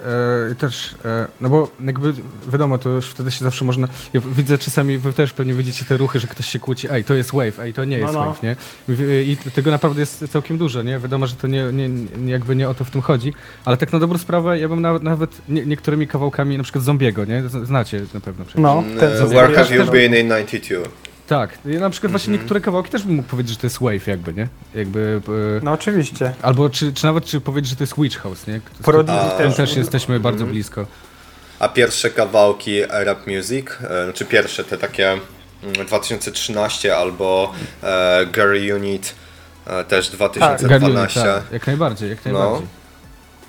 e, 0.51 0.55
też, 0.55 0.95
e, 1.05 1.27
no 1.41 1.49
bo 1.49 1.69
jakby 1.85 2.13
wiadomo, 2.53 2.79
to 2.79 2.89
już 2.89 3.07
wtedy 3.07 3.31
się 3.31 3.45
zawsze 3.45 3.65
można, 3.65 3.89
ja 4.13 4.21
widzę 4.21 4.59
czasami, 4.59 4.99
wy 4.99 5.13
też 5.13 5.33
pewnie 5.33 5.55
widzicie 5.55 5.85
te 5.85 5.97
ruchy, 5.97 6.21
że 6.21 6.27
ktoś 6.27 6.47
się 6.47 6.59
kłóci, 6.59 6.89
ej, 6.91 7.05
to 7.05 7.15
jest 7.15 7.33
wave, 7.33 7.59
ej, 7.61 7.75
to 7.75 7.85
nie 7.85 7.99
jest 7.99 8.13
No, 8.15 8.21
no. 8.21 8.27
wave, 8.27 8.43
nie? 8.43 8.57
I, 9.25 9.37
I 9.47 9.51
tego 9.51 9.71
naprawdę 9.71 10.01
jest 10.01 10.29
całkiem 10.29 10.59
dużo, 10.59 10.83
nie? 10.83 10.99
Wiadomo, 10.99 11.27
że 11.27 11.37
to 11.37 11.47
nie, 11.47 11.65
nie, 11.73 11.89
nie, 11.89 12.33
jakby 12.33 12.57
nie 12.57 12.69
o 12.69 12.75
to 12.75 12.85
w 12.85 12.91
tym 12.91 13.01
chodzi, 13.01 13.35
ale 13.65 13.77
tak 13.77 13.93
na 13.93 13.99
dobrą 13.99 14.19
sprawę, 14.19 14.59
ja 14.59 14.69
bym 14.69 14.81
nawet, 14.81 15.03
nawet 15.03 15.31
nie, 15.49 15.67
niektórymi 15.67 16.07
kawałkami, 16.07 16.57
na 16.57 16.63
przykład 16.63 16.85
Zombiego, 16.85 17.25
nie? 17.25 17.43
Znacie 17.49 18.03
na 18.15 18.21
pewno 18.21 18.45
przecież. 18.45 18.63
No, 18.63 18.85
ten 19.01 19.19
co 19.19 19.27
Where 19.27 19.55
have 19.55 19.77
you 19.77 19.87
been 19.87 20.15
in 20.15 20.29
92? 20.29 21.10
Tak, 21.31 21.59
ja 21.65 21.81
na 21.81 21.91
przykład 21.91 22.11
właśnie 22.11 22.31
Mhm. 22.31 22.41
niektóre 22.43 22.61
kawałki 22.61 22.91
też 22.91 23.03
bym 23.03 23.15
mógł 23.17 23.29
powiedzieć, 23.29 23.53
że 23.53 23.59
to 23.61 23.67
jest 23.67 23.79
wave 23.81 24.07
jakby, 24.07 24.33
nie? 24.35 24.49
Jakby... 24.75 25.21
E, 25.59 25.65
No 25.65 25.73
oczywiście. 25.73 26.33
Albo 26.43 26.71
czy, 26.71 26.93
czy 26.93 27.05
nawet 27.05 27.25
czy 27.25 27.41
powiedzieć, 27.41 27.71
że 27.71 27.77
to 27.77 27.83
jest 27.83 27.95
Witch 27.99 28.19
House, 28.19 28.47
nie? 28.47 28.61
Z 28.81 28.83
Prodigy 28.85 29.13
A, 29.21 29.31
tym 29.31 29.47
też. 29.49 29.57
też 29.57 29.77
jesteśmy 29.77 30.21
bardzo 30.21 30.39
Mhm. 30.39 30.51
blisko. 30.53 30.87
A 31.59 31.69
pierwsze 31.69 32.11
kawałki 32.11 32.83
rap 32.91 33.27
music, 33.27 33.67
e, 33.91 34.05
znaczy 34.05 34.25
pierwsze 34.25 34.65
te 34.65 34.79
takie 34.79 35.11
mm, 35.13 35.87
2013 35.87 36.97
albo 36.97 37.53
e, 37.83 38.27
Girl 38.35 38.75
Unit 38.77 39.15
e, 39.67 39.85
też 39.85 40.07
Gary, 40.07 40.17
2012. 40.17 41.21
tak, 41.23 41.43
jak 41.53 41.67
najbardziej, 41.67 42.11
jak 42.11 42.19
No. 42.27 42.33
najbardziej. 42.33 42.80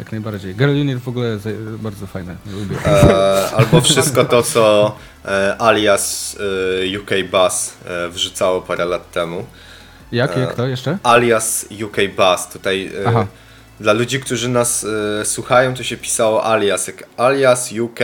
Jak 0.02 0.12
najbardziej. 0.12 0.56
Girl 0.56 0.72
Unit 0.72 0.99
w 0.99 1.08
ogóle 1.08 1.28
jest 1.28 1.45
e, 1.45 1.54
bardzo 1.80 2.08
fajne, 2.08 2.36
lubię. 2.54 2.78
E, 2.86 3.52
albo 3.56 3.82
wszystko 3.82 4.26
to, 4.26 4.43
co 4.43 4.95
e, 5.26 5.56
alias 5.62 6.38
e, 6.93 6.99
UK 6.99 7.12
Bass 7.32 7.74
e, 7.86 8.10
wrzucało 8.10 8.62
parę 8.62 8.86
lat 8.86 9.12
temu. 9.12 9.45
Jak, 10.12 10.38
jak 10.38 10.54
to 10.56 10.68
jeszcze? 10.68 10.97
Alias 11.04 11.66
UK 11.86 11.97
Bass. 12.18 12.49
Tutaj 12.49 12.91
e, 13.06 13.28
dla 13.80 13.93
ludzi, 13.93 14.20
którzy 14.20 14.49
nas 14.49 14.86
e, 15.22 15.26
słuchają, 15.26 15.74
to 15.74 15.84
się 15.84 15.97
pisało 15.97 16.45
alias. 16.45 16.88
Jak 16.88 17.04
alias 17.18 17.72
UK 17.72 17.99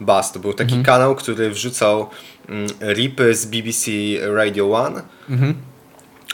Bass. 0.00 0.32
To 0.32 0.38
był 0.40 0.52
taki 0.54 0.74
Mhm. 0.74 0.84
kanał, 0.84 1.14
który 1.14 1.50
wrzucał 1.50 2.10
mm, 2.48 2.66
ripy 2.80 3.34
z 3.34 3.46
BBC 3.46 3.90
Radio 4.36 4.72
One. 4.72 5.02
Mhm. 5.30 5.54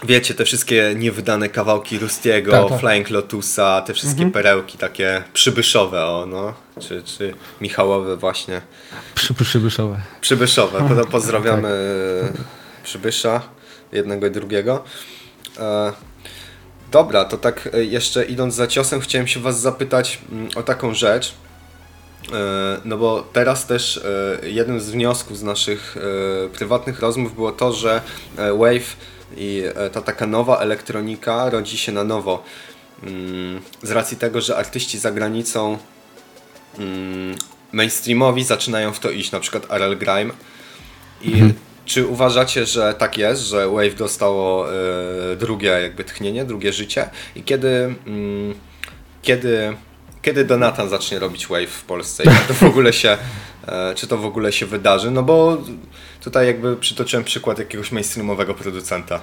Wiecie, 0.04 0.34
te 0.34 0.44
wszystkie 0.44 0.94
niewydane 0.96 1.48
kawałki 1.48 1.98
Rustiego, 1.98 2.52
Tak, 2.52 2.68
tak. 2.68 2.80
Flying 2.80 3.10
Lotusa, 3.10 3.82
te 3.86 3.94
wszystkie 3.94 4.30
perełki 4.30 4.78
takie 4.78 5.22
przybyszowe, 5.32 6.04
o 6.06 6.26
no, 6.26 6.54
czy, 6.80 7.02
czy 7.02 7.34
Michałowe 7.60 8.16
właśnie. 8.16 8.60
Przy, 9.14 9.34
przybyszowe. 9.34 10.00
Przybyszowe, 10.20 10.78
Tak. 10.78 10.88
Poza- 10.88 11.04
pozdrawiamy 11.10 11.68
Przybysza, 12.84 13.42
jednego 13.92 14.26
i 14.26 14.30
drugiego. 14.30 14.84
E, 15.58 15.92
dobra, 16.92 17.24
to 17.24 17.36
tak 17.36 17.68
e, 17.74 17.84
jeszcze 17.84 18.24
idąc 18.24 18.54
za 18.54 18.66
ciosem, 18.66 19.00
chciałem 19.00 19.26
się 19.26 19.40
was 19.40 19.60
zapytać 19.60 20.18
mm, 20.32 20.48
o 20.54 20.62
taką 20.62 20.94
rzecz. 20.94 21.34
E, 22.32 22.36
No 22.84 22.96
bo 22.98 23.26
teraz 23.32 23.66
też 23.66 23.96
e, 24.42 24.48
jeden 24.48 24.80
z 24.80 24.90
wniosków 24.90 25.38
z 25.38 25.42
naszych 25.42 25.96
prywatnych 26.52 27.00
rozmów 27.00 27.34
było 27.34 27.52
to, 27.52 27.72
że 27.72 28.00
Wave 28.58 28.96
i 29.36 29.62
e, 29.74 29.90
ta 29.90 30.02
taka 30.02 30.26
nowa 30.26 30.58
elektronika 30.58 31.50
rodzi 31.50 31.78
się 31.78 31.92
na 31.92 32.04
nowo. 32.04 32.42
Mm, 33.02 33.60
Z 33.82 33.90
racji 33.90 34.16
tego, 34.16 34.40
że 34.40 34.56
artyści 34.56 34.98
za 34.98 35.12
granicą 35.12 35.78
mm, 36.78 37.36
mainstreamowi 37.72 38.44
zaczynają 38.44 38.92
w 38.92 39.00
to 39.00 39.10
iść, 39.10 39.32
na 39.32 39.40
przykład 39.40 39.70
RL 39.70 39.98
Grime. 39.98 40.30
I 41.22 41.42
czy 41.84 42.06
uważacie, 42.06 42.66
że 42.66 42.94
tak 42.94 43.18
jest, 43.18 43.42
że 43.42 43.68
Wave 43.68 43.94
dostało 43.94 44.72
e, 44.72 45.36
drugie 45.36 45.68
jakby 45.68 46.04
tchnienie, 46.04 46.44
drugie 46.44 46.72
życie? 46.72 47.10
I 47.36 47.42
kiedy, 47.42 47.94
mm, 48.06 48.54
kiedy, 49.22 49.76
kiedy 50.22 50.44
Donatan 50.44 50.88
zacznie 50.88 51.18
robić 51.18 51.46
Wave 51.46 51.70
w 51.70 51.84
Polsce? 51.84 52.24
I 52.24 52.48
to 52.48 52.54
w 52.54 52.62
ogóle 52.62 52.92
się, 52.92 53.18
e, 53.66 53.94
czy 53.94 54.06
to 54.06 54.18
w 54.18 54.26
ogóle 54.26 54.52
się 54.52 54.66
wydarzy? 54.66 55.10
No 55.10 55.22
bo 55.22 55.58
tutaj 56.26 56.46
jakby 56.46 56.76
przytoczyłem 56.76 57.24
przykład 57.24 57.58
jakiegoś 57.58 57.92
mainstreamowego 57.92 58.54
producenta. 58.54 59.20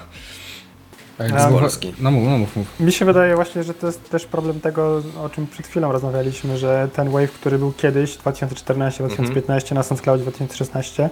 Z 1.18 1.52
Polski. 1.60 1.94
No 2.00 2.10
mów, 2.10 2.24
no 2.28 2.38
mów, 2.38 2.56
mów. 2.56 2.80
Mi 2.80 2.92
się 2.92 3.04
wydaje 3.04 3.34
właśnie, 3.36 3.62
że 3.64 3.74
to 3.74 3.86
jest 3.86 4.10
też 4.10 4.26
problem 4.26 4.60
tego, 4.60 5.02
o 5.22 5.28
czym 5.28 5.46
przed 5.46 5.66
chwilą 5.66 5.92
rozmawialiśmy, 5.92 6.58
że 6.58 6.88
ten 6.92 7.10
wave, 7.10 7.32
który 7.32 7.58
był 7.58 7.72
kiedyś, 7.72 8.18
2014-2015, 8.18 9.74
na 9.74 9.82
SoundCloud 9.82 10.20
2016, 10.22 11.10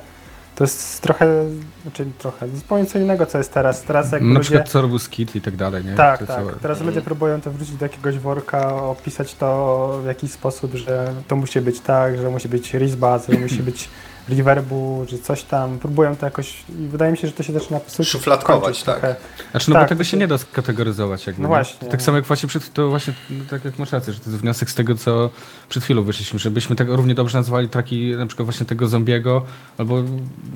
to 0.55 0.65
jest 0.65 1.01
trochę, 1.01 1.45
znaczy 1.83 2.07
trochę, 2.19 2.49
zupełnie 2.49 2.87
co 2.87 2.99
innego, 2.99 3.27
co 3.27 3.39
jest 3.39 3.53
teraz. 3.55 3.83
Teraz 3.83 4.13
jak 4.13 4.23
Na 4.23 4.29
ludzie... 4.29 4.41
przykład 4.41 4.69
Sorbus 4.69 5.09
Kit 5.09 5.37
i 5.37 5.41
tak 5.41 5.57
dalej, 5.57 5.85
nie? 5.85 5.95
Tak, 5.95 6.19
tak. 6.19 6.29
całe- 6.29 6.53
Teraz 6.53 6.81
ludzie 6.81 7.03
próbują 7.03 7.41
to 7.41 7.51
wrzucić 7.51 7.75
do 7.77 7.85
jakiegoś 7.85 8.19
worka, 8.19 8.75
opisać 8.75 9.35
to 9.35 10.01
w 10.03 10.07
jakiś 10.07 10.31
sposób, 10.31 10.75
że 10.75 11.15
to 11.29 11.37
musi 11.37 11.61
być 11.61 11.81
tak, 11.81 12.19
że 12.19 12.31
musi 12.31 12.49
być 12.49 12.75
Rizbaz, 12.75 13.29
że 13.29 13.39
musi 13.39 13.63
być 13.63 13.89
reverbu, 14.29 15.07
że 15.09 15.19
coś 15.19 15.43
tam. 15.43 15.79
Próbują 15.79 16.17
to 16.17 16.27
jakoś 16.27 16.65
i 16.69 16.89
wydaje 16.89 17.13
mi 17.13 17.19
się, 17.19 17.27
że 17.27 17.33
to 17.33 17.43
się 17.43 17.53
zaczyna 17.53 17.81
psuć. 17.81 18.09
Szufladkować, 18.09 18.83
tak. 18.83 18.99
trochę. 19.01 19.17
Znaczy, 19.51 19.71
no 19.71 19.75
Tak, 19.75 19.85
bo 19.85 19.89
tego 19.89 20.05
się 20.05 20.17
nie 20.17 20.29
da 20.29 20.39
skategoryzować 20.39 21.27
jakby. 21.27 21.43
No 21.43 21.49
nie? 21.49 21.55
właśnie. 21.55 21.89
Tak 21.89 22.03
samo 22.03 22.17
jak 22.17 22.27
właśnie 22.27 22.49
przed, 22.49 22.73
to 22.73 22.89
właśnie, 22.89 23.15
no, 23.31 23.45
tak 23.51 23.65
jak 23.65 23.79
masz 23.79 23.93
rację, 23.93 24.13
że 24.13 24.21
to 24.21 24.31
jest 24.31 24.43
wniosek 24.43 24.71
z 24.71 24.75
tego, 24.75 24.95
co 24.95 25.31
przed 25.69 25.85
chwilą 25.85 26.03
wyszliśmy, 26.03 26.39
żebyśmy 26.39 26.77
tego 26.77 26.97
równie 26.97 27.15
dobrze 27.15 27.39
nazwali 27.39 27.69
traki 27.69 28.15
na 28.17 28.27
przykład 28.27 28.47
właśnie 28.47 28.67
tego 28.67 28.89
zombiego, 28.89 29.45
albo, 29.79 30.03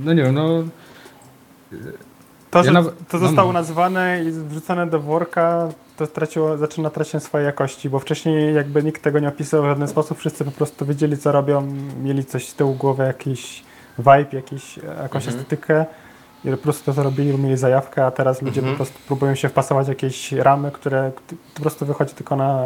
no 0.05 0.13
nie 0.13 0.23
wiem, 0.23 0.35
no, 0.35 0.65
To, 2.63 2.65
Ja 2.73 2.83
że 2.83 2.91
to 2.91 2.93
no 3.13 3.19
zostało 3.19 3.47
mów. 3.49 3.55
nazwane 3.55 4.25
i 4.25 4.31
wrzucone 4.31 4.87
do 4.87 5.01
worka, 5.01 5.69
to 5.97 6.07
straciło, 6.07 6.57
zaczyna 6.57 6.91
tracić 6.91 7.23
swojej 7.23 7.47
jakości, 7.47 7.91
bo 7.91 7.99
wcześniej 7.99 8.55
jakby 8.55 8.83
nikt 8.83 9.03
tego 9.03 9.19
nie 9.19 9.29
opisał 9.29 9.63
w 9.63 9.67
żaden 9.67 9.89
sposób, 9.89 10.19
wszyscy 10.19 10.45
po 10.45 10.51
prostu 10.51 10.87
wiedzieli 10.87 11.19
co 11.19 11.33
robią, 11.33 11.67
mieli 12.03 12.25
coś 12.25 12.49
z 12.49 12.55
tyłu 12.55 12.75
głowy, 12.75 13.05
jakiś 13.05 13.65
vibe, 13.99 14.27
jakiś, 14.33 14.77
jakąś 15.03 15.23
Mhm. 15.27 15.37
estetykę 15.37 15.85
i 16.45 16.51
po 16.51 16.57
prostu 16.57 16.93
to 16.95 17.03
robili, 17.03 17.33
bo 17.33 17.39
mieli 17.39 17.57
zajawkę, 17.57 18.07
a 18.07 18.11
teraz 18.11 18.43
ludzie 18.43 18.61
Mhm. 18.61 18.75
po 18.75 18.85
prostu 18.85 18.99
próbują 19.07 19.35
się 19.35 19.49
wpasować 19.49 19.87
w 19.87 19.89
jakieś 19.89 20.33
ramy, 20.33 20.71
które 20.71 21.13
po 21.55 21.61
prostu 21.63 21.87
wychodzi 21.87 22.15
tylko 22.15 22.37
na, 22.37 22.65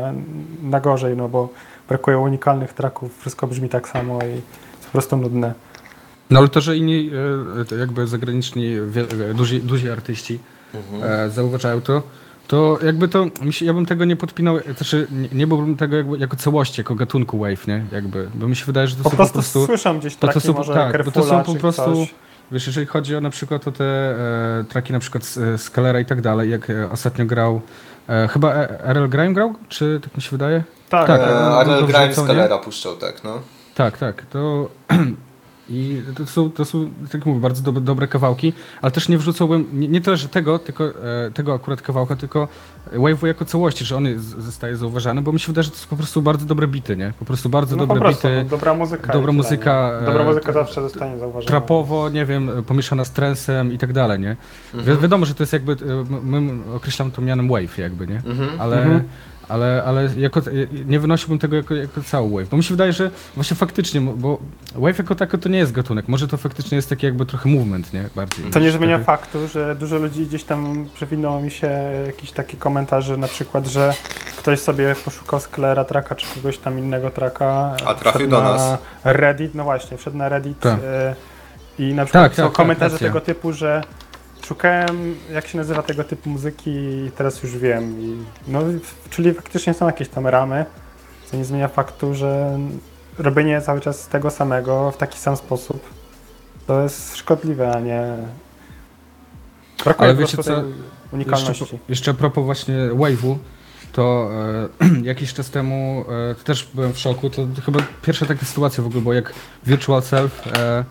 na 0.62 0.80
gorzej, 0.80 1.16
no 1.16 1.28
bo 1.28 1.48
brakuje 1.88 2.18
unikalnych 2.18 2.72
traków, 2.72 3.18
wszystko 3.20 3.46
brzmi 3.46 3.68
tak 3.68 3.88
samo 3.88 4.18
i 4.22 4.30
jest 4.30 4.84
po 4.86 4.92
prostu 4.92 5.16
nudne. 5.16 5.54
No 6.30 6.38
ale 6.38 6.48
to, 6.48 6.60
że 6.60 6.76
inni 6.76 7.10
e, 7.60 7.64
to 7.64 7.74
jakby 7.76 8.06
zagraniczni, 8.06 8.74
e, 9.30 9.34
duzi, 9.34 9.60
duzi 9.60 9.90
artyści 9.90 10.38
e, 11.02 11.30
zauważają 11.30 11.80
to, 11.80 12.02
to 12.48 12.78
jakby 12.84 13.08
to, 13.08 13.26
ja 13.60 13.74
bym 13.74 13.86
tego 13.86 14.04
nie 14.04 14.16
podpinał, 14.16 14.58
znaczy 14.76 15.06
nie, 15.10 15.28
nie 15.32 15.46
byłbym 15.46 15.76
tego 15.76 15.96
jakby, 15.96 16.18
jako 16.18 16.36
całości, 16.36 16.80
jako 16.80 16.94
gatunku 16.94 17.38
wave, 17.38 17.66
nie, 17.66 17.84
jakby, 17.92 18.28
bo 18.34 18.48
mi 18.48 18.56
się 18.56 18.64
wydaje, 18.64 18.86
że 18.86 18.96
to 18.96 19.02
Po 19.02 19.10
są 19.10 19.16
prostu, 19.16 19.32
po 19.32 19.38
prostu... 19.38 19.66
słyszą 19.66 19.98
gdzieś 19.98 20.16
to 20.16 20.26
traki 20.26 20.40
są- 20.46 20.52
może 20.52 20.74
tak, 20.74 21.04
bo 21.04 21.10
to 21.10 21.22
są 21.24 21.42
po 21.42 21.54
prostu- 21.54 21.94
coś. 21.94 22.14
Wiesz, 22.52 22.66
jeżeli 22.66 22.86
chodzi 22.86 23.16
o 23.16 23.20
na 23.20 23.30
przykład 23.30 23.68
o 23.68 23.72
te 23.72 23.84
e, 23.84 24.64
traki 24.68 24.92
na 24.92 24.98
przykład 24.98 25.24
z 25.24 25.70
i 26.02 26.04
tak 26.04 26.20
dalej, 26.20 26.50
jak 26.50 26.70
e, 26.70 26.90
ostatnio 26.90 27.26
grał, 27.26 27.60
e, 28.08 28.28
chyba 28.28 28.54
e, 28.54 28.84
RL 28.84 29.08
Grime 29.08 29.32
grał, 29.32 29.54
czy 29.68 30.00
tak 30.02 30.16
mi 30.16 30.22
się 30.22 30.30
wydaje? 30.30 30.64
Tak, 30.88 31.06
Tak. 31.06 31.20
E, 31.20 31.60
RL 31.64 31.86
Grime 31.86 32.14
z? 32.14 32.26
Kalera 32.26 32.58
puszczał, 32.58 32.96
tak, 32.96 33.24
no. 33.24 33.38
Tak, 33.74 33.98
tak, 33.98 34.26
to 34.26 34.68
i 35.70 36.02
to 36.16 36.26
są, 36.26 36.50
to 36.50 36.64
są 36.64 36.90
tak 37.04 37.14
jak 37.14 37.26
mówię, 37.26 37.40
bardzo 37.40 37.62
dobre, 37.62 37.80
dobre 37.82 38.08
kawałki, 38.08 38.52
ale 38.82 38.90
też 38.92 39.08
nie 39.08 39.18
wrzucałbym, 39.18 39.66
nie, 39.72 39.88
nie 39.88 40.00
to, 40.00 40.16
że 40.16 40.28
tego, 40.28 40.58
tylko 40.58 40.84
e, 40.84 41.30
tego 41.34 41.54
akurat 41.54 41.82
kawałka, 41.82 42.16
tylko 42.16 42.48
Wave'u 42.92 43.26
jako 43.26 43.44
całości, 43.44 43.84
że 43.84 43.96
on 43.96 44.04
jest, 44.06 44.24
zostaje 44.24 44.76
zauważany, 44.76 45.22
bo 45.22 45.32
mi 45.32 45.40
się 45.40 45.46
wydaje, 45.46 45.62
że 45.64 45.70
to 45.70 45.76
są 45.76 45.86
po 45.88 45.96
prostu 45.96 46.22
bardzo 46.22 46.46
dobre 46.46 46.68
bity, 46.68 46.96
nie? 46.96 47.12
Po 47.18 47.24
prostu 47.24 47.48
bardzo 47.48 47.76
No 47.76 47.86
po 47.86 47.94
dobre 47.94 48.08
prostu, 48.08 48.28
bity, 48.28 48.44
dobra 48.50 48.74
muzyka. 48.74 49.12
dobra 49.12 49.20
tyle, 49.20 49.32
muzyka, 49.32 49.98
nie? 50.00 50.06
Dobra 50.06 50.22
e, 50.22 50.26
muzyka 50.26 50.52
zawsze 50.52 50.82
zostanie 50.82 51.18
zauważona. 51.18 51.48
trapowo, 51.48 52.08
nie 52.08 52.26
wiem, 52.26 52.50
pomieszana 52.66 53.04
z 53.04 53.10
trensem 53.10 53.72
i 53.72 53.78
tak 53.78 53.92
dalej, 53.92 54.20
nie? 54.20 54.36
Wi 54.74 54.96
wiadomo, 55.02 55.26
że 55.26 55.34
to 55.34 55.42
jest 55.42 55.52
jakby, 55.52 55.72
e, 55.72 55.76
my 56.22 56.52
określamy 56.76 57.10
to 57.10 57.22
mianem 57.22 57.48
wave 57.48 57.78
jakby, 57.78 58.06
nie? 58.06 58.16
Mhm. 58.26 58.60
Ale, 58.60 58.82
Mhm. 58.82 59.02
Ale, 59.50 59.82
ale 59.86 60.08
jako, 60.16 60.40
nie 60.86 61.00
wynosiłbym 61.00 61.38
tego 61.38 61.56
jako, 61.56 61.74
jako 61.74 62.02
cały 62.02 62.30
wave, 62.30 62.48
bo 62.48 62.56
mi 62.56 62.64
się 62.64 62.74
wydaje, 62.74 62.92
że 62.92 63.10
właśnie 63.34 63.56
faktycznie, 63.56 64.00
bo 64.00 64.38
wave 64.74 64.98
jako 64.98 65.14
tako 65.14 65.38
to 65.38 65.48
nie 65.48 65.58
jest 65.58 65.72
gatunek, 65.72 66.08
może 66.08 66.28
to 66.28 66.36
faktycznie 66.36 66.76
jest 66.76 66.88
taki 66.88 67.06
jakby 67.06 67.26
trochę 67.26 67.48
movement, 67.48 67.92
nie? 67.92 68.04
Bardziej. 68.16 68.44
To 68.50 68.58
nie 68.60 68.70
zmienia 68.70 68.94
taki- 68.96 69.06
faktu, 69.06 69.48
że 69.48 69.76
dużo 69.76 69.98
ludzi 69.98 70.26
gdzieś 70.26 70.44
tam 70.44 70.86
przewinęło 70.94 71.40
mi 71.40 71.50
się 71.50 71.70
jakieś 72.06 72.32
takie 72.32 72.56
komentarze, 72.56 73.16
na 73.16 73.28
przykład, 73.28 73.66
że 73.66 73.94
ktoś 74.38 74.60
sobie 74.60 74.94
poszukał 75.04 75.40
Sklera 75.40 75.84
traka 75.84 76.14
czy 76.14 76.26
kogoś 76.34 76.58
tam 76.58 76.78
innego 76.78 77.10
traka. 77.10 77.76
A 77.86 77.94
trafił 77.94 78.28
do 78.28 78.42
na 78.42 78.52
nas. 78.52 78.78
Reddit, 79.04 79.54
no 79.54 79.64
właśnie, 79.64 79.96
wszedł 79.96 80.16
na 80.16 80.28
Reddit 80.28 80.60
Tak. 80.60 80.78
e, 80.84 81.14
i 81.78 81.94
na 81.94 82.04
przykład 82.04 82.24
Tak, 82.24 82.34
są 82.34 82.42
tak, 82.42 82.50
tak, 82.52 82.56
komentarze 82.56 82.92
racja. 82.92 83.08
tego 83.08 83.20
typu, 83.20 83.52
że 83.52 83.82
szukałem 84.50 85.16
jak 85.32 85.46
się 85.46 85.58
nazywa 85.58 85.82
tego 85.82 86.04
typu 86.04 86.30
muzyki 86.30 86.70
i 86.70 87.10
teraz 87.16 87.42
już 87.42 87.58
wiem. 87.58 88.00
I, 88.00 88.16
no, 88.48 88.60
czyli 89.10 89.34
faktycznie 89.34 89.74
są 89.74 89.86
jakieś 89.86 90.08
tam 90.08 90.26
ramy, 90.26 90.64
co 91.26 91.36
nie 91.36 91.44
zmienia 91.44 91.68
faktu, 91.68 92.14
że 92.14 92.58
robienie 93.18 93.60
cały 93.60 93.80
czas 93.80 94.08
tego 94.08 94.30
samego 94.30 94.90
w 94.90 94.96
taki 94.96 95.18
sam 95.18 95.36
sposób 95.36 95.90
to 96.66 96.82
jest 96.82 97.16
szkodliwe, 97.16 97.72
a 97.72 97.80
nie. 97.80 98.02
Brakuje 99.84 100.10
Ale 100.10 100.18
wiecie 100.18 100.42
co? 100.42 100.62
unikalności. 101.12 101.62
Jeszcze, 101.62 101.78
jeszcze 101.88 102.10
a 102.10 102.14
propos 102.14 102.44
właśnie 102.44 102.74
wave'u, 102.74 103.36
to 103.92 104.30
e, 104.80 104.88
jakiś 105.12 105.34
czas 105.34 105.50
temu 105.50 106.04
e, 106.30 106.34
też 106.44 106.68
byłem 106.74 106.92
w 106.92 106.98
szoku. 106.98 107.30
To 107.30 107.46
chyba 107.64 107.80
pierwsza 108.02 108.26
taka 108.26 108.46
sytuacja 108.46 108.84
w 108.84 108.86
ogóle, 108.86 109.02
bo 109.02 109.12
jak 109.12 109.32
Virtual 109.66 110.02
Self, 110.02 110.46
e, 110.46 110.84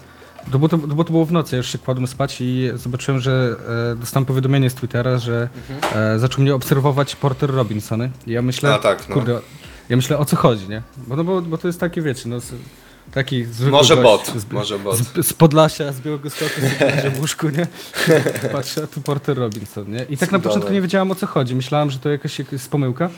było 0.48 0.70
to, 0.70 0.78
bo 0.78 1.04
to 1.04 1.12
było 1.12 1.26
w 1.26 1.32
nocy, 1.32 1.56
ja 1.56 1.58
już 1.58 1.70
się 1.72 1.78
kładłem 1.78 2.08
spać 2.08 2.38
i 2.42 2.72
zobaczyłem, 2.76 3.22
że 3.22 3.56
e, 3.94 3.96
dostałem 3.96 4.26
powiadomienie 4.26 4.70
z 4.70 4.74
Twittera, 4.76 5.18
że 5.18 5.50
e, 5.96 6.20
zaczął 6.20 6.42
mnie 6.42 6.56
obserwować 6.56 7.16
Porter 7.16 7.52
Robinson. 7.52 8.10
I 8.28 8.32
ja 8.32 8.42
myślę, 8.42 8.74
A 8.74 8.80
tak, 8.80 9.10
no. 9.10 9.16
kurde, 9.16 9.40
ja 9.90 9.96
myślę 9.96 10.18
o 10.18 10.26
co 10.26 10.36
chodzi, 10.36 10.70
nie? 10.70 10.82
Bo, 10.98 11.16
no, 11.16 11.24
bo, 11.24 11.42
bo 11.42 11.58
to 11.58 11.68
jest 11.68 11.80
takie, 11.80 12.02
wiecie, 12.02 12.30
no, 12.30 12.38
taki 13.14 13.46
zwykły 13.46 13.72
Może 13.72 13.96
gość 13.96 14.32
bot, 14.32 14.42
z, 14.42 14.52
może 14.52 14.80
bot. 14.80 14.98
z, 14.98 15.28
z 15.28 15.34
Podlasia, 15.34 15.92
z 15.92 16.02
Białego 16.02 16.30
Stoku, 16.30 16.62
w 17.16 17.20
łóżku, 17.20 17.50
nie? 17.50 17.68
Patrzę, 18.52 18.84
a 18.84 18.88
tu 18.88 19.02
Porter 19.02 19.38
Robinson, 19.38 19.92
nie? 19.92 20.04
I 20.04 20.18
tak 20.18 20.32
na 20.32 20.38
Cudowne. 20.38 20.40
początku 20.42 20.74
nie 20.74 20.82
wiedziałem 20.82 21.12
o 21.12 21.16
co 21.16 21.28
chodzi. 21.28 21.56
Myślałem, 21.56 21.92
że 21.92 22.00
to 22.00 22.10
jakaś, 22.10 22.40
jakaś 22.40 22.66
pomyłka. 22.68 23.10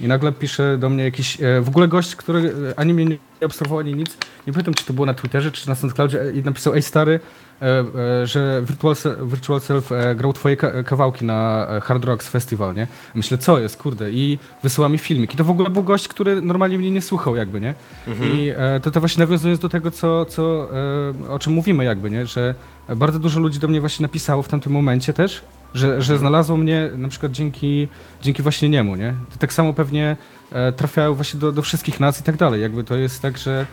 I 0.00 0.06
nagle 0.08 0.32
pisze 0.32 0.78
do 0.78 0.88
mnie 0.88 1.04
jakiś, 1.04 1.40
e, 1.42 1.60
w 1.60 1.68
ogóle 1.68 1.88
gość, 1.88 2.16
który 2.16 2.54
e, 2.70 2.78
ani 2.78 2.94
mnie 2.94 3.04
nie 3.04 3.18
obserwował, 3.46 3.78
ani 3.78 3.94
nic. 3.94 4.16
Nie 4.46 4.52
pamiętam, 4.52 4.74
czy 4.74 4.84
to 4.84 4.92
było 4.92 5.06
na 5.06 5.14
Twitterze, 5.14 5.52
czy 5.52 5.68
na 5.68 5.74
SoundCloudzie 5.74 6.22
e, 6.22 6.32
i 6.32 6.42
napisał, 6.42 6.74
ej 6.74 6.82
stary, 6.82 7.20
że 8.24 8.62
Virtual, 8.66 8.96
Se- 8.96 9.16
Virtual 9.26 9.60
Self 9.60 9.90
grał 10.16 10.32
twoje 10.32 10.56
ka- 10.56 10.82
kawałki 10.82 11.24
na 11.24 11.66
Hard 11.82 12.04
Rocks 12.04 12.28
Festival, 12.28 12.74
nie? 12.74 12.86
Myślę, 13.14 13.38
co 13.38 13.58
jest, 13.58 13.76
kurde, 13.76 14.10
i 14.10 14.38
wysyła 14.62 14.88
mi 14.88 14.98
filmik. 14.98 15.34
I 15.34 15.36
to 15.36 15.44
w 15.44 15.50
ogóle 15.50 15.70
był 15.70 15.82
gość, 15.82 16.08
który 16.08 16.42
normalnie 16.42 16.78
mnie 16.78 16.90
nie 16.90 17.02
słuchał, 17.02 17.36
jakby, 17.36 17.60
nie? 17.60 17.74
I 18.34 18.52
e, 18.56 18.80
to, 18.80 18.90
to 18.90 19.00
właśnie 19.00 19.20
nawiązując 19.20 19.60
do 19.60 19.68
tego, 19.68 19.90
co, 19.90 20.24
co, 20.24 20.68
o 21.28 21.38
czym 21.38 21.52
mówimy, 21.52 21.84
jakby, 21.84 22.10
nie? 22.10 22.26
Że 22.26 22.54
bardzo 22.96 23.18
dużo 23.18 23.40
ludzi 23.40 23.58
do 23.58 23.68
mnie 23.68 23.80
właśnie 23.80 24.02
napisało 24.04 24.42
w 24.42 24.48
tamtym 24.48 24.72
momencie 24.72 25.12
też, 25.12 25.42
że, 25.74 26.02
że 26.02 26.18
znalazło 26.18 26.56
mnie 26.56 26.90
na 26.96 27.08
przykład 27.08 27.32
dzięki, 27.32 27.88
dzięki 28.22 28.42
właśnie 28.42 28.68
niemu, 28.68 28.96
nie? 28.96 29.14
To 29.32 29.38
tak 29.38 29.52
samo 29.52 29.72
pewnie 29.72 30.16
e, 30.52 30.72
trafiają 30.72 31.14
właśnie 31.14 31.40
do, 31.40 31.52
do 31.52 31.62
wszystkich 31.62 32.00
nas 32.00 32.20
i 32.20 32.22
tak 32.22 32.36
dalej. 32.36 32.62
Jakby 32.62 32.84
to 32.84 32.96
jest 32.96 33.22
tak, 33.22 33.38
że... 33.38 33.66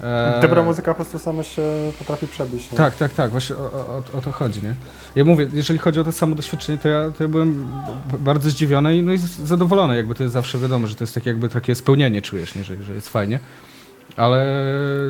e, 0.00 0.38
Dobra 0.42 0.62
muzyka 0.62 0.90
po 0.90 0.94
prostu 0.94 1.18
sama 1.18 1.42
się 1.42 1.62
potrafi 1.98 2.26
przebić. 2.26 2.70
Nie? 2.72 2.78
tak, 2.78 2.96
tak, 2.96 3.12
tak, 3.14 3.30
właśnie 3.30 3.56
o, 3.56 3.58
o, 3.58 4.02
o 4.18 4.20
to 4.20 4.32
chodzi, 4.32 4.62
nie? 4.62 4.74
Ja 5.16 5.24
mówię, 5.24 5.48
jeżeli 5.52 5.78
chodzi 5.78 6.00
o 6.00 6.04
to 6.04 6.12
samo 6.12 6.34
doświadczenie, 6.34 6.78
to 6.78 6.88
ja, 6.88 7.10
to 7.10 7.24
ja 7.24 7.28
byłem 7.28 7.66
b- 8.12 8.18
bardzo 8.18 8.50
zdziwiony 8.50 8.96
i, 8.96 9.02
no 9.02 9.12
i 9.12 9.18
z- 9.18 9.38
zadowolony, 9.38 9.96
jakby 9.96 10.14
to 10.14 10.22
jest 10.22 10.32
zawsze 10.32 10.58
wiadomo, 10.58 10.86
że 10.86 10.94
to 10.94 11.04
jest 11.04 11.14
takie 11.14 11.30
jakby 11.30 11.48
takie 11.48 11.74
spełnienie 11.74 12.22
czujesz, 12.22 12.54
nie? 12.54 12.64
Że, 12.64 12.82
że 12.82 12.94
jest 12.94 13.08
fajnie. 13.08 13.38
Ale 14.16 14.46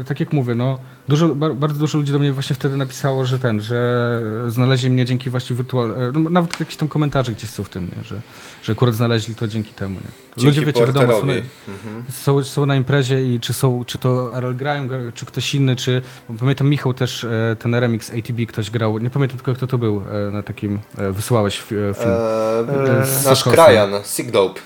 tak 0.09 0.21
jak 0.21 0.33
mówię, 0.33 0.55
no 0.55 0.79
dużo, 1.09 1.29
bar, 1.29 1.55
bardzo 1.55 1.79
dużo 1.79 1.99
ludzi 1.99 2.13
do 2.13 2.19
mnie 2.19 2.33
właśnie 2.33 2.57
wtedy 2.57 2.77
napisało, 2.77 3.25
że 3.27 3.39
ten, 3.39 3.61
że 3.61 4.23
znaleźli 4.49 4.91
mnie 4.91 5.05
dzięki 5.05 5.31
właśnie 5.31 5.57
wirtual, 5.57 5.91
e, 5.91 6.13
no, 6.15 6.31
nawet 6.31 6.61
jakieś 6.61 6.77
tam 6.77 6.89
komentarze 6.89 7.33
gdzieś 7.33 7.51
są 7.51 7.65
w 7.65 7.69
tym, 7.69 7.85
nie? 7.97 8.05
Że, 8.05 8.21
że 8.63 8.73
akurat 8.73 8.95
znaleźli 8.95 9.35
to 9.35 9.49
dzięki 9.49 9.75
temu, 9.75 9.95
nie? 9.95 10.01
Dzięki 10.37 10.47
Ludzie 10.47 10.67
wiecie, 10.67 10.81
wiadomo, 10.87 11.07
są, 11.21 11.27
Mhm. 11.69 12.05
są, 12.13 12.45
są 12.45 12.67
na 12.67 12.77
imprezie 12.77 13.35
i 13.35 13.41
czy 13.41 13.53
są, 13.53 13.85
czy 13.87 13.99
to 13.99 14.31
RL 14.39 14.57
grają, 14.57 14.89
gra- 14.89 15.13
czy 15.15 15.27
ktoś 15.27 15.55
inny, 15.55 15.77
czy 15.77 16.03
pamiętam 16.41 16.69
Michał 16.69 16.95
też 16.95 17.25
e, 17.25 17.57
ten 17.59 17.75
remix 17.75 18.11
ATB 18.11 18.47
ktoś 18.49 18.71
grał, 18.71 18.99
nie 18.99 19.11
pamiętam 19.11 19.39
tylko 19.39 19.55
kto 19.55 19.67
to 19.67 19.79
był 19.79 20.03
e, 20.29 20.31
na 20.31 20.43
takim, 20.43 20.79
wysyłałeś 21.13 21.61
fi- 21.61 21.95
film. 21.95 22.11
Eee, 22.11 23.25
nasz 23.25 23.45
krajan, 23.45 23.91
Sigdope. 24.05 24.61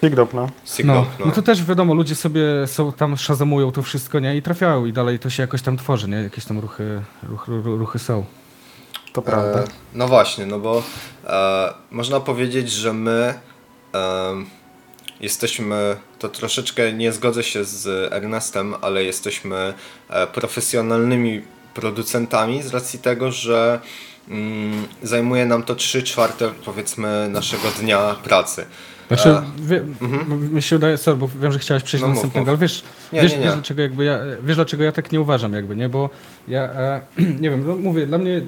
Sigdop, 0.00 0.34
no. 0.34 0.40
No, 0.42 0.48
Sigdope, 0.64 1.06
no. 1.26 1.32
to 1.32 1.42
też 1.42 1.64
wiadomo, 1.64 1.94
ludzie 1.94 2.14
sobie 2.14 2.42
są 2.66 2.92
tam 2.92 3.16
szazamują 3.16 3.72
to 3.72 3.82
wszystko, 3.82 4.18
nie? 4.20 4.36
I 4.36 4.42
trafiają 4.42 4.86
i 4.86 4.92
dalej 4.92 5.18
to 5.18 5.30
się 5.30 5.42
jakoś 5.42 5.62
tam 5.62 5.76
tworzy, 5.76 6.08
nie? 6.08 6.16
Jakieś 6.16 6.44
tam 6.44 6.58
ruchy, 6.58 7.02
ruch, 7.22 7.48
ru- 7.48 7.76
ruchy 7.78 7.98
są. 7.98 8.24
To 9.12 9.22
prawda. 9.22 9.58
E, 9.58 9.64
no 9.94 10.08
właśnie, 10.08 10.46
no 10.46 10.58
bo 10.58 10.82
e, 11.26 11.74
można 11.90 12.20
powiedzieć, 12.20 12.70
że 12.72 12.92
my 12.92 13.34
e, 13.94 14.34
jesteśmy, 15.20 15.96
to 16.18 16.28
troszeczkę 16.28 16.92
nie 16.92 17.12
zgodzę 17.12 17.42
się 17.42 17.64
z 17.64 18.12
Ernestem, 18.12 18.74
ale 18.80 19.04
jesteśmy 19.04 19.74
e, 20.08 20.26
profesjonalnymi 20.26 21.42
producentami 21.74 22.62
z 22.62 22.74
racji 22.74 22.98
tego, 22.98 23.32
że 23.32 23.80
zajmuje 25.02 25.46
nam 25.46 25.62
to 25.62 25.74
3 25.74 26.02
czwarte 26.02 26.50
powiedzmy 26.64 27.28
naszego 27.32 27.62
dnia 27.80 28.14
pracy. 28.24 28.64
Znaczy, 29.08 29.28
E, 29.28 29.42
wie, 29.58 29.76
m- 30.02 30.54
mi 30.54 30.62
się 30.62 30.76
wydaje, 30.76 30.96
sorry, 30.96 31.16
bo 31.16 31.28
wiem, 31.42 31.52
że 31.52 31.58
chciałeś 31.58 31.82
przejść 31.82 32.02
No 32.02 32.08
do 32.08 32.14
następnego, 32.14 32.50
ale 32.50 32.58
wiesz, 32.58 32.82
Nie, 33.12 33.22
wiesz, 33.22 33.32
nie, 33.32 33.38
nie. 33.38 33.44
wiesz 33.44 33.52
dlaczego 33.54 33.82
jakby 33.82 34.04
ja, 34.04 34.18
wiesz 34.44 34.56
dlaczego 34.56 34.84
ja 34.84 34.92
tak 34.92 35.12
nie 35.12 35.20
uważam 35.20 35.52
jakby, 35.52 35.76
nie? 35.76 35.88
Bo 35.88 36.10
ja, 36.48 36.62
e, 36.62 37.00
nie 37.40 37.50
wiem, 37.50 37.64
no 37.66 37.76
mówię, 37.76 38.06
dla 38.06 38.18
mnie, 38.18 38.42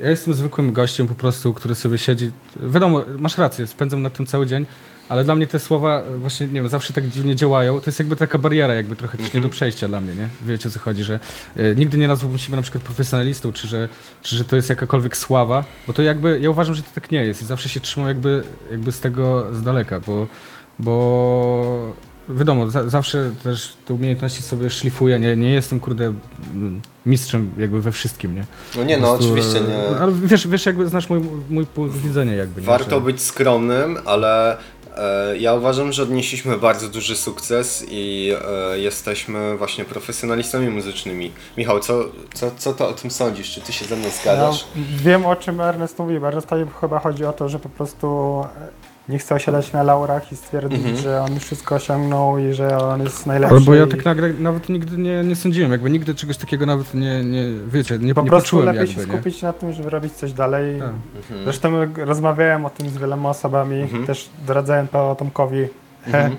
ja 0.00 0.10
jestem 0.10 0.34
zwykłym 0.34 0.72
gościem 0.72 1.08
po 1.08 1.14
prostu, 1.14 1.54
który 1.54 1.74
sobie 1.74 1.98
siedzi, 1.98 2.30
wiadomo, 2.62 3.02
masz 3.18 3.38
rację, 3.38 3.66
spędzam 3.66 4.02
na 4.02 4.10
tym 4.10 4.26
cały 4.26 4.46
dzień, 4.46 4.66
ale 5.12 5.24
dla 5.24 5.34
mnie 5.34 5.46
te 5.46 5.58
słowa 5.58 6.02
e, 6.02 6.18
właśnie, 6.18 6.46
nie 6.46 6.52
wiem, 6.52 6.68
zawsze 6.68 6.92
tak 6.92 7.08
dziwnie 7.08 7.36
działają, 7.36 7.80
to 7.80 7.86
jest 7.86 7.98
jakby 7.98 8.16
taka 8.16 8.38
bariera 8.38 8.74
jakby 8.74 8.96
trochę 8.96 9.12
też 9.18 9.26
nie 9.26 9.26
Mhm. 9.26 9.42
do 9.42 9.48
przejścia 9.48 9.88
dla 9.88 10.00
mnie, 10.00 10.14
nie? 10.14 10.28
Wiecie 10.46 10.68
o 10.68 10.72
co 10.72 10.78
chodzi, 10.80 11.04
że 11.04 11.20
e, 11.56 11.74
nigdy 11.74 11.98
nie 11.98 12.08
nazwałbym 12.08 12.38
siebie 12.38 12.56
na 12.56 12.62
przykład 12.62 12.84
profesjonalistą, 12.84 13.52
czy 13.52 13.68
że, 13.68 13.88
czy 14.22 14.36
że 14.36 14.44
to 14.44 14.56
jest 14.56 14.68
jakakolwiek 14.68 15.16
sława, 15.16 15.64
bo 15.86 15.92
to 15.92 16.02
jakby, 16.02 16.38
ja 16.42 16.50
uważam, 16.50 16.74
że 16.74 16.82
to 16.82 16.88
tak 16.94 17.10
nie 17.10 17.24
jest 17.24 17.42
i 17.42 17.44
zawsze 17.46 17.68
się 17.68 17.80
trzymam 17.80 18.08
jakby, 18.08 18.42
jakby 18.70 18.92
z 18.92 19.00
tego 19.00 19.46
z 19.54 19.62
daleka, 19.62 20.00
bo 20.00 20.26
bo 20.78 21.94
wiadomo, 22.28 22.70
za, 22.70 22.88
zawsze 22.88 23.30
też 23.42 23.76
te 23.86 23.94
umiejętności 23.94 24.42
sobie 24.42 24.70
szlifuję, 24.70 25.18
nie, 25.18 25.36
nie 25.36 25.50
jestem 25.50 25.80
kurde 25.80 26.14
mm, 26.54 26.80
mistrzem 27.06 27.50
jakby 27.58 27.80
we 27.82 27.92
wszystkim, 27.92 28.34
nie? 28.34 28.44
No 28.76 28.84
nie, 28.84 28.98
no 28.98 29.08
prostu, 29.08 29.24
oczywiście 29.32 29.58
e, 29.58 29.62
nie. 29.92 30.00
Ale 30.00 30.12
wiesz, 30.12 30.48
wiesz 30.48 30.66
jakby 30.66 30.88
znasz 30.88 31.08
mój, 31.08 31.20
mój 31.50 31.66
punkt 31.66 31.96
widzenia 31.96 32.34
jakby, 32.34 32.60
nie? 32.60 32.66
Warto 32.66 32.90
Że- 32.96 33.00
być 33.00 33.22
skromnym, 33.22 33.98
ale 34.04 34.58
e, 34.58 34.58
ja 35.38 35.54
uważam, 35.54 35.92
że 35.92 36.02
odnieśliśmy 36.02 36.58
bardzo 36.58 36.88
duży 36.88 37.16
sukces 37.16 37.84
i 37.88 38.32
e, 38.72 38.78
jesteśmy 38.78 39.56
właśnie 39.56 39.84
profesjonalistami 39.84 40.68
muzycznymi. 40.70 41.32
Michał, 41.56 41.80
co, 41.80 42.04
co, 42.34 42.50
co 42.58 42.72
to 42.72 42.88
o 42.88 42.92
tym 42.92 43.10
sądzisz? 43.10 43.50
Czy 43.50 43.60
ty 43.60 43.72
się 43.72 43.84
ze 43.84 43.96
mną 43.96 44.04
Ja 44.06 44.10
zgadzasz? 44.22 44.64
wiem 44.76 45.26
o 45.26 45.36
czym 45.36 45.60
Ernest 45.60 45.98
mówi. 45.98 46.16
Ernestowi 46.16 46.64
chyba 46.80 46.98
chodzi 46.98 47.24
o 47.24 47.32
to, 47.32 47.48
że 47.48 47.58
po 47.58 47.68
prostu 47.68 48.40
e, 48.60 48.91
nie 49.12 49.18
chce 49.18 49.34
osiadać 49.34 49.72
na 49.72 49.82
laurach 49.82 50.32
i 50.32 50.36
stwierdzić, 50.36 50.78
Mhm. 50.78 50.96
że 50.96 51.22
on 51.22 51.34
już 51.34 51.42
wszystko 51.44 51.74
osiągnął 51.74 52.38
i 52.38 52.52
że 52.52 52.78
on 52.78 53.02
jest 53.02 53.26
najlepszy. 53.26 53.54
Albo 53.56 53.74
ja 53.74 53.84
i 53.84 53.88
tak 53.88 54.04
nagle, 54.04 54.32
nawet 54.32 54.68
nigdy 54.68 54.98
nie, 54.98 55.24
nie 55.24 55.36
sądziłem, 55.36 55.72
jakby 55.72 55.90
nigdy 55.90 56.14
czegoś 56.14 56.36
takiego 56.36 56.66
nawet 56.66 56.94
nie, 56.94 57.24
nie 57.24 57.44
wiecie, 57.66 57.98
nie, 57.98 58.14
po 58.14 58.22
nie 58.22 58.28
prostu 58.30 58.44
poczułem 58.46 58.66
lepiej 58.66 58.78
jakby, 58.80 58.94
się 58.94 59.00
nie? 59.00 59.06
skupić 59.14 59.42
na 59.42 59.52
tym, 59.52 59.72
żeby 59.72 59.90
robić 59.90 60.12
coś 60.12 60.32
dalej. 60.32 60.78
Tak. 60.78 60.88
Mhm. 61.16 61.44
Zresztą 61.44 61.70
rozmawiałem 61.96 62.64
o 62.66 62.70
tym 62.70 62.88
z 62.90 62.98
wieloma 62.98 63.28
osobami, 63.28 63.80
Mhm. 63.80 64.06
też 64.06 64.28
doradzałem 64.46 64.88
to 64.88 65.14
Tomkowi, 65.14 65.66
Mhm. 66.06 66.36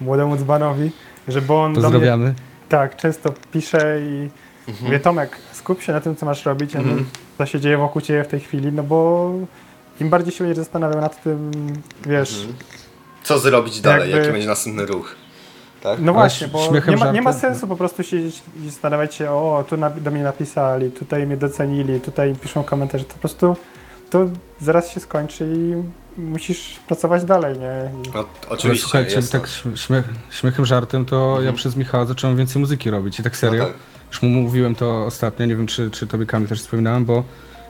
młodemu 0.00 0.36
dzbanowi, 0.36 0.90
żeby 1.28 1.52
on 1.52 1.72
do 1.74 1.80
mnie 1.80 1.90
Pozdrawiamy. 1.90 2.34
tak 2.68 2.96
często 2.96 3.32
pisze 3.52 3.98
i 4.00 4.28
Mhm. 4.68 4.84
mówię, 4.86 5.00
Tomek, 5.00 5.36
skup 5.52 5.82
się 5.82 5.92
na 5.92 6.00
tym, 6.00 6.16
co 6.16 6.26
masz 6.26 6.46
robić, 6.46 6.76
a 6.76 6.78
nie 6.78 6.84
Mhm. 6.84 7.06
co 7.38 7.46
się 7.46 7.60
dzieje 7.60 7.76
wokół 7.76 8.02
ciebie 8.02 8.24
w 8.24 8.28
tej 8.28 8.40
chwili, 8.40 8.72
no 8.72 8.82
bo 8.82 9.30
im 10.00 10.10
bardziej 10.10 10.32
się 10.32 10.44
będziesz 10.44 10.64
zastanawiał 10.64 11.00
nad 11.00 11.22
tym, 11.22 11.50
wiesz, 12.06 12.34
Mhm. 12.36 12.54
Co 13.22 13.38
zrobić 13.38 13.80
dalej? 13.80 14.00
Jakby- 14.10 14.18
Jaki 14.18 14.32
będzie 14.32 14.48
następny 14.48 14.86
ruch? 14.86 15.14
Tak? 15.82 15.98
no 16.00 16.12
właśnie, 16.12 16.48
bo 16.48 16.70
nie 16.88 16.96
ma, 16.96 17.12
nie 17.12 17.22
ma 17.22 17.32
sensu 17.32 17.66
po 17.66 17.76
prostu 17.76 18.02
siedzieć 18.02 18.42
i 18.62 18.70
zastanawiać 18.70 19.14
się, 19.14 19.30
o, 19.30 19.64
tu 19.68 19.76
na, 19.76 19.90
do 19.90 20.10
mnie 20.10 20.22
napisali, 20.22 20.90
tutaj 20.90 21.26
mnie 21.26 21.36
docenili, 21.36 22.00
tutaj 22.00 22.34
piszą 22.34 22.64
komentarze, 22.64 23.04
to 23.04 23.12
po 23.14 23.18
prostu 23.20 23.56
to 24.10 24.26
zaraz 24.60 24.90
się 24.90 25.00
skończy 25.00 25.52
i 25.56 25.74
musisz 26.20 26.80
pracować 26.88 27.24
dalej, 27.24 27.58
nie? 27.58 27.90
No, 28.14 28.18
Ale 28.18 28.24
oczywiście. 28.48 28.82
słuchajcie, 28.82 29.16
jest 29.16 29.32
tak 29.32 29.46
śmie- 29.46 29.76
śmiech, 29.76 30.04
śmiechem, 30.30 30.66
żartem, 30.66 31.04
to 31.04 31.30
ja 31.30 31.36
Mhm. 31.38 31.54
przez 31.56 31.76
Michała 31.76 32.04
zacząłem 32.06 32.36
więcej 32.36 32.60
muzyki 32.60 32.90
robić 32.90 33.20
i 33.20 33.22
tak 33.22 33.32
No 33.32 33.38
serio. 33.38 33.64
tak. 33.66 33.74
Już 34.10 34.22
mu 34.22 34.28
mówiłem 34.28 34.74
to 34.74 35.04
ostatnio, 35.06 35.46
nie 35.46 35.56
wiem 35.56 35.66
czy, 35.66 35.90
czy 35.90 36.06
tobie 36.06 36.26
Kamil 36.26 36.48
też 36.48 36.60
wspominałem, 36.60 37.04
bo 37.04 37.24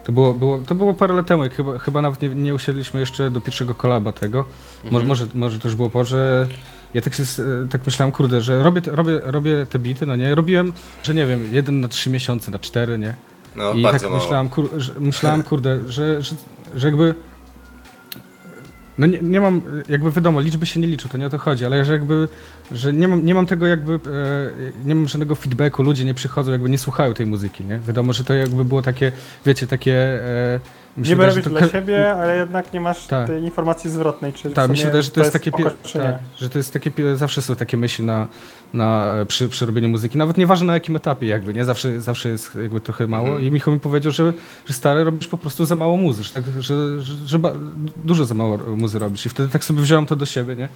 to 0.05 0.13
było, 0.13 0.35
było, 0.35 0.59
to 0.59 0.75
było 0.75 0.95
parę 0.95 1.15
lat 1.15 1.27
temu, 1.27 1.45
jak 1.45 1.55
chyba, 1.55 1.79
chyba 1.79 2.03
nawet 2.03 2.23
nie, 2.23 2.29
nie 2.29 2.55
usiedliśmy 2.55 3.01
jeszcze 3.01 3.31
do 3.31 3.41
pierwszego 3.41 3.75
kolaba 3.75 4.13
tego. 4.13 4.45
Może, 4.85 4.89
Mhm. 5.05 5.07
może, 5.09 5.27
może 5.35 5.59
to 5.59 5.69
już 5.69 5.75
było 5.77 5.91
po, 5.91 6.05
że 6.05 6.47
ja 6.95 7.03
tak, 7.03 7.15
się, 7.15 7.23
s- 7.23 7.43
tak 7.71 7.87
myślałem, 7.87 8.13
kurde, 8.13 8.41
że 8.41 8.63
robię, 8.63 8.83
te- 8.83 8.91
robię, 8.97 9.21
robię 9.25 9.67
te 9.71 9.79
bity, 9.79 10.07
no 10.07 10.17
nie, 10.17 10.35
robiłem, 10.35 10.73
że 11.03 11.15
nie 11.15 11.27
wiem, 11.27 11.49
jeden 11.55 11.81
na 11.81 11.89
trzy 11.89 12.11
miesiące, 12.11 12.51
na 12.51 12.59
cztery, 12.59 12.99
nie? 12.99 13.15
No, 13.57 13.73
I 13.73 13.83
bardzo 13.83 13.99
tak 14.01 14.11
mało. 14.11 14.23
myślałem, 14.23 14.49
kur, 14.49 14.71
że, 14.77 14.93
myślałem, 15.01 15.43
kurde, 15.43 15.81
że, 15.89 16.23
że, 16.23 16.35
że 16.77 16.87
jakby. 16.89 17.15
No 18.99 19.07
nie, 19.07 19.19
nie 19.23 19.41
mam, 19.41 19.63
jakby 19.89 20.11
wiadomo, 20.11 20.41
liczby 20.41 20.67
się 20.67 20.81
nie 20.81 20.87
liczą, 20.87 21.09
to 21.09 21.19
nie 21.19 21.27
o 21.27 21.31
to 21.31 21.39
chodzi, 21.39 21.65
ale 21.65 21.85
że 21.85 21.93
jakby, 21.93 22.29
że 22.73 22.93
nie 22.93 23.09
mam, 23.09 23.25
nie 23.25 23.35
mam 23.35 23.47
tego 23.47 23.67
jakby, 23.67 23.95
e, 23.95 23.99
nie 24.85 24.95
mam 24.95 25.09
żadnego 25.09 25.35
feedbacku, 25.35 25.83
ludzie 25.83 26.05
nie 26.05 26.15
przychodzą, 26.15 26.53
jakby 26.53 26.71
nie 26.71 26.79
słuchają 26.79 27.15
tej 27.15 27.27
muzyki, 27.27 27.65
nie? 27.65 27.79
Wiadomo, 27.79 28.13
że 28.13 28.25
to 28.25 28.35
jakby 28.35 28.65
było 28.65 28.83
takie, 28.83 29.13
wiecie, 29.47 29.67
takie... 29.67 29.95
E, 30.25 30.61
nie 30.97 31.15
robisz 31.15 31.45
to 31.45 31.51
dla 31.51 31.69
siebie, 31.69 32.13
ale 32.15 32.37
jednak 32.37 32.73
nie 32.73 32.81
masz 32.81 33.07
Tak. 33.07 33.27
tej 33.27 33.43
informacji 33.43 33.91
zwrotnej, 33.91 34.33
czy 34.33 34.51
w 34.51 34.53
Tak, 34.53 34.71
mi 34.71 34.77
się 34.77 34.81
sumie 34.81 34.91
wydaje, 34.91 35.03
że 35.03 35.11
to 35.11 35.21
jest 35.21 35.33
takie, 35.33 35.51
spoko, 35.51 35.65
pie- 35.69 35.73
czy 35.83 35.99
tak, 35.99 36.19
że 36.37 36.51
to 36.51 36.59
jest 36.59 36.73
takie, 36.73 36.91
zawsze 37.17 37.43
są 37.43 37.57
takie 37.57 37.77
myśli 37.77 38.05
na, 38.05 38.29
na, 38.75 39.15
przy, 39.29 39.49
przy 39.49 39.67
robieniu 39.67 39.89
muzyki, 39.89 40.19
nawet 40.19 40.37
nieważne 40.37 40.67
na 40.67 40.75
jakim 40.75 40.97
etapie 40.97 41.27
jakby, 41.27 41.55
nie, 41.55 41.65
zawsze, 41.65 42.01
zawsze 42.01 42.29
jest 42.29 42.55
jakby 42.55 42.81
trochę 42.81 43.07
mało. 43.07 43.27
Mhm. 43.29 43.45
i 43.47 43.51
Michał 43.51 43.75
mi 43.75 43.81
powiedział, 43.81 44.13
że, 44.13 44.33
że 44.67 44.75
stary, 44.75 45.05
robisz 45.05 45.29
po 45.29 45.39
prostu 45.39 45.65
za 45.65 45.77
mało 45.77 45.97
muzy, 45.97 46.25
że, 46.25 46.33
tak, 46.33 46.45
że, 46.59 47.01
że, 47.03 47.15
że 47.27 47.39
ba, 47.39 47.53
dużo 48.05 48.25
za 48.25 48.35
mało 48.35 48.59
muzy 48.77 48.99
robisz. 48.99 49.27
I 49.27 49.29
wtedy 49.29 49.49
tak 49.49 49.65
sobie 49.65 49.83
wziąłem 49.83 50.07
to 50.07 50.17
do 50.17 50.27
siebie, 50.27 50.57
nie, 50.57 50.69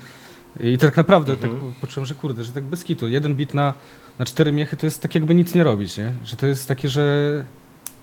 i 0.60 0.78
tak 0.78 0.96
naprawdę 0.96 1.32
Mhm. 1.32 1.52
tak 1.52 1.80
poczułem, 1.80 2.06
że 2.06 2.14
kurde, 2.14 2.44
że 2.44 2.52
tak 2.52 2.64
bez 2.64 2.84
kitu, 2.84 3.08
jeden 3.08 3.34
bit 3.34 3.54
na, 3.54 3.74
na 4.18 4.24
cztery 4.24 4.52
miechy 4.52 4.76
to 4.76 4.86
jest 4.86 5.02
tak 5.02 5.14
jakby 5.14 5.34
nic 5.34 5.54
nie 5.54 5.64
robić, 5.64 5.96
nie, 5.98 6.12
że 6.24 6.36
to 6.36 6.46
jest 6.46 6.68
takie, 6.68 6.88
że 6.88 7.44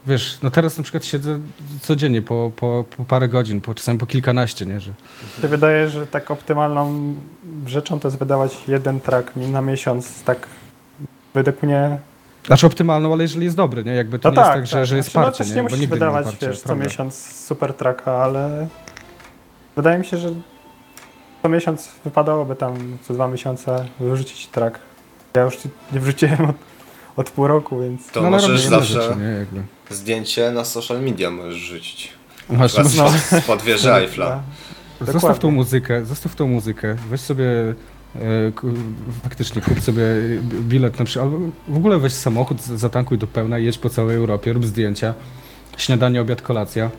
Wiesz, 0.08 0.38
no 0.44 0.52
teraz 0.52 0.78
na 0.78 0.84
przykład 0.84 1.06
siedzę 1.06 1.40
codziennie 1.82 2.22
po, 2.22 2.52
po, 2.56 2.86
po 2.98 3.06
parę 3.06 3.28
godzin, 3.28 3.62
po, 3.62 3.74
czasami 3.74 4.00
po 4.00 4.06
kilkanaście, 4.06 4.66
nie? 4.66 4.80
Że, 4.80 4.94
Się 5.42 5.48
wydaje, 5.48 5.90
że 5.90 6.08
tak 6.08 6.32
optymalną 6.32 7.16
rzeczą 7.68 8.00
to 8.00 8.08
jest 8.08 8.18
wydawać 8.18 8.58
jeden 8.68 9.02
track 9.02 9.36
na 9.36 9.62
miesiąc, 9.62 10.24
tak 10.24 10.48
według 11.34 11.64
mnie. 11.64 11.98
Znaczy 12.48 12.68
optymalną, 12.68 13.14
ale 13.14 13.24
jeżeli 13.24 13.46
jest 13.46 13.58
dobry, 13.58 13.84
nie? 13.84 13.92
Jakby 13.96 14.20
to 14.20 14.32
No 14.32 14.36
nie 14.36 14.40
jest 14.40 14.52
tak, 14.52 14.58
tak, 14.60 14.68
że, 14.68 14.78
tak. 14.78 14.86
że 14.86 14.98
jest 14.98 15.12
Znaczy, 15.12 15.26
parcie, 15.26 15.44
no 15.44 15.46
też 15.46 15.50
nie? 15.50 15.56
nie 15.56 15.62
Bo 15.62 15.64
musisz 15.64 15.80
nigdy 15.80 15.96
wydawać, 15.96 16.26
nie 16.26 16.26
ma 16.26 16.32
parcia, 16.32 16.48
wiesz, 16.48 16.60
co 16.60 16.66
prawda? 16.66 16.84
miesiąc 16.86 17.16
super 17.46 17.74
tracka, 17.74 18.12
ale 18.24 18.68
wydaje 19.76 19.98
mi 20.00 20.06
się, 20.06 20.18
że 20.18 20.30
co 21.44 21.50
miesiąc 21.50 21.90
wypadałoby 22.04 22.56
tam 22.56 22.98
co 23.08 23.14
dwa 23.14 23.28
miesiące 23.28 23.86
wyrzucić 24.00 24.48
track. 24.48 24.80
Ja 25.36 25.42
już 25.42 25.58
nie 25.94 26.00
wrzuciłem 26.00 26.46
od, 26.50 26.56
od 27.16 27.30
pół 27.30 27.48
roku, 27.48 27.80
więc... 27.82 28.08
To 28.08 28.22
no, 28.22 28.30
możesz 28.30 28.62
zawsze 28.62 29.02
rzeczy, 29.02 29.16
nie? 29.20 29.26
Jakby. 29.26 29.62
zdjęcie 29.90 30.52
na 30.52 30.66
social 30.66 31.02
media 31.02 31.32
możesz 31.32 31.56
rzucić. 31.62 32.12
Masz, 32.50 32.78
masz, 32.78 32.88
spod, 32.88 33.44
spod 33.44 33.62
wieży 33.62 33.94
Eiffla. 33.96 34.42
Zostaw 35.02 35.40
tą 35.40 35.52
muzykę, 35.52 36.06
zostaw 36.06 36.36
tą 36.36 36.48
muzykę, 36.48 36.96
weź 37.10 37.22
sobie 37.22 37.46
e, 38.16 38.52
faktycznie 39.24 39.62
kup 39.62 39.80
sobie 39.82 40.04
bilet 40.62 41.00
na 41.00 41.06
przykład, 41.06 41.26
albo 41.26 41.40
w 41.68 41.78
ogóle 41.78 42.00
weź 42.00 42.14
samochód, 42.14 42.62
zatankuj 42.62 43.18
do 43.18 43.28
pełna, 43.28 43.58
jedź 43.58 43.78
po 43.78 43.90
całej 43.90 44.16
Europie, 44.16 44.54
rób 44.54 44.66
zdjęcia, 44.66 45.14
śniadanie, 45.78 46.22
obiad, 46.22 46.42
kolacja. 46.42 46.90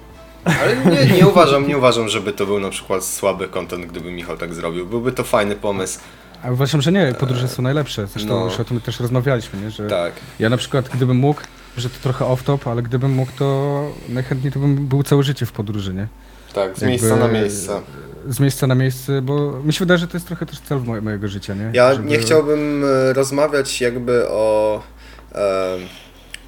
Ale 0.44 0.76
nie, 0.76 1.16
nie 1.16 1.26
uważam, 1.28 1.68
nie 1.68 1.78
uważam, 1.78 2.08
żeby 2.08 2.32
to 2.32 2.46
był 2.46 2.60
na 2.60 2.70
przykład 2.70 3.04
słaby 3.04 3.48
content, 3.48 3.86
gdyby 3.86 4.12
Michał 4.12 4.36
tak 4.36 4.54
zrobił. 4.54 4.86
Byłby 4.86 5.12
to 5.12 5.24
fajny 5.24 5.56
pomysł. 5.56 6.00
A 6.42 6.50
uważam, 6.50 6.82
że 6.82 6.92
nie, 6.92 7.14
podróże 7.20 7.48
są 7.48 7.62
najlepsze, 7.62 8.06
zresztą 8.06 8.40
no. 8.40 8.44
już 8.44 8.60
o 8.60 8.64
tym 8.64 8.80
też 8.80 9.00
rozmawialiśmy, 9.00 9.60
nie? 9.60 9.70
że 9.70 9.88
Tak. 9.88 10.12
ja 10.38 10.48
na 10.48 10.56
przykład 10.56 10.88
gdybym 10.88 11.16
mógł, 11.16 11.40
że 11.76 11.90
to 11.90 11.96
trochę 12.02 12.24
off-top, 12.24 12.70
ale 12.70 12.82
gdybym 12.82 13.12
mógł, 13.12 13.32
to 13.38 13.90
najchętniej 14.08 14.52
to 14.52 14.60
bym 14.60 14.76
był 14.86 15.02
całe 15.02 15.22
życie 15.22 15.46
w 15.46 15.52
podróży, 15.52 15.94
nie? 15.94 16.06
Tak, 16.56 16.78
z 16.78 16.82
miejsca 16.82 17.16
na 17.16 17.28
miejsce. 17.28 17.82
Z 18.28 18.40
miejsca 18.40 18.66
na 18.66 18.74
miejsce, 18.74 19.22
bo 19.22 19.52
mi 19.64 19.72
się 19.72 19.78
wydaje, 19.78 19.98
że 19.98 20.08
to 20.08 20.16
jest 20.16 20.26
trochę 20.26 20.46
też 20.46 20.60
cel 20.60 20.80
moje, 20.80 21.02
mojego 21.02 21.28
życia, 21.28 21.54
nie? 21.54 21.70
Ja 21.72 21.94
Żeby- 21.94 22.08
nie 22.08 22.18
chciałbym 22.18 22.84
e, 22.84 23.12
rozmawiać 23.12 23.80
jakby 23.80 24.28
o, 24.28 24.82
e, 25.34 25.76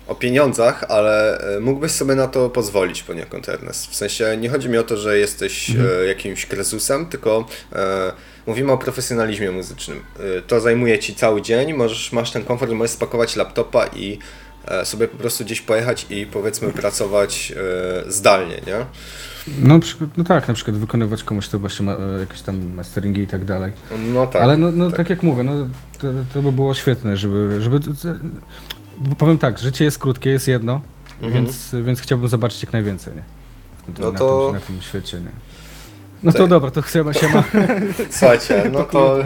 o 0.06 0.14
pieniądzach, 0.14 0.84
ale 0.88 1.38
e, 1.56 1.60
mógłbyś 1.60 1.92
sobie 1.92 2.14
na 2.14 2.28
to 2.28 2.50
pozwolić 2.50 3.02
poniekąd, 3.02 3.48
Ernest. 3.48 3.90
W 3.90 3.94
sensie 3.94 4.36
nie 4.40 4.48
chodzi 4.48 4.68
mi 4.68 4.78
o 4.78 4.82
to, 4.82 4.96
że 4.96 5.18
jesteś 5.18 5.70
e, 5.70 6.06
jakimś 6.06 6.46
krezusem, 6.46 7.06
tylko 7.06 7.46
e, 7.72 8.12
mówimy 8.46 8.72
o 8.72 8.78
profesjonalizmie 8.78 9.50
muzycznym. 9.50 10.00
To 10.46 10.60
zajmuje 10.60 10.98
ci 10.98 11.14
cały 11.14 11.42
dzień, 11.42 11.72
możesz, 11.74 12.12
masz 12.12 12.30
ten 12.30 12.44
komfort, 12.44 12.72
możesz 12.72 12.90
spakować 12.90 13.36
laptopa 13.36 13.86
i 13.86 14.18
sobie 14.84 15.08
po 15.08 15.16
prostu 15.16 15.44
gdzieś 15.44 15.60
pojechać 15.60 16.06
i 16.10 16.26
powiedzmy 16.26 16.72
pracować 16.72 17.52
zdalnie, 18.06 18.60
nie? 18.66 18.86
No, 19.62 19.74
na 19.74 19.80
przykład- 19.80 20.10
no 20.16 20.24
tak, 20.24 20.48
na 20.48 20.54
przykład 20.54 20.76
wykonywać 20.76 21.22
komuś 21.22 21.48
to 21.48 21.58
właśnie 21.58 21.86
ma, 21.86 21.92
e, 21.92 22.20
jakieś 22.20 22.42
tam 22.42 22.74
masteringi 22.74 23.20
i 23.22 23.26
tak 23.26 23.44
dalej. 23.44 23.72
No 24.12 24.26
tak. 24.26 24.42
Ale 24.42 24.56
no, 24.56 24.70
no 24.72 24.90
tak. 24.90 25.10
jak 25.10 25.22
mówię, 25.22 25.42
no, 25.42 25.52
to, 25.98 26.06
to 26.34 26.42
by 26.42 26.52
było 26.52 26.74
świetne, 26.74 27.16
żeby, 27.16 27.56
żeby... 27.62 27.80
Bo 28.98 29.14
powiem 29.14 29.38
tak, 29.38 29.58
życie 29.58 29.84
jest 29.84 29.98
krótkie, 29.98 30.30
jest 30.30 30.48
jedno, 30.48 30.80
Mhm. 31.22 31.32
więc, 31.44 31.74
więc 31.84 32.00
chciałbym 32.00 32.28
zobaczyć 32.28 32.62
jak 32.62 32.72
najwięcej, 32.72 33.14
nie? 33.14 33.22
No 33.98 34.12
na, 34.12 34.18
to- 34.18 34.46
tym, 34.46 34.54
na 34.54 34.60
tym 34.60 34.80
świecie, 34.80 35.20
nie? 35.20 35.30
No 36.22 36.32
to 36.32 36.38
Tak. 36.38 36.48
dobra, 36.48 36.70
to 36.70 36.82
siema, 36.82 37.12
siema. 37.12 37.44
Słuchajcie, 38.10 38.70
no 38.72 38.84
to 38.92 39.16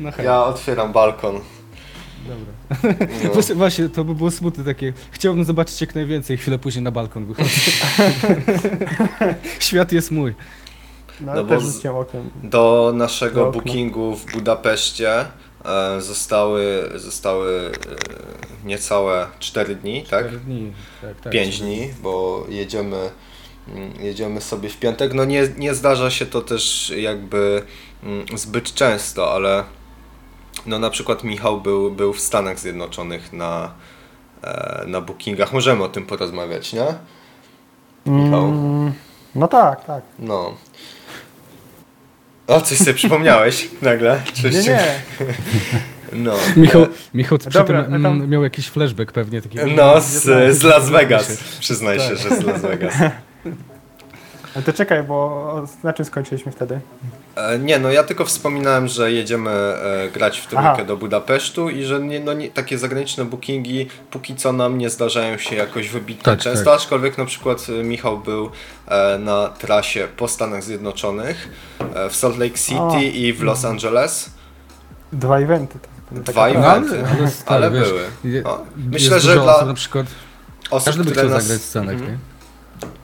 No 0.00 0.10
ja 0.24 0.44
otwieram 0.44 0.92
balkon. 0.92 1.40
Dobra. 2.28 2.92
No. 3.24 3.30
Właśnie, 3.34 3.54
właśnie, 3.54 3.88
to 3.88 4.04
by 4.04 4.14
było 4.14 4.30
smutne 4.30 4.64
takie. 4.64 4.92
Chciałbym 5.10 5.44
zobaczyć 5.44 5.80
jak 5.80 5.94
najwięcej, 5.94 6.36
chwilę 6.36 6.58
później 6.58 6.82
na 6.82 6.90
balkon 6.90 7.26
wychodzę. 7.26 7.48
Świat 9.60 9.92
jest 9.92 10.10
mój. 10.10 10.34
No, 11.20 11.34
No 11.34 11.44
też 11.44 11.62
rzuciłem 11.62 11.96
okiem. 11.96 12.30
Do 12.42 12.92
naszego 12.94 13.44
Do 13.44 13.50
bookingu 13.50 14.16
w 14.16 14.32
Budapeszcie 14.32 15.24
e, 15.64 16.00
zostały, 16.00 16.90
zostały 16.94 17.72
e, 18.64 18.66
niecałe 18.66 19.26
4 19.38 19.74
dni, 19.76 20.02
tak? 20.10 20.26
Cztery 20.26 20.38
dni. 20.38 20.72
Tak, 21.02 21.20
tak. 21.20 21.32
5 21.32 21.60
dni, 21.60 21.88
bo 22.02 22.46
jedziemy, 22.48 23.10
mm, 23.68 23.92
jedziemy 24.00 24.40
sobie 24.40 24.68
w 24.68 24.78
piątek. 24.78 25.14
No 25.14 25.24
nie, 25.24 25.48
nie 25.58 25.74
zdarza 25.74 26.10
się 26.10 26.26
to 26.26 26.40
też 26.40 26.92
jakby 26.96 27.62
mm, 28.02 28.38
zbyt 28.38 28.74
często, 28.74 29.32
ale 29.32 29.64
no 30.66 30.78
na 30.78 30.90
przykład 30.90 31.24
Michał 31.24 31.60
był, 31.60 31.90
był 31.90 32.12
w 32.12 32.20
Stanach 32.20 32.58
Zjednoczonych 32.58 33.32
na, 33.32 33.72
e, 34.42 34.84
na 34.86 35.00
bookingach. 35.00 35.52
Możemy 35.52 35.84
o 35.84 35.88
tym 35.88 36.06
porozmawiać, 36.06 36.72
nie? 36.72 36.84
Michał? 38.06 38.44
Mm, 38.48 38.92
no 39.34 39.48
tak, 39.48 39.84
tak. 39.84 40.02
No. 40.18 40.54
O, 42.46 42.60
coś 42.60 42.78
sobie 42.78 42.94
przypomniałeś 42.94 43.68
nagle? 43.82 44.22
Coś 44.42 44.54
Nie, 44.54 44.62
nie. 44.62 44.80
No. 46.12 46.32
Michał, 46.56 46.86
Michał 47.14 47.38
przy 47.38 47.50
Dobra, 47.50 47.82
tym 47.84 47.92
tam- 48.02 48.06
mm, 48.16 48.30
miał 48.30 48.42
jakiś 48.42 48.68
flashback 48.68 49.12
pewnie 49.12 49.42
taki. 49.42 49.58
No, 49.76 50.00
z, 50.00 50.22
z 50.58 50.62
Las 50.62 50.90
Vegas. 50.90 51.36
Przyznaj 51.60 51.98
Tak. 51.98 52.08
się, 52.08 52.16
że 52.16 52.36
z 52.36 52.42
Las 52.42 52.60
Vegas. 52.62 52.94
Ale 54.54 54.64
to 54.64 54.72
czekaj, 54.72 55.02
bo 55.02 55.66
na 55.82 55.92
czym 55.92 56.04
skończyliśmy 56.04 56.52
wtedy? 56.52 56.80
E, 57.36 57.58
nie, 57.58 57.78
no 57.78 57.90
ja 57.90 58.02
tylko 58.02 58.24
wspominałem, 58.24 58.88
że 58.88 59.12
jedziemy 59.12 59.50
e, 59.50 60.08
grać 60.14 60.38
w 60.40 60.46
trójkę 60.46 60.68
Aha. 60.70 60.84
do 60.84 60.96
Budapesztu 60.96 61.68
i 61.70 61.84
że 61.84 62.00
nie, 62.00 62.20
no, 62.20 62.32
nie, 62.32 62.50
takie 62.50 62.78
zagraniczne 62.78 63.24
bookingi 63.24 63.86
póki 64.10 64.34
co 64.36 64.52
nam 64.52 64.78
nie 64.78 64.90
zdarzają 64.90 65.38
się 65.38 65.56
jakoś 65.56 65.88
wybitnie 65.88 66.22
Tak, 66.24 66.38
często, 66.38 66.64
tak. 66.64 66.74
aczkolwiek 66.74 67.18
na 67.18 67.24
przykład 67.24 67.66
e, 67.80 67.82
Michał 67.84 68.18
był 68.18 68.50
na 69.18 69.48
trasie 69.48 70.08
po 70.16 70.28
Stanach 70.28 70.62
Zjednoczonych 70.64 71.48
w 72.10 72.16
Salt 72.16 72.38
Lake 72.38 72.58
City 72.58 72.80
O. 72.80 72.98
i 73.00 73.32
w 73.32 73.42
Los 73.42 73.64
Angeles. 73.64 74.30
Dwa 75.12 75.38
eventy. 75.38 75.78
To 76.14 76.14
Dwa 76.32 76.46
taka 76.46 76.58
No, 76.60 76.66
eventy. 76.76 76.98
ale, 76.98 77.18
ale, 77.18 77.30
stary, 77.30 77.66
Ale 77.66 77.70
wiesz, 77.80 77.88
były. 78.22 78.42
O, 78.44 78.64
myślę, 78.76 79.20
że 79.20 79.34
dla 79.34 79.56
osób, 79.56 79.68
na 79.68 79.74
przykład 79.74 80.06
osób, 80.70 80.86
każdy 80.86 81.04
by 81.04 81.10
które 81.10 81.26
chciał 81.26 81.34
nas... 81.36 81.44
zagrać 81.44 81.62
scenek, 81.62 81.94
Mhm. 81.94 82.10
nie? 82.12 82.18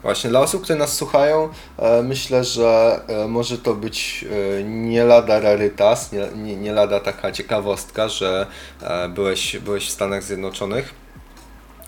Właśnie, 0.02 0.30
dla 0.30 0.40
osób, 0.40 0.62
które 0.62 0.78
nas 0.78 0.92
słuchają, 0.92 1.48
e, 1.78 2.02
myślę, 2.02 2.44
że 2.44 3.00
e, 3.08 3.28
może 3.28 3.58
to 3.58 3.74
być 3.74 4.24
e, 4.58 4.62
nie 4.64 5.04
lada 5.04 5.40
rarytas, 5.40 6.12
nie, 6.12 6.28
nie, 6.36 6.56
nie 6.56 6.72
lada 6.72 7.00
taka 7.00 7.32
ciekawostka, 7.32 8.08
że 8.08 8.46
byłeś, 9.08 9.56
byłeś 9.58 9.88
w 9.88 9.90
Stanach 9.90 10.22
Zjednoczonych. 10.22 10.94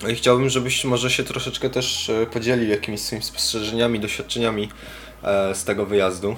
No 0.03 0.09
I 0.09 0.15
chciałbym, 0.15 0.49
żebyś 0.49 0.85
może 0.85 1.11
się 1.11 1.23
troszeczkę 1.23 1.69
też 1.69 2.11
podzielił 2.33 2.69
jakimiś 2.69 3.01
swoimi 3.01 3.23
spostrzeżeniami, 3.23 3.99
doświadczeniami 3.99 4.69
z 5.53 5.63
tego 5.63 5.85
wyjazdu. 5.85 6.35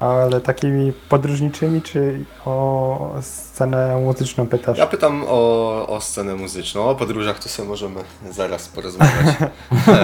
Ale 0.00 0.40
takimi 0.40 0.92
podróżniczymi, 1.08 1.82
czy 1.82 2.24
o 2.44 3.14
scenę 3.20 4.00
muzyczną 4.00 4.46
pytasz? 4.46 4.78
Ja 4.78 4.86
pytam 4.86 5.24
o, 5.28 5.86
o 5.88 6.00
scenę 6.00 6.36
muzyczną, 6.36 6.84
o 6.84 6.94
podróżach 6.94 7.38
to 7.38 7.48
sobie 7.48 7.68
możemy 7.68 8.00
zaraz 8.30 8.68
porozmawiać. 8.68 9.36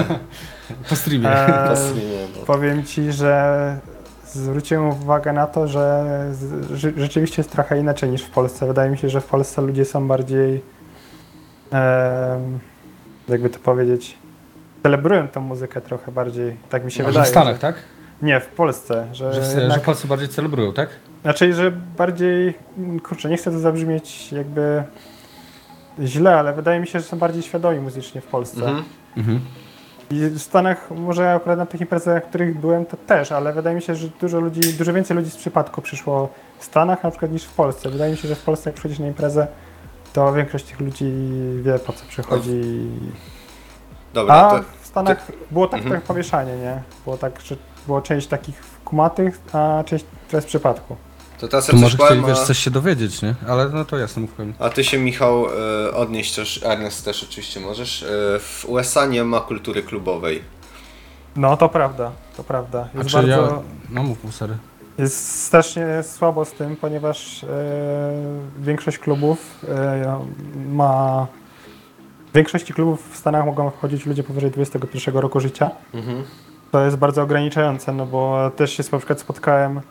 Po 0.88 0.96
streamie. 0.96 1.28
Eee, 1.30 1.68
Po 1.70 1.76
streamie, 1.76 2.26
no. 2.38 2.44
Powiem 2.46 2.84
ci, 2.84 3.12
że 3.12 3.78
zwróciłem 4.26 4.88
uwagę 4.88 5.32
na 5.32 5.46
to, 5.46 5.68
że 5.68 6.04
rzeczywiście 6.96 7.42
jest 7.42 7.52
trochę 7.52 7.80
inaczej 7.80 8.10
niż 8.10 8.22
w 8.22 8.30
Polsce. 8.30 8.66
Wydaje 8.66 8.90
mi 8.90 8.98
się, 8.98 9.08
że 9.08 9.20
w 9.20 9.26
Polsce 9.26 9.62
ludzie 9.62 9.84
są 9.84 10.08
bardziej, 10.08 10.62
em, 11.70 12.58
jakby 13.28 13.50
to 13.50 13.58
powiedzieć, 13.58 14.18
celebrują 14.82 15.28
tą 15.28 15.40
muzykę 15.40 15.80
trochę 15.80 16.12
bardziej. 16.12 16.56
Tak 16.68 16.84
mi 16.84 16.92
się 16.92 17.02
Może 17.02 17.12
wydaje. 17.12 17.26
w 17.26 17.30
Stanach, 17.30 17.54
że, 17.54 17.60
tak? 17.60 17.74
Nie, 18.22 18.40
w 18.40 18.46
Polsce. 18.46 19.06
Że, 19.12 19.34
Że, 19.34 19.40
w- 19.40 19.44
że 19.44 19.60
jednak, 19.60 19.82
Polscy 19.82 20.06
bardziej 20.08 20.28
celebrują, 20.28 20.72
tak? 20.72 20.88
Znaczy, 21.22 21.54
że 21.54 21.70
bardziej, 21.70 22.54
kurczę, 23.02 23.28
nie 23.28 23.36
chcę 23.36 23.50
to 23.50 23.58
zabrzmieć 23.58 24.32
jakby 24.32 24.82
źle, 26.04 26.38
ale 26.38 26.52
wydaje 26.52 26.80
mi 26.80 26.86
się, 26.86 27.00
że 27.00 27.04
są 27.04 27.18
bardziej 27.18 27.42
świadomi 27.42 27.78
muzycznie 27.80 28.20
w 28.20 28.26
Polsce. 28.26 28.58
Mhm. 28.60 28.84
Mhm. 29.16 29.40
I 30.10 30.14
w 30.20 30.38
Stanach, 30.42 30.90
może 30.90 31.34
akurat 31.34 31.58
na 31.58 31.66
tych 31.66 31.80
imprezach, 31.80 32.14
na 32.14 32.20
których 32.20 32.60
byłem, 32.60 32.86
to 32.86 32.96
też, 32.96 33.32
ale 33.32 33.52
wydaje 33.52 33.76
mi 33.76 33.82
się, 33.82 33.94
że 33.94 34.08
dużo 34.20 34.40
ludzi, 34.40 34.72
dużo 34.72 34.92
więcej 34.92 35.16
ludzi 35.16 35.30
z 35.30 35.36
przypadku 35.36 35.82
przyszło 35.82 36.28
w 36.58 36.64
Stanach 36.64 37.04
na 37.04 37.10
przykład 37.10 37.32
niż 37.32 37.44
w 37.44 37.52
Polsce. 37.54 37.90
Wydaje 37.90 38.10
mi 38.12 38.18
się, 38.18 38.28
że 38.28 38.34
w 38.34 38.42
Polsce 38.42 38.70
jak 38.70 38.74
przychodzisz 38.74 38.98
na 38.98 39.06
imprezę, 39.06 39.46
to 40.12 40.32
większość 40.32 40.64
tych 40.64 40.80
ludzi 40.80 41.12
wie 41.62 41.78
po 41.78 41.92
co 41.92 42.04
przychodzi. 42.08 42.60
Dobra, 44.14 44.34
A 44.34 44.50
to, 44.50 44.64
w 44.82 44.86
Stanach 44.86 45.26
było 45.50 45.66
tak 45.66 45.80
Mhm. 45.80 45.90
trochę 45.92 46.06
pomieszanie, 46.06 46.56
nie? 46.56 46.82
Było 47.04 47.16
tak, 47.16 47.40
że 47.40 47.56
było 47.86 48.02
część 48.02 48.26
takich 48.26 48.62
kumatych, 48.84 49.40
a 49.52 49.82
część 49.86 50.04
to 50.30 50.36
jest 50.36 50.46
w 50.46 50.48
przypadku. 50.48 50.96
to 51.38 51.48
teraz 51.48 51.68
ja 51.68 51.72
coś 51.72 51.80
może 51.82 51.96
powiem, 51.96 52.12
chcieli, 52.12 52.26
wiesz, 52.34 52.38
a- 52.38 52.44
coś 52.46 52.58
się 52.58 52.70
dowiedzieć, 52.70 53.22
nie? 53.22 53.34
Ale 53.48 53.68
no 53.68 53.84
to 53.84 53.98
jasno, 53.98 54.22
mów 54.22 54.30
powiem. 54.32 54.54
A 54.58 54.70
ty 54.70 54.84
się, 54.84 54.98
Michał, 54.98 55.46
e, 55.86 55.94
odnieść 55.94 56.34
też, 56.34 56.60
Ernest 56.64 57.04
też 57.04 57.24
oczywiście 57.24 57.60
możesz. 57.60 58.02
E, 58.02 58.06
W 58.38 58.64
USA 58.68 59.06
nie 59.06 59.24
ma 59.24 59.40
kultury 59.40 59.82
klubowej. 59.82 60.42
No 61.36 61.56
to 61.56 61.68
prawda, 61.68 62.10
to 62.36 62.44
prawda. 62.44 62.88
A 62.94 62.98
Jest 62.98 63.10
czy 63.10 63.16
bardzo, 63.16 63.30
ja... 63.30 63.48
No 63.90 64.02
mów, 64.02 64.24
mów, 64.24 64.34
sorry. 64.34 64.56
Jest 64.98 65.42
strasznie 65.44 65.86
słabo 66.02 66.44
z 66.44 66.52
tym, 66.52 66.76
ponieważ 66.76 67.44
e, 67.44 67.48
większość 68.58 68.98
klubów 68.98 69.64
e, 69.68 70.20
ma. 70.68 71.26
W 72.30 72.34
większości 72.36 72.74
klubów 72.74 73.10
w 73.12 73.16
Stanach 73.16 73.44
mogą 73.46 73.70
wchodzić 73.70 74.06
ludzie 74.06 74.22
powyżej 74.22 74.50
21 74.50 75.14
roku 75.16 75.40
życia. 75.40 75.70
Mhm. 75.94 76.24
To 76.72 76.84
jest 76.84 76.96
bardzo 76.96 77.22
ograniczające, 77.22 77.92
no 77.92 78.06
bo 78.06 78.50
też 78.56 78.72
się 78.76 78.82
na 78.92 78.98
przykład 78.98 79.20
spotkałem 79.20 79.78
e, 79.78 79.82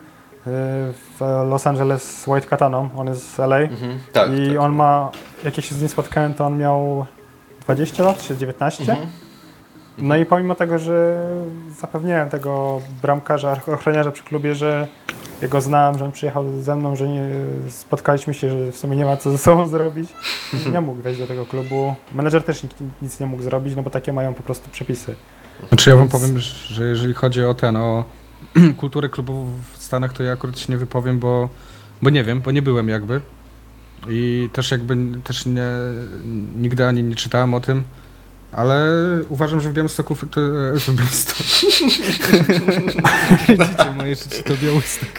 w 1.20 1.22
Los 1.50 1.68
Angeles 1.68 2.22
z 2.22 2.28
White 2.28 2.48
Kataną, 2.48 2.90
on 2.98 3.08
jest 3.08 3.34
z 3.36 3.40
LA 3.40 3.58
Mhm. 3.60 4.00
Tak. 4.14 4.32
i 4.34 4.48
tak. 4.50 4.60
on 4.60 4.76
ma, 4.76 5.12
jak 5.44 5.58
ja 5.58 5.64
się 5.64 5.76
z 5.76 5.80
nim 5.80 5.90
spotkałem, 5.90 6.34
to 6.34 6.46
on 6.46 6.58
miał 6.58 7.06
20 7.62 8.04
lat 8.04 8.22
czy 8.22 8.38
19. 8.38 8.84
Mhm. 8.84 9.10
No 9.98 10.18
i 10.18 10.26
pomimo 10.26 10.56
tego, 10.56 10.80
że 10.80 11.28
zapewniałem 11.80 12.30
tego 12.30 12.82
bramkarza, 13.02 13.58
ochroniarza 13.74 14.12
przy 14.12 14.24
klubie, 14.24 14.56
że 14.56 14.88
ja 15.42 15.48
go 15.48 15.62
znam, 15.62 15.98
że 15.98 16.06
on 16.06 16.12
przyjechał 16.12 16.46
ze 16.62 16.76
mną, 16.76 16.96
że 16.96 17.08
nie, 17.08 17.30
spotkaliśmy 17.70 18.34
się, 18.34 18.50
że 18.50 18.72
w 18.72 18.78
sumie 18.78 18.98
nie 18.98 19.06
ma 19.06 19.18
co 19.18 19.32
ze 19.32 19.38
sobą 19.38 19.68
zrobić. 19.68 20.10
Nie 20.74 20.82
mógł 20.82 21.02
wejść 21.02 21.20
do 21.20 21.28
tego 21.28 21.46
klubu. 21.46 21.96
Menedżer 22.14 22.44
też 22.44 22.66
nic 23.02 23.20
nie 23.20 23.26
mógł 23.26 23.44
zrobić, 23.44 23.76
no 23.76 23.84
bo 23.84 23.90
takie 23.90 24.14
mają 24.14 24.34
po 24.34 24.44
prostu 24.44 24.70
przepisy. 24.70 25.16
Znaczy 25.68 25.90
ja 25.90 25.96
wam 25.96 26.10
powiem, 26.10 26.40
że 26.70 26.86
jeżeli 26.86 27.14
chodzi 27.14 27.44
o 27.44 27.54
ten, 27.54 27.76
o 27.78 28.06
kulturę 28.78 29.10
klubową 29.10 29.52
w 29.74 29.84
Stanach, 29.84 30.14
to 30.14 30.24
ja 30.24 30.32
akurat 30.32 30.60
się 30.60 30.74
nie 30.74 30.78
wypowiem, 30.78 31.20
bo, 31.20 31.50
bo 32.02 32.10
nie 32.10 32.24
wiem, 32.24 32.42
bo 32.42 32.52
nie 32.52 32.62
byłem 32.62 32.90
jakby. 32.90 33.22
I 34.10 34.50
też 34.54 34.72
jakby 34.72 34.98
też 35.24 35.46
nie, 35.46 35.68
nigdy 36.56 36.88
ani 36.88 37.04
nie 37.04 37.16
czytałem 37.16 37.54
o 37.54 37.60
tym, 37.60 37.84
ale 38.52 38.88
uważam, 39.30 39.62
że 39.62 39.70
w 39.70 39.74
Białymstoku 39.74 40.16
to, 40.16 40.42
e, 40.42 40.80
w 40.80 40.96
Białymstoku. 40.96 41.44
Widzicie 43.50 43.92
moje 43.98 44.16
życie 44.16 44.44
to 44.44 44.54
Białystok. 44.64 45.10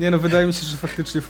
Nie 0.00 0.10
no, 0.10 0.18
wydaje 0.18 0.46
mi 0.46 0.52
się, 0.52 0.66
że 0.66 0.76
faktycznie 0.76 1.20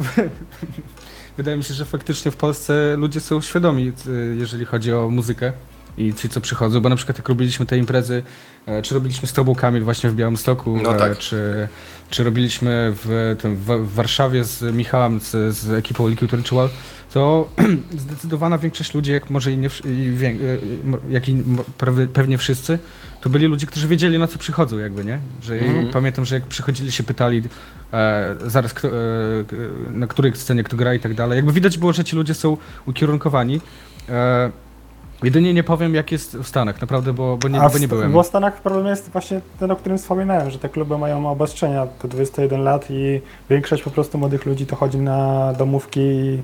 wydaje 1.37 1.57
mi 1.57 1.65
się, 1.65 1.75
że 1.75 1.85
faktycznie 1.85 2.31
w 2.31 2.37
Polsce 2.37 2.97
ludzie 2.97 3.21
są 3.21 3.41
świadomi, 3.41 3.93
e, 4.09 4.11
jeżeli 4.37 4.65
chodzi 4.65 4.93
o 4.93 5.11
muzykę 5.11 5.53
i 5.99 6.15
ci, 6.15 6.29
co 6.29 6.41
przychodzą, 6.41 6.81
bo 6.81 6.89
na 6.89 6.97
przykład 6.97 7.19
jak 7.19 7.29
robiliśmy 7.29 7.67
te 7.67 7.79
imprezy, 7.79 8.23
e, 8.67 8.83
czy 8.83 8.95
robiliśmy 8.95 9.29
z 9.29 9.33
Tobą 9.33 9.55
Kamil 9.55 9.85
właśnie 9.85 10.11
w 10.11 10.15
Białymstoku, 10.15 10.79
No 10.83 10.95
e, 10.97 10.99
tak. 10.99 11.19
czy, 11.19 11.69
czy 12.11 12.25
robiliśmy 12.25 12.93
w, 13.05 13.37
tym, 13.43 13.57
w, 13.57 13.95
Warszawie 13.95 14.45
z 14.45 14.75
Michałem, 14.75 15.21
z, 15.21 15.57
z 15.57 15.71
ekipą 15.71 16.09
Liquid 16.09 16.33
Ritual, 16.33 16.69
to 17.13 17.49
zdecydowana 17.99 18.59
większość 18.59 18.95
ludzi, 18.95 19.13
jak 19.13 19.31
może 19.31 19.53
i 19.53 19.57
nie, 19.59 19.69
i 19.85 20.11
wię, 20.17 20.29
e, 20.29 20.37
jak 21.13 21.29
i 21.29 21.45
pewnie 22.13 22.39
wszyscy, 22.39 22.79
to 23.21 23.31
byli 23.31 23.47
ludzie, 23.47 23.67
którzy 23.67 23.89
wiedzieli 23.89 24.19
na 24.19 24.27
co 24.27 24.39
przychodzą 24.39 24.79
jakby, 24.79 25.05
nie? 25.05 25.19
Że 25.43 25.55
Mhm. 25.55 25.89
pamiętam, 25.91 26.25
że 26.25 26.35
jak 26.35 26.45
przychodzili 26.45 26.93
się 26.93 27.03
pytali 27.03 27.43
e, 27.93 28.37
zaraz 28.47 28.75
kto, 28.75 28.89
e, 28.89 28.93
na 29.91 30.07
której 30.07 30.33
scenie 30.37 30.65
kto 30.65 30.77
gra 30.77 30.95
i 30.95 31.01
tak 31.01 31.15
dalej. 31.15 31.37
Jakby 31.37 31.53
widać 31.53 31.79
było, 31.79 31.93
że 31.93 32.05
ci 32.05 32.17
ludzie 32.17 32.35
są 32.35 32.57
ukierunkowani. 32.87 33.61
E, 34.09 34.51
jedynie 35.27 35.55
nie 35.55 35.65
powiem 35.65 35.95
jak 35.95 36.13
jest 36.13 36.37
w 36.37 36.49
Stanach, 36.49 36.81
naprawdę, 36.81 37.13
bo, 37.13 37.37
bo, 37.37 37.49
nie, 37.49 37.61
A 37.61 37.69
bo 37.69 37.79
nie 37.79 37.89
byłem. 37.89 38.13
Bo 38.13 38.23
w 38.23 38.27
Stanach 38.27 38.63
problem 38.63 38.87
jest 38.87 39.11
właśnie 39.11 39.41
ten, 39.61 39.71
o 39.71 39.77
którym 39.77 39.99
wspominałem, 39.99 40.51
że 40.51 40.59
te 40.59 40.69
kluby 40.69 40.99
mają 40.99 41.31
obostrzenia 41.31 41.87
do 42.03 42.09
21 42.09 42.63
lat 42.63 42.87
i 42.91 43.21
większość 43.51 43.83
po 43.83 43.91
prostu 43.91 44.19
młodych 44.19 44.47
ludzi 44.47 44.67
to 44.67 44.77
chodzi 44.77 44.99
na 44.99 45.53
domówki 45.53 46.01
i 46.01 46.43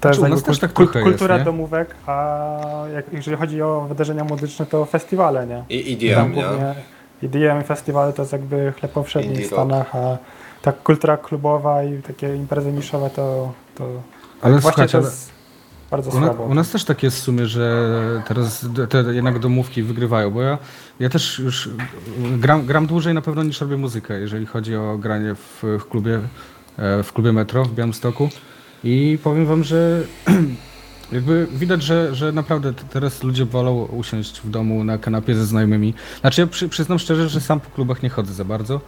to 0.00 0.14
Znaczy, 0.14 0.20
u 0.20 0.22
nas 0.22 0.30
jakby 0.30 0.42
też 0.42 0.58
tak 0.58 0.72
kul- 0.72 0.74
trochę 0.74 1.02
kultura 1.02 1.34
jest, 1.34 1.44
domówek, 1.44 1.94
a 2.06 2.48
jak, 2.94 3.12
jeżeli 3.12 3.36
chodzi 3.36 3.62
o 3.62 3.86
wydarzenia 3.88 4.24
muzyczne, 4.24 4.66
to 4.66 4.84
festiwale, 4.84 5.46
nie? 5.46 5.64
I 5.68 5.92
EDM, 5.92 6.32
nie? 6.34 6.74
EDM 7.22 7.60
i 7.60 7.64
festiwale 7.64 8.12
to 8.12 8.22
jest 8.22 8.32
jakby 8.32 8.72
chleb 8.80 8.92
powszedni 8.92 9.36
w. 9.36 9.46
Stanach, 9.46 9.96
a 9.96 10.18
tak 10.62 10.82
kultura 10.82 11.16
klubowa 11.16 11.82
i 11.82 12.02
takie 12.02 12.36
imprezy 12.36 12.72
niszowe 12.72 13.10
to, 13.10 13.52
to 13.74 13.84
Ale 14.42 14.52
właśnie 14.52 14.60
słuchajcie, 14.60 14.98
to 14.98 15.04
jest 15.04 15.41
bardzo 15.92 16.10
u, 16.10 16.12
słabo. 16.12 16.44
u 16.44 16.54
nas 16.54 16.70
też 16.70 16.84
tak 16.84 17.02
jest 17.02 17.16
w 17.16 17.20
sumie, 17.20 17.46
że 17.46 18.22
teraz 18.28 18.66
te 18.88 19.14
jednak 19.14 19.38
domówki 19.38 19.82
wygrywają, 19.82 20.30
bo 20.30 20.42
ja, 20.42 20.58
ja 21.00 21.08
też 21.08 21.38
już 21.38 21.70
gram, 22.36 22.66
gram 22.66 22.86
dłużej 22.86 23.14
na 23.14 23.22
pewno 23.22 23.42
niż 23.42 23.60
robię 23.60 23.76
muzykę, 23.76 24.20
jeżeli 24.20 24.46
chodzi 24.46 24.76
o 24.76 24.98
granie 24.98 25.34
w, 25.34 25.62
w 25.80 25.88
klubie 25.88 26.20
e, 26.76 27.02
w 27.02 27.12
klubie 27.12 27.32
Metro 27.32 27.64
w 27.64 27.74
Białymstoku 27.74 28.28
i 28.84 29.18
powiem 29.24 29.46
wam, 29.46 29.64
że 29.64 30.02
jakby 31.12 31.46
widać, 31.52 31.82
że, 31.82 32.14
że 32.14 32.32
naprawdę 32.32 32.72
teraz 32.72 33.22
ludzie 33.22 33.44
wolą 33.44 33.84
usiąść 33.84 34.40
w 34.40 34.50
domu 34.50 34.84
na 34.84 34.98
kanapie 34.98 35.34
ze 35.34 35.46
znajomymi. 35.46 35.94
Znaczy 36.20 36.40
ja 36.40 36.46
przy, 36.46 36.68
przyznam 36.68 36.98
szczerze, 36.98 37.28
że 37.28 37.40
sam 37.40 37.60
po 37.60 37.70
klubach 37.70 38.02
nie 38.02 38.08
chodzę 38.08 38.34
za 38.34 38.44
bardzo, 38.44 38.80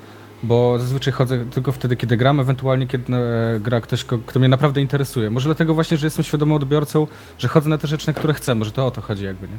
bo 0.45 0.78
zazwyczaj 0.78 1.12
chodzę 1.12 1.45
tylko 1.51 1.72
wtedy, 1.72 1.97
kiedy 1.97 2.16
gram, 2.16 2.40
ewentualnie 2.40 2.86
kiedy 2.86 3.14
e, 3.14 3.61
gra 3.61 3.80
ktoś, 3.80 4.05
kto 4.05 4.38
mnie 4.40 4.49
naprawdę 4.49 4.80
interesuje. 4.80 5.30
Może 5.30 5.49
dlatego 5.49 5.74
właśnie, 5.74 5.97
że 5.97 6.07
jestem 6.07 6.24
świadomym 6.24 6.57
odbiorcą, 6.57 7.07
że 7.38 7.49
chodzę 7.49 7.70
na 7.70 7.78
te 7.78 7.88
rzeczy, 7.88 8.07
na 8.07 8.12
które 8.12 8.34
chcę, 8.34 8.55
może 8.55 8.72
to 8.72 8.86
o 8.86 8.90
to 8.90 9.01
chodzi 9.01 9.24
jakby, 9.24 9.49
nie? 9.49 9.59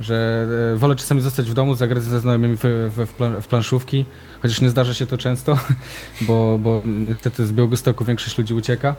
Że 0.00 0.46
e, 0.74 0.76
wolę 0.76 0.96
czasami 0.96 1.20
zostać 1.20 1.50
w 1.50 1.54
domu, 1.54 1.74
zagrać 1.74 2.02
ze 2.02 2.20
znajomymi 2.20 2.56
w, 2.56 2.60
w, 2.96 3.06
w, 3.06 3.12
plan, 3.12 3.42
w 3.42 3.46
planszówki, 3.46 4.04
chociaż 4.42 4.60
nie 4.60 4.70
zdarza 4.70 4.94
się 4.94 5.06
to 5.06 5.18
często, 5.18 5.58
bo, 6.28 6.58
bo 6.58 6.82
niestety 7.08 7.46
z 7.46 7.52
Białegostoku 7.52 8.04
większość 8.04 8.38
ludzi 8.38 8.54
ucieka. 8.54 8.94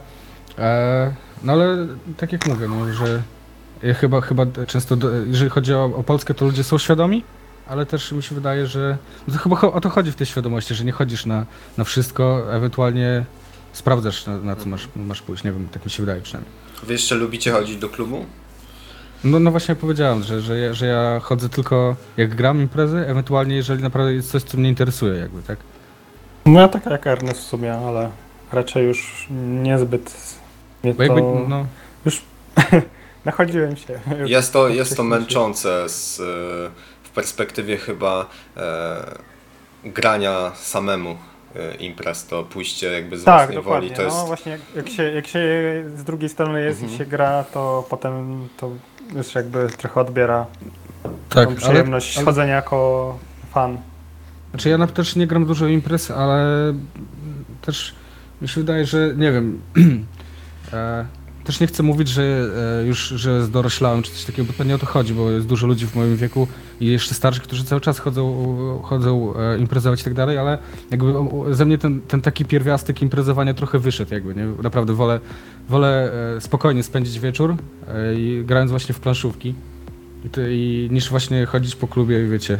E, 0.57 1.13
no 1.43 1.53
ale 1.53 1.87
tak 2.17 2.31
jak 2.31 2.47
mówię, 2.47 2.67
no, 2.67 2.93
że 2.93 3.21
chyba, 3.93 4.21
chyba 4.21 4.45
często, 4.67 4.95
do, 4.95 5.09
jeżeli 5.25 5.49
chodzi 5.49 5.73
o, 5.73 5.83
o 5.83 6.03
Polskę, 6.03 6.33
to 6.33 6.45
ludzie 6.45 6.63
są 6.63 6.77
świadomi, 6.77 7.23
ale 7.71 7.85
też 7.85 8.11
mi 8.11 8.23
się 8.23 8.35
wydaje, 8.35 8.67
że 8.67 8.97
no 9.27 9.33
to 9.33 9.39
chyba 9.39 9.61
o 9.61 9.81
to 9.81 9.89
chodzi 9.89 10.11
w 10.11 10.15
tej 10.15 10.27
świadomości, 10.27 10.75
że 10.75 10.85
nie 10.85 10.91
chodzisz 10.91 11.25
na, 11.25 11.45
na 11.77 11.83
wszystko, 11.83 12.53
ewentualnie 12.55 13.25
sprawdzasz 13.73 14.25
na, 14.25 14.37
na 14.37 14.55
co 14.55 14.69
masz, 14.69 14.87
masz 14.95 15.21
pójść, 15.21 15.43
nie 15.43 15.51
wiem, 15.51 15.67
tak 15.71 15.85
mi 15.85 15.91
się 15.91 16.03
wydaje 16.03 16.21
przynajmniej. 16.21 16.53
Wy 16.83 16.93
jeszcze 16.93 17.15
lubicie 17.15 17.51
chodzić 17.51 17.77
do 17.77 17.89
klubu? 17.89 18.25
No, 19.23 19.39
no 19.39 19.51
właśnie 19.51 19.75
powiedziałem, 19.75 20.23
że, 20.23 20.41
że, 20.41 20.59
ja, 20.59 20.73
że 20.73 20.85
ja 20.85 21.19
chodzę 21.19 21.49
tylko 21.49 21.95
jak 22.17 22.35
gram 22.35 22.61
imprezy, 22.61 22.97
ewentualnie 22.97 23.55
jeżeli 23.55 23.83
naprawdę 23.83 24.13
jest 24.13 24.31
coś, 24.31 24.43
co 24.43 24.57
mnie 24.57 24.69
interesuje 24.69 25.19
jakby, 25.19 25.41
tak? 25.41 25.59
No 26.45 26.59
ja 26.59 26.67
taka 26.67 26.91
jak 26.91 27.07
Ernest 27.07 27.39
w 27.39 27.43
sumie, 27.43 27.73
ale 27.73 28.09
raczej 28.51 28.87
już 28.87 29.27
niezbyt 29.61 30.13
mnie 30.83 30.93
Bo 30.93 31.03
jakby, 31.03 31.21
to... 31.21 31.45
no, 31.49 31.65
Nachodziłem 33.25 33.75
się. 33.75 33.99
już 34.19 34.29
Jest 34.29 34.53
to, 34.53 34.69
jest 34.69 34.97
to 34.97 35.03
męczące 35.03 35.89
z, 35.89 36.21
perspektywie 37.15 37.77
chyba 37.77 38.25
e, 38.57 39.15
grania 39.83 40.51
samemu 40.55 41.17
e, 41.55 41.75
imprez, 41.75 42.27
to 42.27 42.43
pójście 42.43 42.91
jakby 42.91 43.17
z 43.17 43.23
Tak, 43.23 43.35
własnej 43.37 43.55
dokładnie. 43.57 43.87
woli. 43.89 43.97
To 43.97 44.03
jest, 44.03 44.17
No 44.17 44.25
właśnie, 44.25 44.51
jak, 44.51 44.61
jak, 44.75 44.89
się, 44.89 45.03
jak 45.03 45.27
się 45.27 45.39
z 45.95 46.03
drugiej 46.03 46.29
strony 46.29 46.61
jest 46.63 46.81
Mhm. 46.81 46.95
i 46.95 46.97
się 46.97 47.05
gra, 47.05 47.43
to 47.43 47.85
potem 47.89 48.47
to 48.57 48.71
już 49.15 49.35
jakby 49.35 49.67
trochę 49.77 50.01
odbiera 50.01 50.45
tak, 51.29 51.49
tą 51.49 51.55
przyjemność 51.55 52.17
ale, 52.17 52.25
chodzenia 52.25 52.55
jako 52.55 53.17
fan. 53.53 53.77
Znaczy 54.51 54.69
ja 54.69 54.77
na, 54.77 54.87
też 54.87 55.15
nie 55.15 55.27
gram 55.27 55.45
dużo 55.45 55.67
imprez, 55.67 56.11
ale 56.11 56.45
też 57.61 57.95
mi 58.41 58.47
się 58.49 58.61
wydaje, 58.61 58.85
że 58.85 59.13
nie 59.15 59.31
wiem. 59.31 59.61
e, 60.73 61.05
też 61.43 61.59
nie 61.59 61.67
chcę 61.67 61.83
mówić, 61.83 62.07
że 62.07 62.23
e, 62.81 62.85
już 62.85 63.07
że 63.07 63.43
zdoroślałem 63.45 64.03
czy 64.03 64.11
coś 64.11 64.25
takiego, 64.25 64.47
bo 64.47 64.53
to 64.53 64.63
nie 64.63 64.75
o 64.75 64.77
to 64.77 64.85
chodzi, 64.85 65.13
bo 65.13 65.31
jest 65.31 65.47
dużo 65.47 65.67
ludzi 65.67 65.87
w 65.87 65.95
moim 65.95 66.17
wieku 66.17 66.47
i 66.79 66.85
jeszcze 66.85 67.13
starszych, 67.13 67.43
którzy 67.43 67.63
cały 67.63 67.81
czas 67.81 67.99
chodzą, 67.99 68.81
chodzą 68.83 69.33
e, 69.35 69.57
imprezować 69.57 70.01
i 70.01 70.03
tak 70.03 70.13
dalej, 70.13 70.37
ale 70.37 70.57
jakby 70.91 71.13
ze 71.51 71.65
mnie 71.65 71.77
ten, 71.77 72.01
ten 72.01 72.21
taki 72.21 72.45
pierwiastek 72.45 73.01
imprezowania 73.01 73.53
trochę 73.53 73.79
wyszedł 73.79 74.13
jakby, 74.13 74.35
nie? 74.35 74.45
Naprawdę 74.45 74.93
wolę, 74.93 75.19
wolę 75.69 76.11
e, 76.37 76.41
spokojnie 76.41 76.83
spędzić 76.83 77.19
wieczór 77.19 77.55
i 78.17 78.43
grając 78.45 78.71
właśnie 78.71 78.95
w 78.95 78.99
planszówki 78.99 79.55
i, 80.25 80.29
i 80.51 80.89
niż 80.91 81.09
właśnie 81.09 81.45
chodzić 81.45 81.75
po 81.75 81.87
klubie 81.87 82.25
i 82.25 82.29
wiecie, 82.29 82.59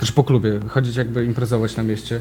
też 0.00 0.12
po 0.12 0.24
klubie, 0.24 0.60
chodzić 0.68 0.96
jakby 0.96 1.24
imprezować 1.24 1.76
na 1.76 1.82
mieście. 1.82 2.20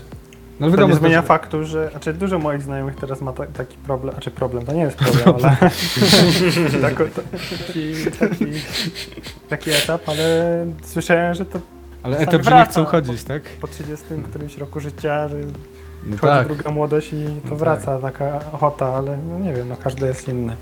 No 0.59 0.67
To 0.67 0.71
wiadomo, 0.71 0.93
nie 0.93 0.99
zmienia 0.99 1.21
że- 1.21 1.27
faktu, 1.27 1.63
że 1.65 1.89
znaczy 1.91 2.13
dużo 2.13 2.39
moich 2.39 2.61
znajomych 2.61 2.95
teraz 2.95 3.21
ma 3.21 3.33
ta, 3.33 3.45
taki 3.45 3.77
problem, 3.77 4.13
znaczy 4.13 4.31
problem, 4.31 4.65
to 4.65 4.73
nie 4.73 4.81
jest 4.81 4.97
problem, 5.03 5.35
ale 5.35 5.57
taki, 6.81 7.93
taki, 8.19 8.45
taki, 9.49 9.71
etap, 9.71 10.09
ale 10.09 10.65
słyszałem, 10.83 11.33
że 11.33 11.45
to 11.45 11.59
ale 12.03 12.17
etap, 12.17 12.43
że 12.43 12.51
nie 12.55 12.65
chcą 12.65 12.85
chodzić, 12.85 13.23
tak? 13.23 13.43
po 13.43 13.67
30 13.67 14.05
którymś 14.29 14.57
roku 14.57 14.79
życia, 14.79 15.27
że 15.27 15.35
No 16.05 16.17
tak. 16.21 16.47
druga 16.47 16.71
młodość 16.71 17.13
i 17.13 17.25
to 17.43 17.49
No 17.49 17.55
wraca 17.55 17.99
taka 17.99 18.39
ochota, 18.51 18.85
ale 18.85 19.17
no 19.17 19.39
nie 19.39 19.53
wiem, 19.53 19.69
no 19.69 19.75
każdy 19.83 20.05
jest 20.07 20.27
inny. 20.27 20.55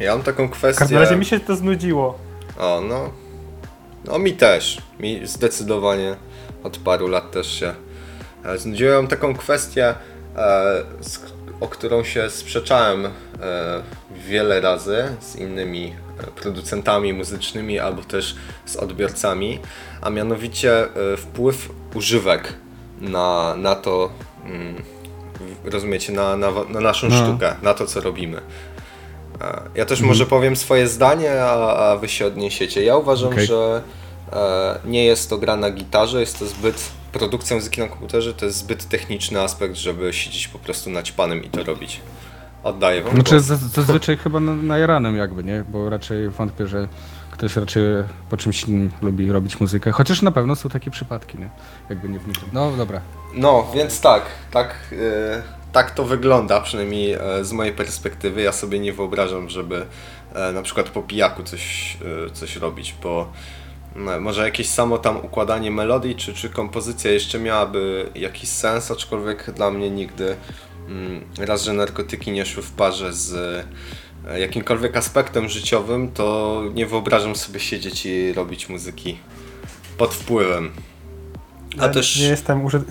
ja 0.00 0.14
mam 0.14 0.24
taką 0.24 0.48
W 0.48 0.50
kwestię. 0.50 0.78
każdym 0.78 0.98
razie 0.98 1.16
mi 1.16 1.24
się 1.24 1.40
to 1.40 1.56
znudziło. 1.56 2.18
O, 2.58 2.80
no. 2.88 3.10
No 4.04 4.18
mi 4.18 4.32
też. 4.32 4.82
Mi 5.00 5.26
zdecydowanie 5.26 6.16
od 6.62 6.78
paru 6.78 7.08
lat 7.08 7.30
też 7.30 7.46
się 7.60 7.74
znudziło. 8.56 8.94
Mam 8.94 9.06
taką 9.06 9.34
kwestię, 9.34 9.94
e, 10.36 10.82
o 11.60 11.68
którą 11.68 12.04
się 12.04 12.30
sprzeczałem 12.30 13.06
e, 13.06 13.10
wiele 14.28 14.60
razy 14.60 15.04
z 15.20 15.36
innymi 15.36 15.94
e, 16.20 16.26
producentami 16.26 17.12
muzycznymi 17.12 17.78
albo 17.78 18.02
też 18.02 18.36
z 18.66 18.76
odbiorcami, 18.76 19.60
a 20.02 20.10
mianowicie 20.10 20.88
wpływ 21.16 21.68
używek 21.94 22.52
na, 23.00 23.54
na 23.56 23.74
to, 23.74 24.10
mm, 24.44 24.74
rozumiecie, 25.64 26.12
na, 26.12 26.36
na, 26.36 26.50
na 26.68 26.80
naszą 26.80 27.08
No. 27.08 27.16
sztukę, 27.16 27.54
na 27.62 27.74
to 27.74 27.86
co 27.86 28.00
robimy. 28.00 28.40
Ja 29.74 29.84
też 29.84 30.00
może 30.00 30.26
powiem 30.26 30.56
swoje 30.56 30.88
zdanie, 30.88 31.42
a, 31.42 31.76
a 31.90 31.96
wy 31.96 32.08
się 32.08 32.26
odniesiecie. 32.26 32.84
Ja 32.84 32.96
uważam, 32.96 33.32
Okej. 33.32 33.46
że 33.46 33.82
nie 34.84 35.04
jest 35.04 35.30
to 35.30 35.38
gra 35.38 35.56
na 35.56 35.70
gitarze, 35.70 36.20
jest 36.20 36.38
to 36.38 36.46
zbyt. 36.46 36.90
Produkcja 37.12 37.56
muzyki 37.56 37.80
na 37.80 37.88
komputerze 37.88 38.34
to 38.34 38.44
jest 38.46 38.58
zbyt 38.58 38.88
techniczny 38.88 39.40
aspekt, 39.40 39.76
żeby 39.76 40.12
siedzieć 40.12 40.48
po 40.48 40.58
prostu 40.58 40.90
naćpanym 40.90 41.44
i 41.44 41.48
to 41.48 41.64
robić. 41.64 42.00
Oddaję 42.62 43.02
wam 43.02 43.14
Znaczy 43.14 43.30
głos. 43.30 43.44
za- 43.44 43.56
zazwyczaj 43.56 44.16
chyba 44.16 44.40
na- 44.40 44.54
najaranem 44.54 45.16
jakby, 45.16 45.44
nie? 45.44 45.64
Bo 45.68 45.90
raczej 45.90 46.28
wątpię, 46.28 46.66
że 46.66 46.88
ktoś 47.30 47.56
raczej 47.56 47.82
po 48.30 48.36
czymś 48.36 48.64
innym 48.64 48.90
lubi 49.02 49.32
robić 49.32 49.60
muzykę. 49.60 49.92
Chociaż 49.92 50.22
na 50.22 50.30
pewno 50.32 50.56
są 50.56 50.68
takie 50.68 50.90
przypadki, 50.90 51.38
nie? 51.38 51.48
Jakby 51.90 52.08
nie 52.08 52.18
wnikam. 52.18 52.44
No 52.52 52.72
dobra. 52.76 53.00
No, 53.34 53.66
więc 53.74 54.00
tak, 54.00 54.22
tak, 54.50 54.74
e, 54.92 55.42
tak 55.72 55.90
to 55.90 56.04
wygląda, 56.04 56.60
przynajmniej 56.60 57.12
e, 57.12 57.20
z 57.44 57.52
mojej 57.52 57.72
perspektywy. 57.72 58.42
Ja 58.42 58.52
sobie 58.52 58.78
nie 58.78 58.92
wyobrażam, 58.92 59.48
żeby 59.48 59.86
e, 60.34 60.52
na 60.52 60.62
przykład 60.62 60.88
po 60.88 61.02
pijaku 61.02 61.42
coś, 61.42 61.96
e, 62.26 62.30
coś 62.30 62.56
robić, 62.56 62.94
bo 63.02 63.32
no, 63.96 64.20
może 64.20 64.44
jakieś 64.44 64.68
samo 64.68 64.98
tam 64.98 65.16
układanie 65.16 65.70
melodii 65.70 66.14
czy, 66.16 66.34
czy 66.34 66.50
kompozycja 66.50 67.10
jeszcze 67.10 67.38
miałaby 67.38 68.10
jakiś 68.14 68.48
sens, 68.50 68.90
aczkolwiek 68.90 69.50
dla 69.56 69.70
mnie 69.70 69.90
nigdy 69.90 70.36
mm, 70.88 71.24
raz, 71.38 71.62
że 71.62 71.72
narkotyki 71.72 72.32
nie 72.32 72.46
szły 72.46 72.62
w 72.62 72.70
parze 72.72 73.12
z 73.12 73.34
e, 74.28 74.40
jakimkolwiek 74.40 74.96
aspektem 74.96 75.48
życiowym, 75.48 76.12
to 76.12 76.62
nie 76.74 76.86
wyobrażam 76.86 77.36
sobie 77.36 77.60
siedzieć 77.60 78.06
i 78.06 78.32
robić 78.32 78.68
muzyki 78.68 79.18
pod 79.98 80.14
wpływem. 80.14 80.70
A 81.78 81.86
Ja 81.86 81.88
też... 81.92 82.16
Nie 82.20 82.26
jestem 82.28 82.64
uży... 82.64 82.82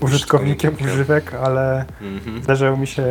użytkownikiem 0.00 0.74
używek, 0.92 1.34
ale 1.34 1.84
Mhm. 2.00 2.42
zdarzyło 2.42 2.76
mi 2.76 2.86
się 2.86 3.04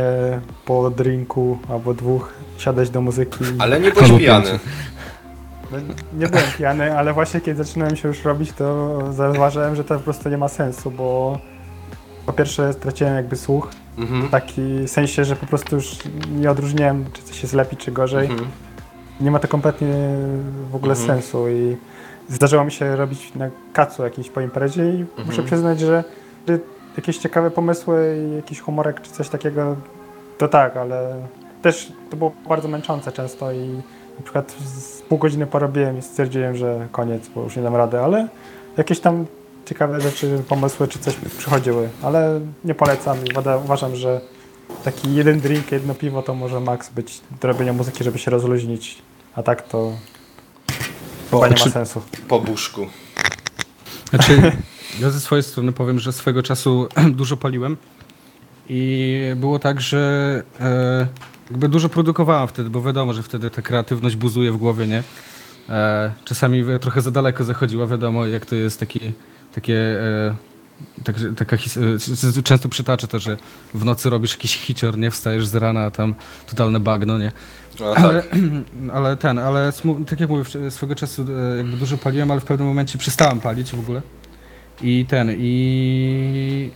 po 0.65 0.89
drinku 0.89 1.59
albo 1.69 1.93
dwóch 1.93 2.33
siadać 2.57 2.89
do 2.89 3.01
muzyki. 3.01 3.45
Ale 3.59 3.79
nie 3.79 3.91
byłeś 3.91 4.11
pijany. 4.11 4.59
No, 5.71 5.77
Nie 6.13 6.27
byłem 6.27 6.43
pijany, 6.57 6.97
ale 6.97 7.13
właśnie 7.13 7.41
kiedy 7.41 7.63
zaczynałem 7.63 7.95
się 7.95 8.07
już 8.07 8.23
robić, 8.23 8.51
to 8.51 8.99
zauważyłem, 9.13 9.75
że 9.75 9.83
to 9.83 9.95
po 9.95 10.01
prostu 10.03 10.29
nie 10.29 10.37
ma 10.37 10.47
sensu, 10.47 10.91
bo 10.91 11.39
po 12.25 12.33
pierwsze 12.33 12.73
straciłem 12.73 13.15
jakby 13.15 13.35
słuch, 13.35 13.67
Mhm. 13.97 14.27
w 14.27 14.29
taki 14.31 14.87
sensie, 14.87 15.25
że 15.25 15.35
po 15.35 15.45
prostu 15.45 15.75
już 15.75 15.95
nie 16.31 16.51
odróżniałem, 16.51 17.05
czy 17.13 17.23
coś 17.23 17.41
jest 17.43 17.53
lepiej, 17.53 17.77
czy 17.77 17.91
gorzej. 17.91 18.27
Mhm. 18.27 18.49
Nie 19.21 19.31
ma 19.31 19.39
to 19.39 19.47
kompletnie 19.47 19.93
w 20.71 20.75
ogóle 20.75 20.93
Mhm. 20.93 21.07
sensu 21.21 21.49
i 21.49 21.77
zdarzyło 22.29 22.63
mi 22.63 22.71
się 22.71 22.95
robić 22.95 23.35
na 23.35 23.49
kacu 23.73 24.03
jakiś 24.03 24.29
po 24.29 24.41
imprezie 24.41 24.85
i 24.89 25.01
Mhm. 25.01 25.27
muszę 25.27 25.43
przyznać, 25.43 25.79
że 25.79 26.03
że 26.47 26.59
jakieś 26.97 27.17
ciekawe 27.17 27.51
pomysły 27.51 28.17
i 28.31 28.35
jakiś 28.35 28.59
humorek 28.59 29.01
czy 29.01 29.11
coś 29.11 29.29
takiego, 29.29 29.75
to 30.37 30.47
tak, 30.47 30.77
ale 30.77 31.15
też 31.61 31.91
to 32.09 32.17
było 32.17 32.31
bardzo 32.49 32.67
męczące 32.67 33.11
często 33.11 33.51
i 33.51 33.81
na 34.17 34.23
przykład 34.23 34.51
z 34.51 34.96
pół 35.09 35.17
godziny 35.17 35.47
porobiłem 35.47 35.97
i 35.97 36.01
stwierdziłem, 36.01 36.57
że 36.57 36.87
koniec, 36.91 37.29
bo 37.35 37.43
już 37.43 37.55
nie 37.55 37.63
dam 37.63 37.75
rady, 37.75 37.99
ale 37.99 38.27
jakieś 38.77 38.99
tam 38.99 39.25
ciekawe 39.65 40.01
rzeczy, 40.01 40.43
pomysły 40.49 40.87
czy 40.87 40.99
coś 40.99 41.15
przychodziły, 41.37 41.89
ale 42.03 42.39
nie 42.63 42.75
polecam 42.75 43.17
i 43.25 43.29
uważam- 43.65 43.95
że 43.95 44.21
taki 44.83 45.15
jeden 45.15 45.39
drink, 45.39 45.71
jedno 45.71 45.95
piwo 45.95 46.21
to 46.21 46.33
może 46.33 46.59
maks 46.59 46.89
być 46.89 47.21
do 47.41 47.47
robienia 47.47 47.73
muzyki, 47.73 48.03
żeby 48.03 48.19
się 48.19 48.31
rozluźnić, 48.31 49.01
a 49.35 49.43
tak 49.43 49.61
to 49.61 49.93
chyba 51.31 51.47
nie 51.47 51.55
ma 51.65 51.71
sensu. 51.71 52.01
Po 52.27 52.39
buszku. 52.39 52.87
Znaczy, 54.09 54.51
ja 55.01 55.09
ze 55.09 55.19
swojej 55.19 55.43
strony 55.43 55.71
powiem, 55.71 55.99
że 55.99 56.13
swego 56.13 56.43
czasu 56.43 56.87
dużo 57.19 57.37
paliłem 57.37 57.77
i 58.69 59.19
było 59.35 59.59
tak, 59.59 59.81
że 59.81 60.43
e, 60.59 61.07
jakby 61.51 61.69
dużo 61.69 61.89
produkowałem 61.89 62.47
wtedy, 62.47 62.69
bo 62.69 62.81
wiadomo, 62.81 63.13
że 63.13 63.23
wtedy 63.23 63.49
ta 63.49 63.61
kreatywność 63.61 64.15
buzuje 64.15 64.51
w 64.51 64.57
głowie, 64.57 64.87
nie? 64.87 65.03
E, 65.69 66.11
czasami 66.25 66.63
trochę 66.81 67.01
za 67.01 67.11
daleko 67.11 67.43
zachodziła, 67.43 67.87
wiadomo, 67.87 68.25
jak 68.25 68.45
to 68.45 68.55
jest 68.55 68.79
taki, 68.79 68.99
takie... 69.55 69.75
E, 70.01 70.35
tak, 71.03 71.15
taka 71.37 71.57
his- 71.57 72.39
e, 72.39 72.43
często 72.43 72.69
przytaczę 72.69 73.07
to, 73.07 73.19
że 73.19 73.37
w 73.73 73.85
nocy 73.85 74.09
robisz 74.09 74.31
jakiś 74.31 74.57
hicior, 74.57 74.97
nie? 74.97 75.11
Wstajesz 75.11 75.47
z 75.47 75.55
rana, 75.55 75.81
a 75.85 75.91
tam 75.91 76.15
totalne 76.49 76.79
bagno, 76.79 77.17
nie? 77.17 77.31
No 77.79 77.85
Ale, 77.95 78.23
tak. 78.23 78.31
ale 78.93 79.17
ten, 79.17 79.39
ale 79.39 79.71
tak 80.09 80.19
jak 80.19 80.29
mówię, 80.29 80.71
swego 80.71 80.95
czasu 80.95 81.25
e, 81.53 81.57
jakby 81.57 81.77
dużo 81.77 81.97
paliłem, 81.97 82.31
ale 82.31 82.41
w 82.41 82.45
pewnym 82.45 82.67
momencie 82.67 82.97
przestałem 82.97 83.39
palić 83.39 83.71
w 83.71 83.79
ogóle. 83.79 84.01
I 84.81 85.05
ten, 85.09 85.31
i 85.37 86.71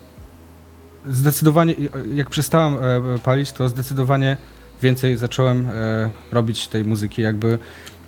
zdecydowanie, 1.07 1.73
i- 1.73 1.89
jak 2.15 2.29
przestałem 2.29 2.73
e, 3.15 3.19
palić, 3.19 3.51
to 3.51 3.69
zdecydowanie 3.69 4.37
więcej 4.81 5.17
zacząłem 5.17 5.69
e, 5.69 6.09
robić 6.31 6.67
tej 6.67 6.83
muzyki. 6.85 7.21
Jakby 7.21 7.57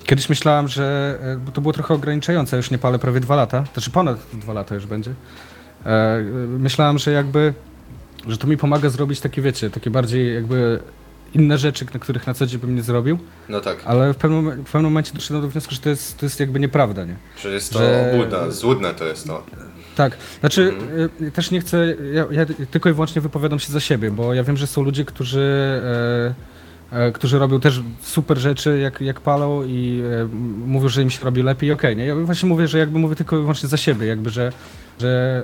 kiedyś 0.04 0.30
myślałem, 0.30 0.68
że 0.68 1.18
e, 1.22 1.38
bo 1.38 1.52
to 1.52 1.62
było 1.62 1.74
trochę 1.74 1.94
ograniczające, 1.94 2.58
już 2.58 2.72
nie 2.72 2.78
palę 2.78 3.00
prawie 3.00 3.20
dwa 3.20 3.36
lata, 3.36 3.64
znaczy 3.74 3.92
ponad 3.92 4.18
dwa 4.34 4.54
lata 4.54 4.76
już 4.76 4.86
będzie. 4.86 5.14
E, 5.86 6.20
myślałem, 6.48 6.98
że 7.00 7.12
jakby, 7.12 7.54
że 8.28 8.38
to 8.38 8.48
mi 8.48 8.58
pomaga 8.58 8.90
zrobić 8.90 9.20
takie, 9.20 9.42
wiecie, 9.42 9.70
takie 9.70 9.90
bardziej 9.90 10.34
jakby 10.36 10.80
inne 11.34 11.58
rzeczy, 11.58 11.86
na 11.94 12.00
których 12.00 12.28
na 12.28 12.34
co 12.34 12.46
dzień 12.46 12.60
bym 12.60 12.76
nie 12.76 12.82
zrobił. 12.84 13.18
No 13.50 13.60
tak. 13.62 13.78
Ale 13.86 14.14
w 14.14 14.18
pewnym, 14.18 14.52
w 14.52 14.66
pewnym 14.66 14.84
momencie 14.84 15.14
doszedłem 15.14 15.42
do 15.42 15.48
wniosku, 15.50 15.74
że 15.76 15.82
to 15.82 15.90
jest, 15.90 16.18
to 16.18 16.26
jest 16.26 16.40
jakby 16.40 16.60
nieprawda, 16.60 17.06
nie? 17.06 17.16
Że 17.42 17.50
jest 17.50 17.74
to 17.74 17.80
że- 17.80 18.52
złudne 18.52 18.94
to 18.94 19.06
jest 19.06 19.28
to. 19.28 19.44
Tak, 19.96 20.18
znaczy 20.40 20.74
Mhm. 20.80 21.32
też 21.32 21.52
nie 21.52 21.62
chcę, 21.62 21.96
ja, 22.14 22.26
ja 22.32 22.46
tylko 22.72 22.90
i 22.90 22.94
wyłącznie 22.94 23.22
wypowiadam 23.22 23.60
się 23.60 23.72
za 23.74 23.80
siebie, 23.80 24.12
bo 24.12 24.34
ja 24.34 24.44
wiem, 24.44 24.58
że 24.58 24.68
są 24.68 24.84
ludzie, 24.84 25.06
którzy, 25.06 25.42
e, 25.84 26.34
którzy 27.14 27.39
robią 27.39 27.60
też 27.60 27.82
super 28.02 28.38
rzeczy, 28.38 28.80
jak, 28.80 29.02
jak 29.02 29.22
palą 29.22 29.64
i 29.64 30.02
e, 30.22 30.28
mówią, 30.66 30.89
że 30.89 31.02
im 31.02 31.10
się 31.10 31.26
robi 31.26 31.44
lepiej, 31.44 31.72
okej, 31.72 31.96
nie? 31.98 32.06
Ja 32.06 32.16
właśnie 32.16 32.50
mówię, 32.50 32.68
że 32.68 32.80
jakby 32.80 33.00
mówię 33.00 33.16
tylko 33.16 33.36
i 33.36 33.39
wyłącznie 33.39 33.70
za 33.70 33.78
siebie, 33.78 34.08
jakby, 34.08 34.30
że, 34.30 34.52
że 35.00 35.44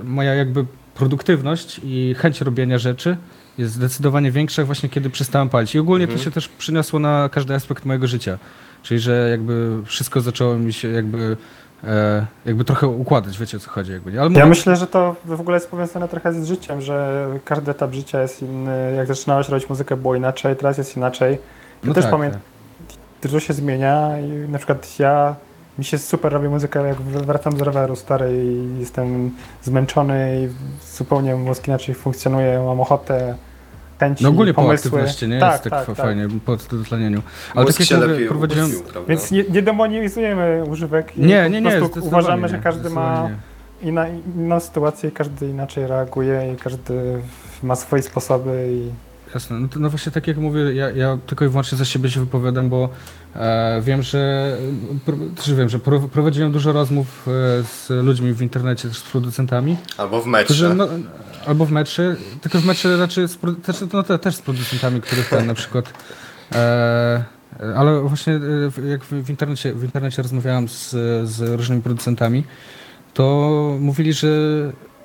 e, 0.00 0.04
moja 0.04 0.34
jakby 0.34 0.64
produktywność 0.94 1.80
i 1.84 2.14
chęć 2.18 2.40
robienia 2.40 2.78
rzeczy 2.78 3.16
jest 3.58 3.74
zdecydowanie 3.74 4.30
większa 4.30 4.64
właśnie 4.64 4.88
kiedy 4.88 5.10
przestałem 5.10 5.48
palić. 5.48 5.74
I 5.74 5.78
ogólnie 5.78 6.04
Mhm. 6.04 6.18
to 6.18 6.24
się 6.24 6.30
też 6.30 6.48
przyniosło 6.48 6.98
na 6.98 7.28
każdy 7.32 7.54
aspekt 7.54 7.84
mojego 7.84 8.06
życia. 8.06 8.38
Czyli, 8.82 9.00
że 9.00 9.28
jakby 9.30 9.82
wszystko 9.84 10.20
zaczęło 10.20 10.58
mi 10.58 10.72
się 10.72 10.88
jakby, 10.88 11.18
e, 11.18 11.36
jakby 12.46 12.64
trochę 12.64 12.86
układać, 12.86 13.38
wiecie 13.38 13.56
o 13.56 13.60
co 13.60 13.70
chodzi. 13.70 13.92
Jakby, 13.92 14.12
nie? 14.12 14.20
Ale 14.20 14.30
Ja 14.30 14.34
mówię- 14.38 14.46
myślę, 14.48 14.76
że 14.76 14.86
to 14.86 15.16
w 15.24 15.40
ogóle 15.40 15.56
jest 15.56 15.70
powiązane 15.70 16.08
trochę 16.08 16.32
z 16.32 16.46
życiem, 16.46 16.80
że 16.80 17.26
każdy 17.44 17.70
etap 17.70 17.92
życia 17.92 18.22
jest 18.22 18.42
inny. 18.42 18.94
Jak 18.96 19.06
zaczynałeś 19.06 19.48
robić 19.48 19.68
muzykę 19.68 19.96
było 19.96 20.14
inaczej, 20.14 20.56
teraz 20.56 20.78
jest 20.78 20.96
inaczej. 20.96 21.38
no 21.84 21.94
też 21.94 22.04
tak, 22.04 22.10
pamiętam. 22.12 22.40
Dużo 23.22 23.40
się 23.40 23.52
zmienia 23.54 24.18
i 24.20 24.48
na 24.48 24.58
przykład 24.58 24.98
ja 24.98 25.34
mi 25.78 25.84
się 25.84 25.98
super 25.98 26.32
robi 26.32 26.48
muzyka, 26.48 26.80
jak 26.80 26.96
wracam 27.02 27.58
z 27.58 27.60
roweru 27.60 27.96
stary 27.96 28.44
i 28.44 28.78
jestem 28.80 29.30
zmęczony 29.62 30.40
i 30.40 30.48
zupełnie 30.96 31.36
mózg 31.36 31.68
inaczej 31.68 31.94
funkcjonuje, 31.94 32.62
mam 32.66 32.80
ochotę, 32.80 33.34
chęci, 34.00 34.24
No 34.24 34.30
ogólnie 34.30 34.54
po 34.54 34.62
pomysły. 34.62 34.90
aktywności, 34.90 35.28
nie? 35.28 35.40
Tak, 35.40 35.52
jest 35.52 35.64
tak, 35.64 35.72
tak, 35.72 35.86
tak. 35.86 36.06
fajnie, 36.06 36.28
po 36.44 36.56
dotlenieniu. 36.56 37.22
Ale 37.54 37.64
Mózg 37.64 37.78
tak 37.78 37.86
się 37.86 37.94
jak 37.94 38.02
mówię, 38.02 38.12
lepiej 38.14 38.28
prowadziłem... 38.28 38.70
Więc 39.08 39.30
nie, 39.30 39.44
nie 39.44 39.62
demonizujemy 39.62 40.64
używek 40.70 41.16
i 41.16 41.20
Nie, 41.20 41.42
po 41.42 41.48
nie, 41.48 41.60
nie, 41.60 41.70
prostu 41.70 41.86
zdecydowanie 41.86 42.22
uważamy, 42.22 42.48
że 42.48 42.58
każdy 42.58 42.90
ma 42.90 43.28
inna, 43.82 44.06
inną 44.36 44.60
sytuację, 44.60 45.10
każdy 45.10 45.48
inaczej 45.48 45.86
reaguje 45.86 46.52
i 46.52 46.56
każdy 46.56 47.20
ma 47.62 47.76
swoje 47.76 48.02
sposoby 48.02 48.68
i 48.70 48.90
Jasne, 49.34 49.60
no, 49.60 49.68
no 49.76 49.90
właśnie 49.90 50.12
tak 50.12 50.26
jak 50.26 50.36
mówię, 50.36 50.74
ja, 50.74 50.90
ja 50.90 51.18
tylko 51.26 51.44
i 51.44 51.48
wyłącznie 51.48 51.78
za 51.78 51.84
siebie 51.84 52.10
się 52.10 52.20
wypowiadam, 52.20 52.68
bo 52.68 52.88
e, 53.34 53.80
wiem, 53.84 54.02
że 54.02 54.56
pro, 55.04 55.16
też 55.36 55.54
wiem, 55.54 55.68
że 55.68 55.78
pro, 55.78 56.00
prowadziłem 56.00 56.52
dużo 56.52 56.72
rozmów 56.72 57.28
e, 57.28 57.30
z 57.64 57.90
ludźmi 58.04 58.32
w 58.32 58.42
internecie, 58.42 58.88
też 58.88 58.98
z 58.98 59.02
producentami, 59.02 59.76
Albo 59.96 60.22
w 60.22 60.26
metrze. 60.26 60.44
którzy, 60.44 60.74
no, 60.74 60.88
albo 61.46 61.66
w 61.66 61.70
metrze, 61.70 62.16
tylko 62.40 62.58
w 62.58 62.64
metrze 62.64 62.96
raczej 62.96 63.28
z, 63.28 63.38
też, 63.62 63.76
no, 63.92 64.02
te, 64.02 64.18
też 64.18 64.36
z 64.36 64.42
producentami, 64.42 65.00
których 65.00 65.28
ten 65.28 65.46
na 65.46 65.54
przykład 65.54 65.92
e, 66.52 67.24
ale 67.76 68.00
właśnie 68.00 68.40
e, 68.84 68.88
jak 68.88 69.04
w, 69.04 69.12
w, 69.12 69.30
internecie, 69.30 69.72
w 69.74 69.84
internecie 69.84 70.22
rozmawiałem 70.22 70.68
z, 70.68 70.90
z 71.30 71.40
różnymi 71.40 71.82
producentami, 71.82 72.44
to 73.14 73.76
mówili, 73.80 74.12
że 74.12 74.28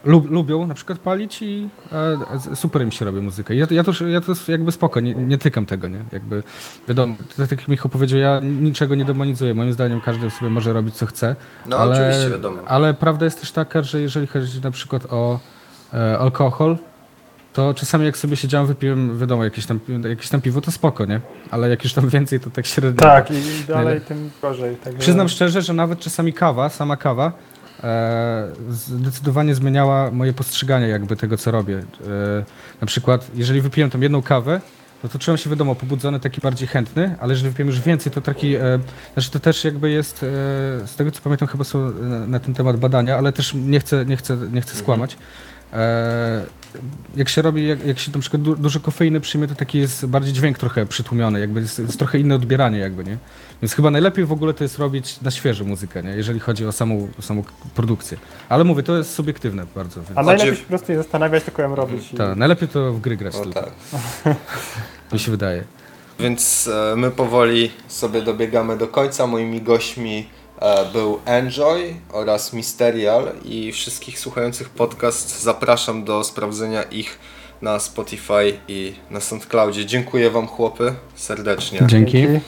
lub, 0.05 0.31
lubią 0.31 0.67
na 0.67 0.73
przykład 0.73 0.99
palić 0.99 1.41
i 1.41 1.69
e, 1.91 2.55
super 2.55 2.81
im 2.81 2.91
się 2.91 3.05
robi 3.05 3.21
muzykę. 3.21 3.55
Ja, 3.55 3.67
ja, 3.71 3.83
to, 3.83 4.07
ja 4.07 4.21
to 4.21 4.33
jakby 4.47 4.71
spoko, 4.71 4.99
nie, 4.99 5.15
nie 5.15 5.37
tykam 5.37 5.65
tego, 5.65 5.87
nie? 5.87 6.03
Jakby, 6.11 6.43
wiadomo, 6.87 7.15
tak 7.37 7.51
jak 7.51 7.67
Michał 7.67 7.89
powiedział, 7.91 8.19
ja 8.19 8.39
niczego 8.43 8.95
nie 8.95 9.05
demonizuję. 9.05 9.53
Moim 9.53 9.73
zdaniem 9.73 10.01
każdy 10.01 10.29
sobie 10.29 10.51
może 10.51 10.73
robić 10.73 10.95
co 10.95 11.05
chce. 11.05 11.35
No 11.65 11.77
ale, 11.77 11.95
oczywiście, 11.95 12.29
wiadomo. 12.29 12.57
Ale 12.67 12.93
prawda 12.93 13.25
jest 13.25 13.39
też 13.39 13.51
taka, 13.51 13.81
że 13.81 14.01
jeżeli 14.01 14.27
chodzi 14.27 14.61
na 14.61 14.71
przykład 14.71 15.05
o 15.13 15.39
e, 15.93 16.19
alkohol, 16.19 16.77
to 17.53 17.73
czasami 17.73 18.05
jak 18.05 18.17
sobie 18.17 18.35
siedziałem, 18.35 18.67
wypiłem, 18.67 19.19
wiadomo, 19.19 19.43
jakieś 19.43 19.65
tam, 19.65 19.79
jakieś 20.09 20.29
tam 20.29 20.41
piwo, 20.41 20.61
to 20.61 20.71
spoko, 20.71 21.05
nie? 21.05 21.21
Ale 21.51 21.69
jak 21.69 21.83
już 21.83 21.93
tam 21.93 22.09
więcej, 22.09 22.39
to 22.39 22.49
tak 22.49 22.65
średnio. 22.65 23.01
tak, 23.01 23.31
i 23.31 23.63
dalej 23.67 24.01
tym 24.01 24.29
gorzej. 24.41 24.75
Także... 24.75 24.99
Przyznam 24.99 25.29
szczerze, 25.29 25.61
że 25.61 25.73
nawet 25.73 25.99
czasami 25.99 26.33
kawa, 26.33 26.69
sama 26.69 26.97
kawa, 26.97 27.31
zdecydowanie 28.69 29.55
zmieniała 29.55 30.11
moje 30.11 30.33
postrzeganie 30.33 30.87
jakby 30.87 31.15
tego, 31.15 31.37
co 31.37 31.51
robię. 31.51 31.77
E, 31.77 31.83
na 32.81 32.87
przykład, 32.87 33.27
jeżeli 33.35 33.61
wypiłem 33.61 33.89
tam 33.89 34.03
jedną 34.03 34.21
kawę, 34.21 34.61
no 35.03 35.09
to 35.09 35.19
czułem 35.19 35.37
się, 35.37 35.49
wiadomo, 35.49 35.75
pobudzony, 35.75 36.19
taki 36.19 36.41
bardziej 36.41 36.67
chętny, 36.67 37.15
ale 37.19 37.33
jeżeli 37.33 37.49
wypiłem 37.49 37.67
już 37.67 37.81
więcej, 37.81 38.11
to 38.11 38.21
taki, 38.21 38.55
e, 38.55 38.79
znaczy 39.13 39.31
to 39.31 39.39
też 39.39 39.63
jakby 39.63 39.89
jest, 39.89 40.23
e, 40.23 40.27
z 40.87 40.95
tego 40.95 41.11
co 41.11 41.21
pamiętam, 41.21 41.47
chyba 41.47 41.63
są 41.63 41.91
na, 41.91 42.27
na 42.27 42.39
ten 42.39 42.53
temat 42.53 42.77
badania, 42.77 43.17
ale 43.17 43.31
też 43.33 43.53
nie 43.53 43.79
chcę, 43.79 44.05
nie 44.05 44.17
chcę, 44.17 44.37
nie 44.51 44.61
chcę 44.61 44.75
skłamać. 44.75 45.17
E, 45.73 46.41
jak 47.15 47.29
się 47.29 47.41
robi, 47.41 47.67
jak, 47.67 47.85
jak 47.85 47.99
się 47.99 48.11
na 48.11 48.19
przykład 48.19 48.41
du, 48.41 48.55
dużo 48.55 48.79
kofeiny 48.79 49.19
przyjmie, 49.19 49.47
to 49.47 49.55
taki 49.55 49.77
jest 49.77 50.05
bardziej 50.05 50.33
dźwięk 50.33 50.57
trochę 50.57 50.85
przytłumiony, 50.85 51.39
jakby 51.39 51.61
jest, 51.61 51.79
jest 51.79 51.97
trochę 51.99 52.19
inne 52.19 52.35
odbieranie 52.35 52.77
jakby, 52.79 53.03
nie? 53.03 53.17
Więc 53.61 53.73
chyba 53.73 53.91
najlepiej 53.91 54.25
w 54.25 54.31
ogóle 54.31 54.53
to 54.53 54.63
jest 54.63 54.79
robić 54.79 55.21
na 55.21 55.31
świeżo 55.31 55.63
muzykę, 55.65 56.03
nie? 56.03 56.09
Jeżeli 56.09 56.39
chodzi 56.39 56.65
o 56.65 56.71
samą, 56.71 57.07
samą 57.21 57.43
produkcję. 57.75 58.17
Ale 58.49 58.63
mówię, 58.63 58.83
to 58.83 58.97
jest 58.97 59.13
subiektywne 59.13 59.65
bardzo. 59.75 60.01
Więc, 60.03 60.17
A 60.17 60.23
najlepiej 60.23 60.55
się 60.55 60.61
po 60.61 60.67
prostu 60.69 60.91
nie 60.91 60.97
zastanawiać, 60.97 61.43
tylko 61.43 61.61
ją 61.61 61.75
robić. 61.75 62.13
i- 62.13 62.17
tak, 62.17 62.37
najlepiej 62.37 62.67
to 62.67 62.93
w 62.93 62.99
gry 63.01 63.17
grać 63.17 63.33
No 63.37 63.43
tylko, 63.43 63.61
tak. 63.61 64.35
mi 65.13 65.19
się 65.19 65.31
wydaje. 65.31 65.63
Więc 66.19 66.69
e, 66.91 66.95
my 66.95 67.11
powoli 67.11 67.71
sobie 67.87 68.21
dobiegamy 68.21 68.77
do 68.77 68.87
końca. 68.87 69.27
Moimi 69.27 69.61
gośćmi 69.61 70.29
był 70.93 71.19
Enjoy 71.25 71.95
oraz 72.11 72.53
Mysterial 72.53 73.31
i 73.45 73.71
wszystkich 73.71 74.19
słuchających 74.19 74.69
podcast 74.69 75.41
zapraszam 75.41 76.03
do 76.03 76.23
sprawdzenia 76.23 76.83
ich 76.83 77.19
na 77.61 77.79
Spotify 77.79 78.57
i 78.67 78.93
na 79.09 79.19
SoundCloudzie. 79.19 79.85
Dziękuję 79.85 80.29
Wam 80.29 80.47
chłopy 80.47 80.93
serdecznie. 81.15 81.79
Dzięki. 81.85 82.11
Dzięki. 82.11 82.39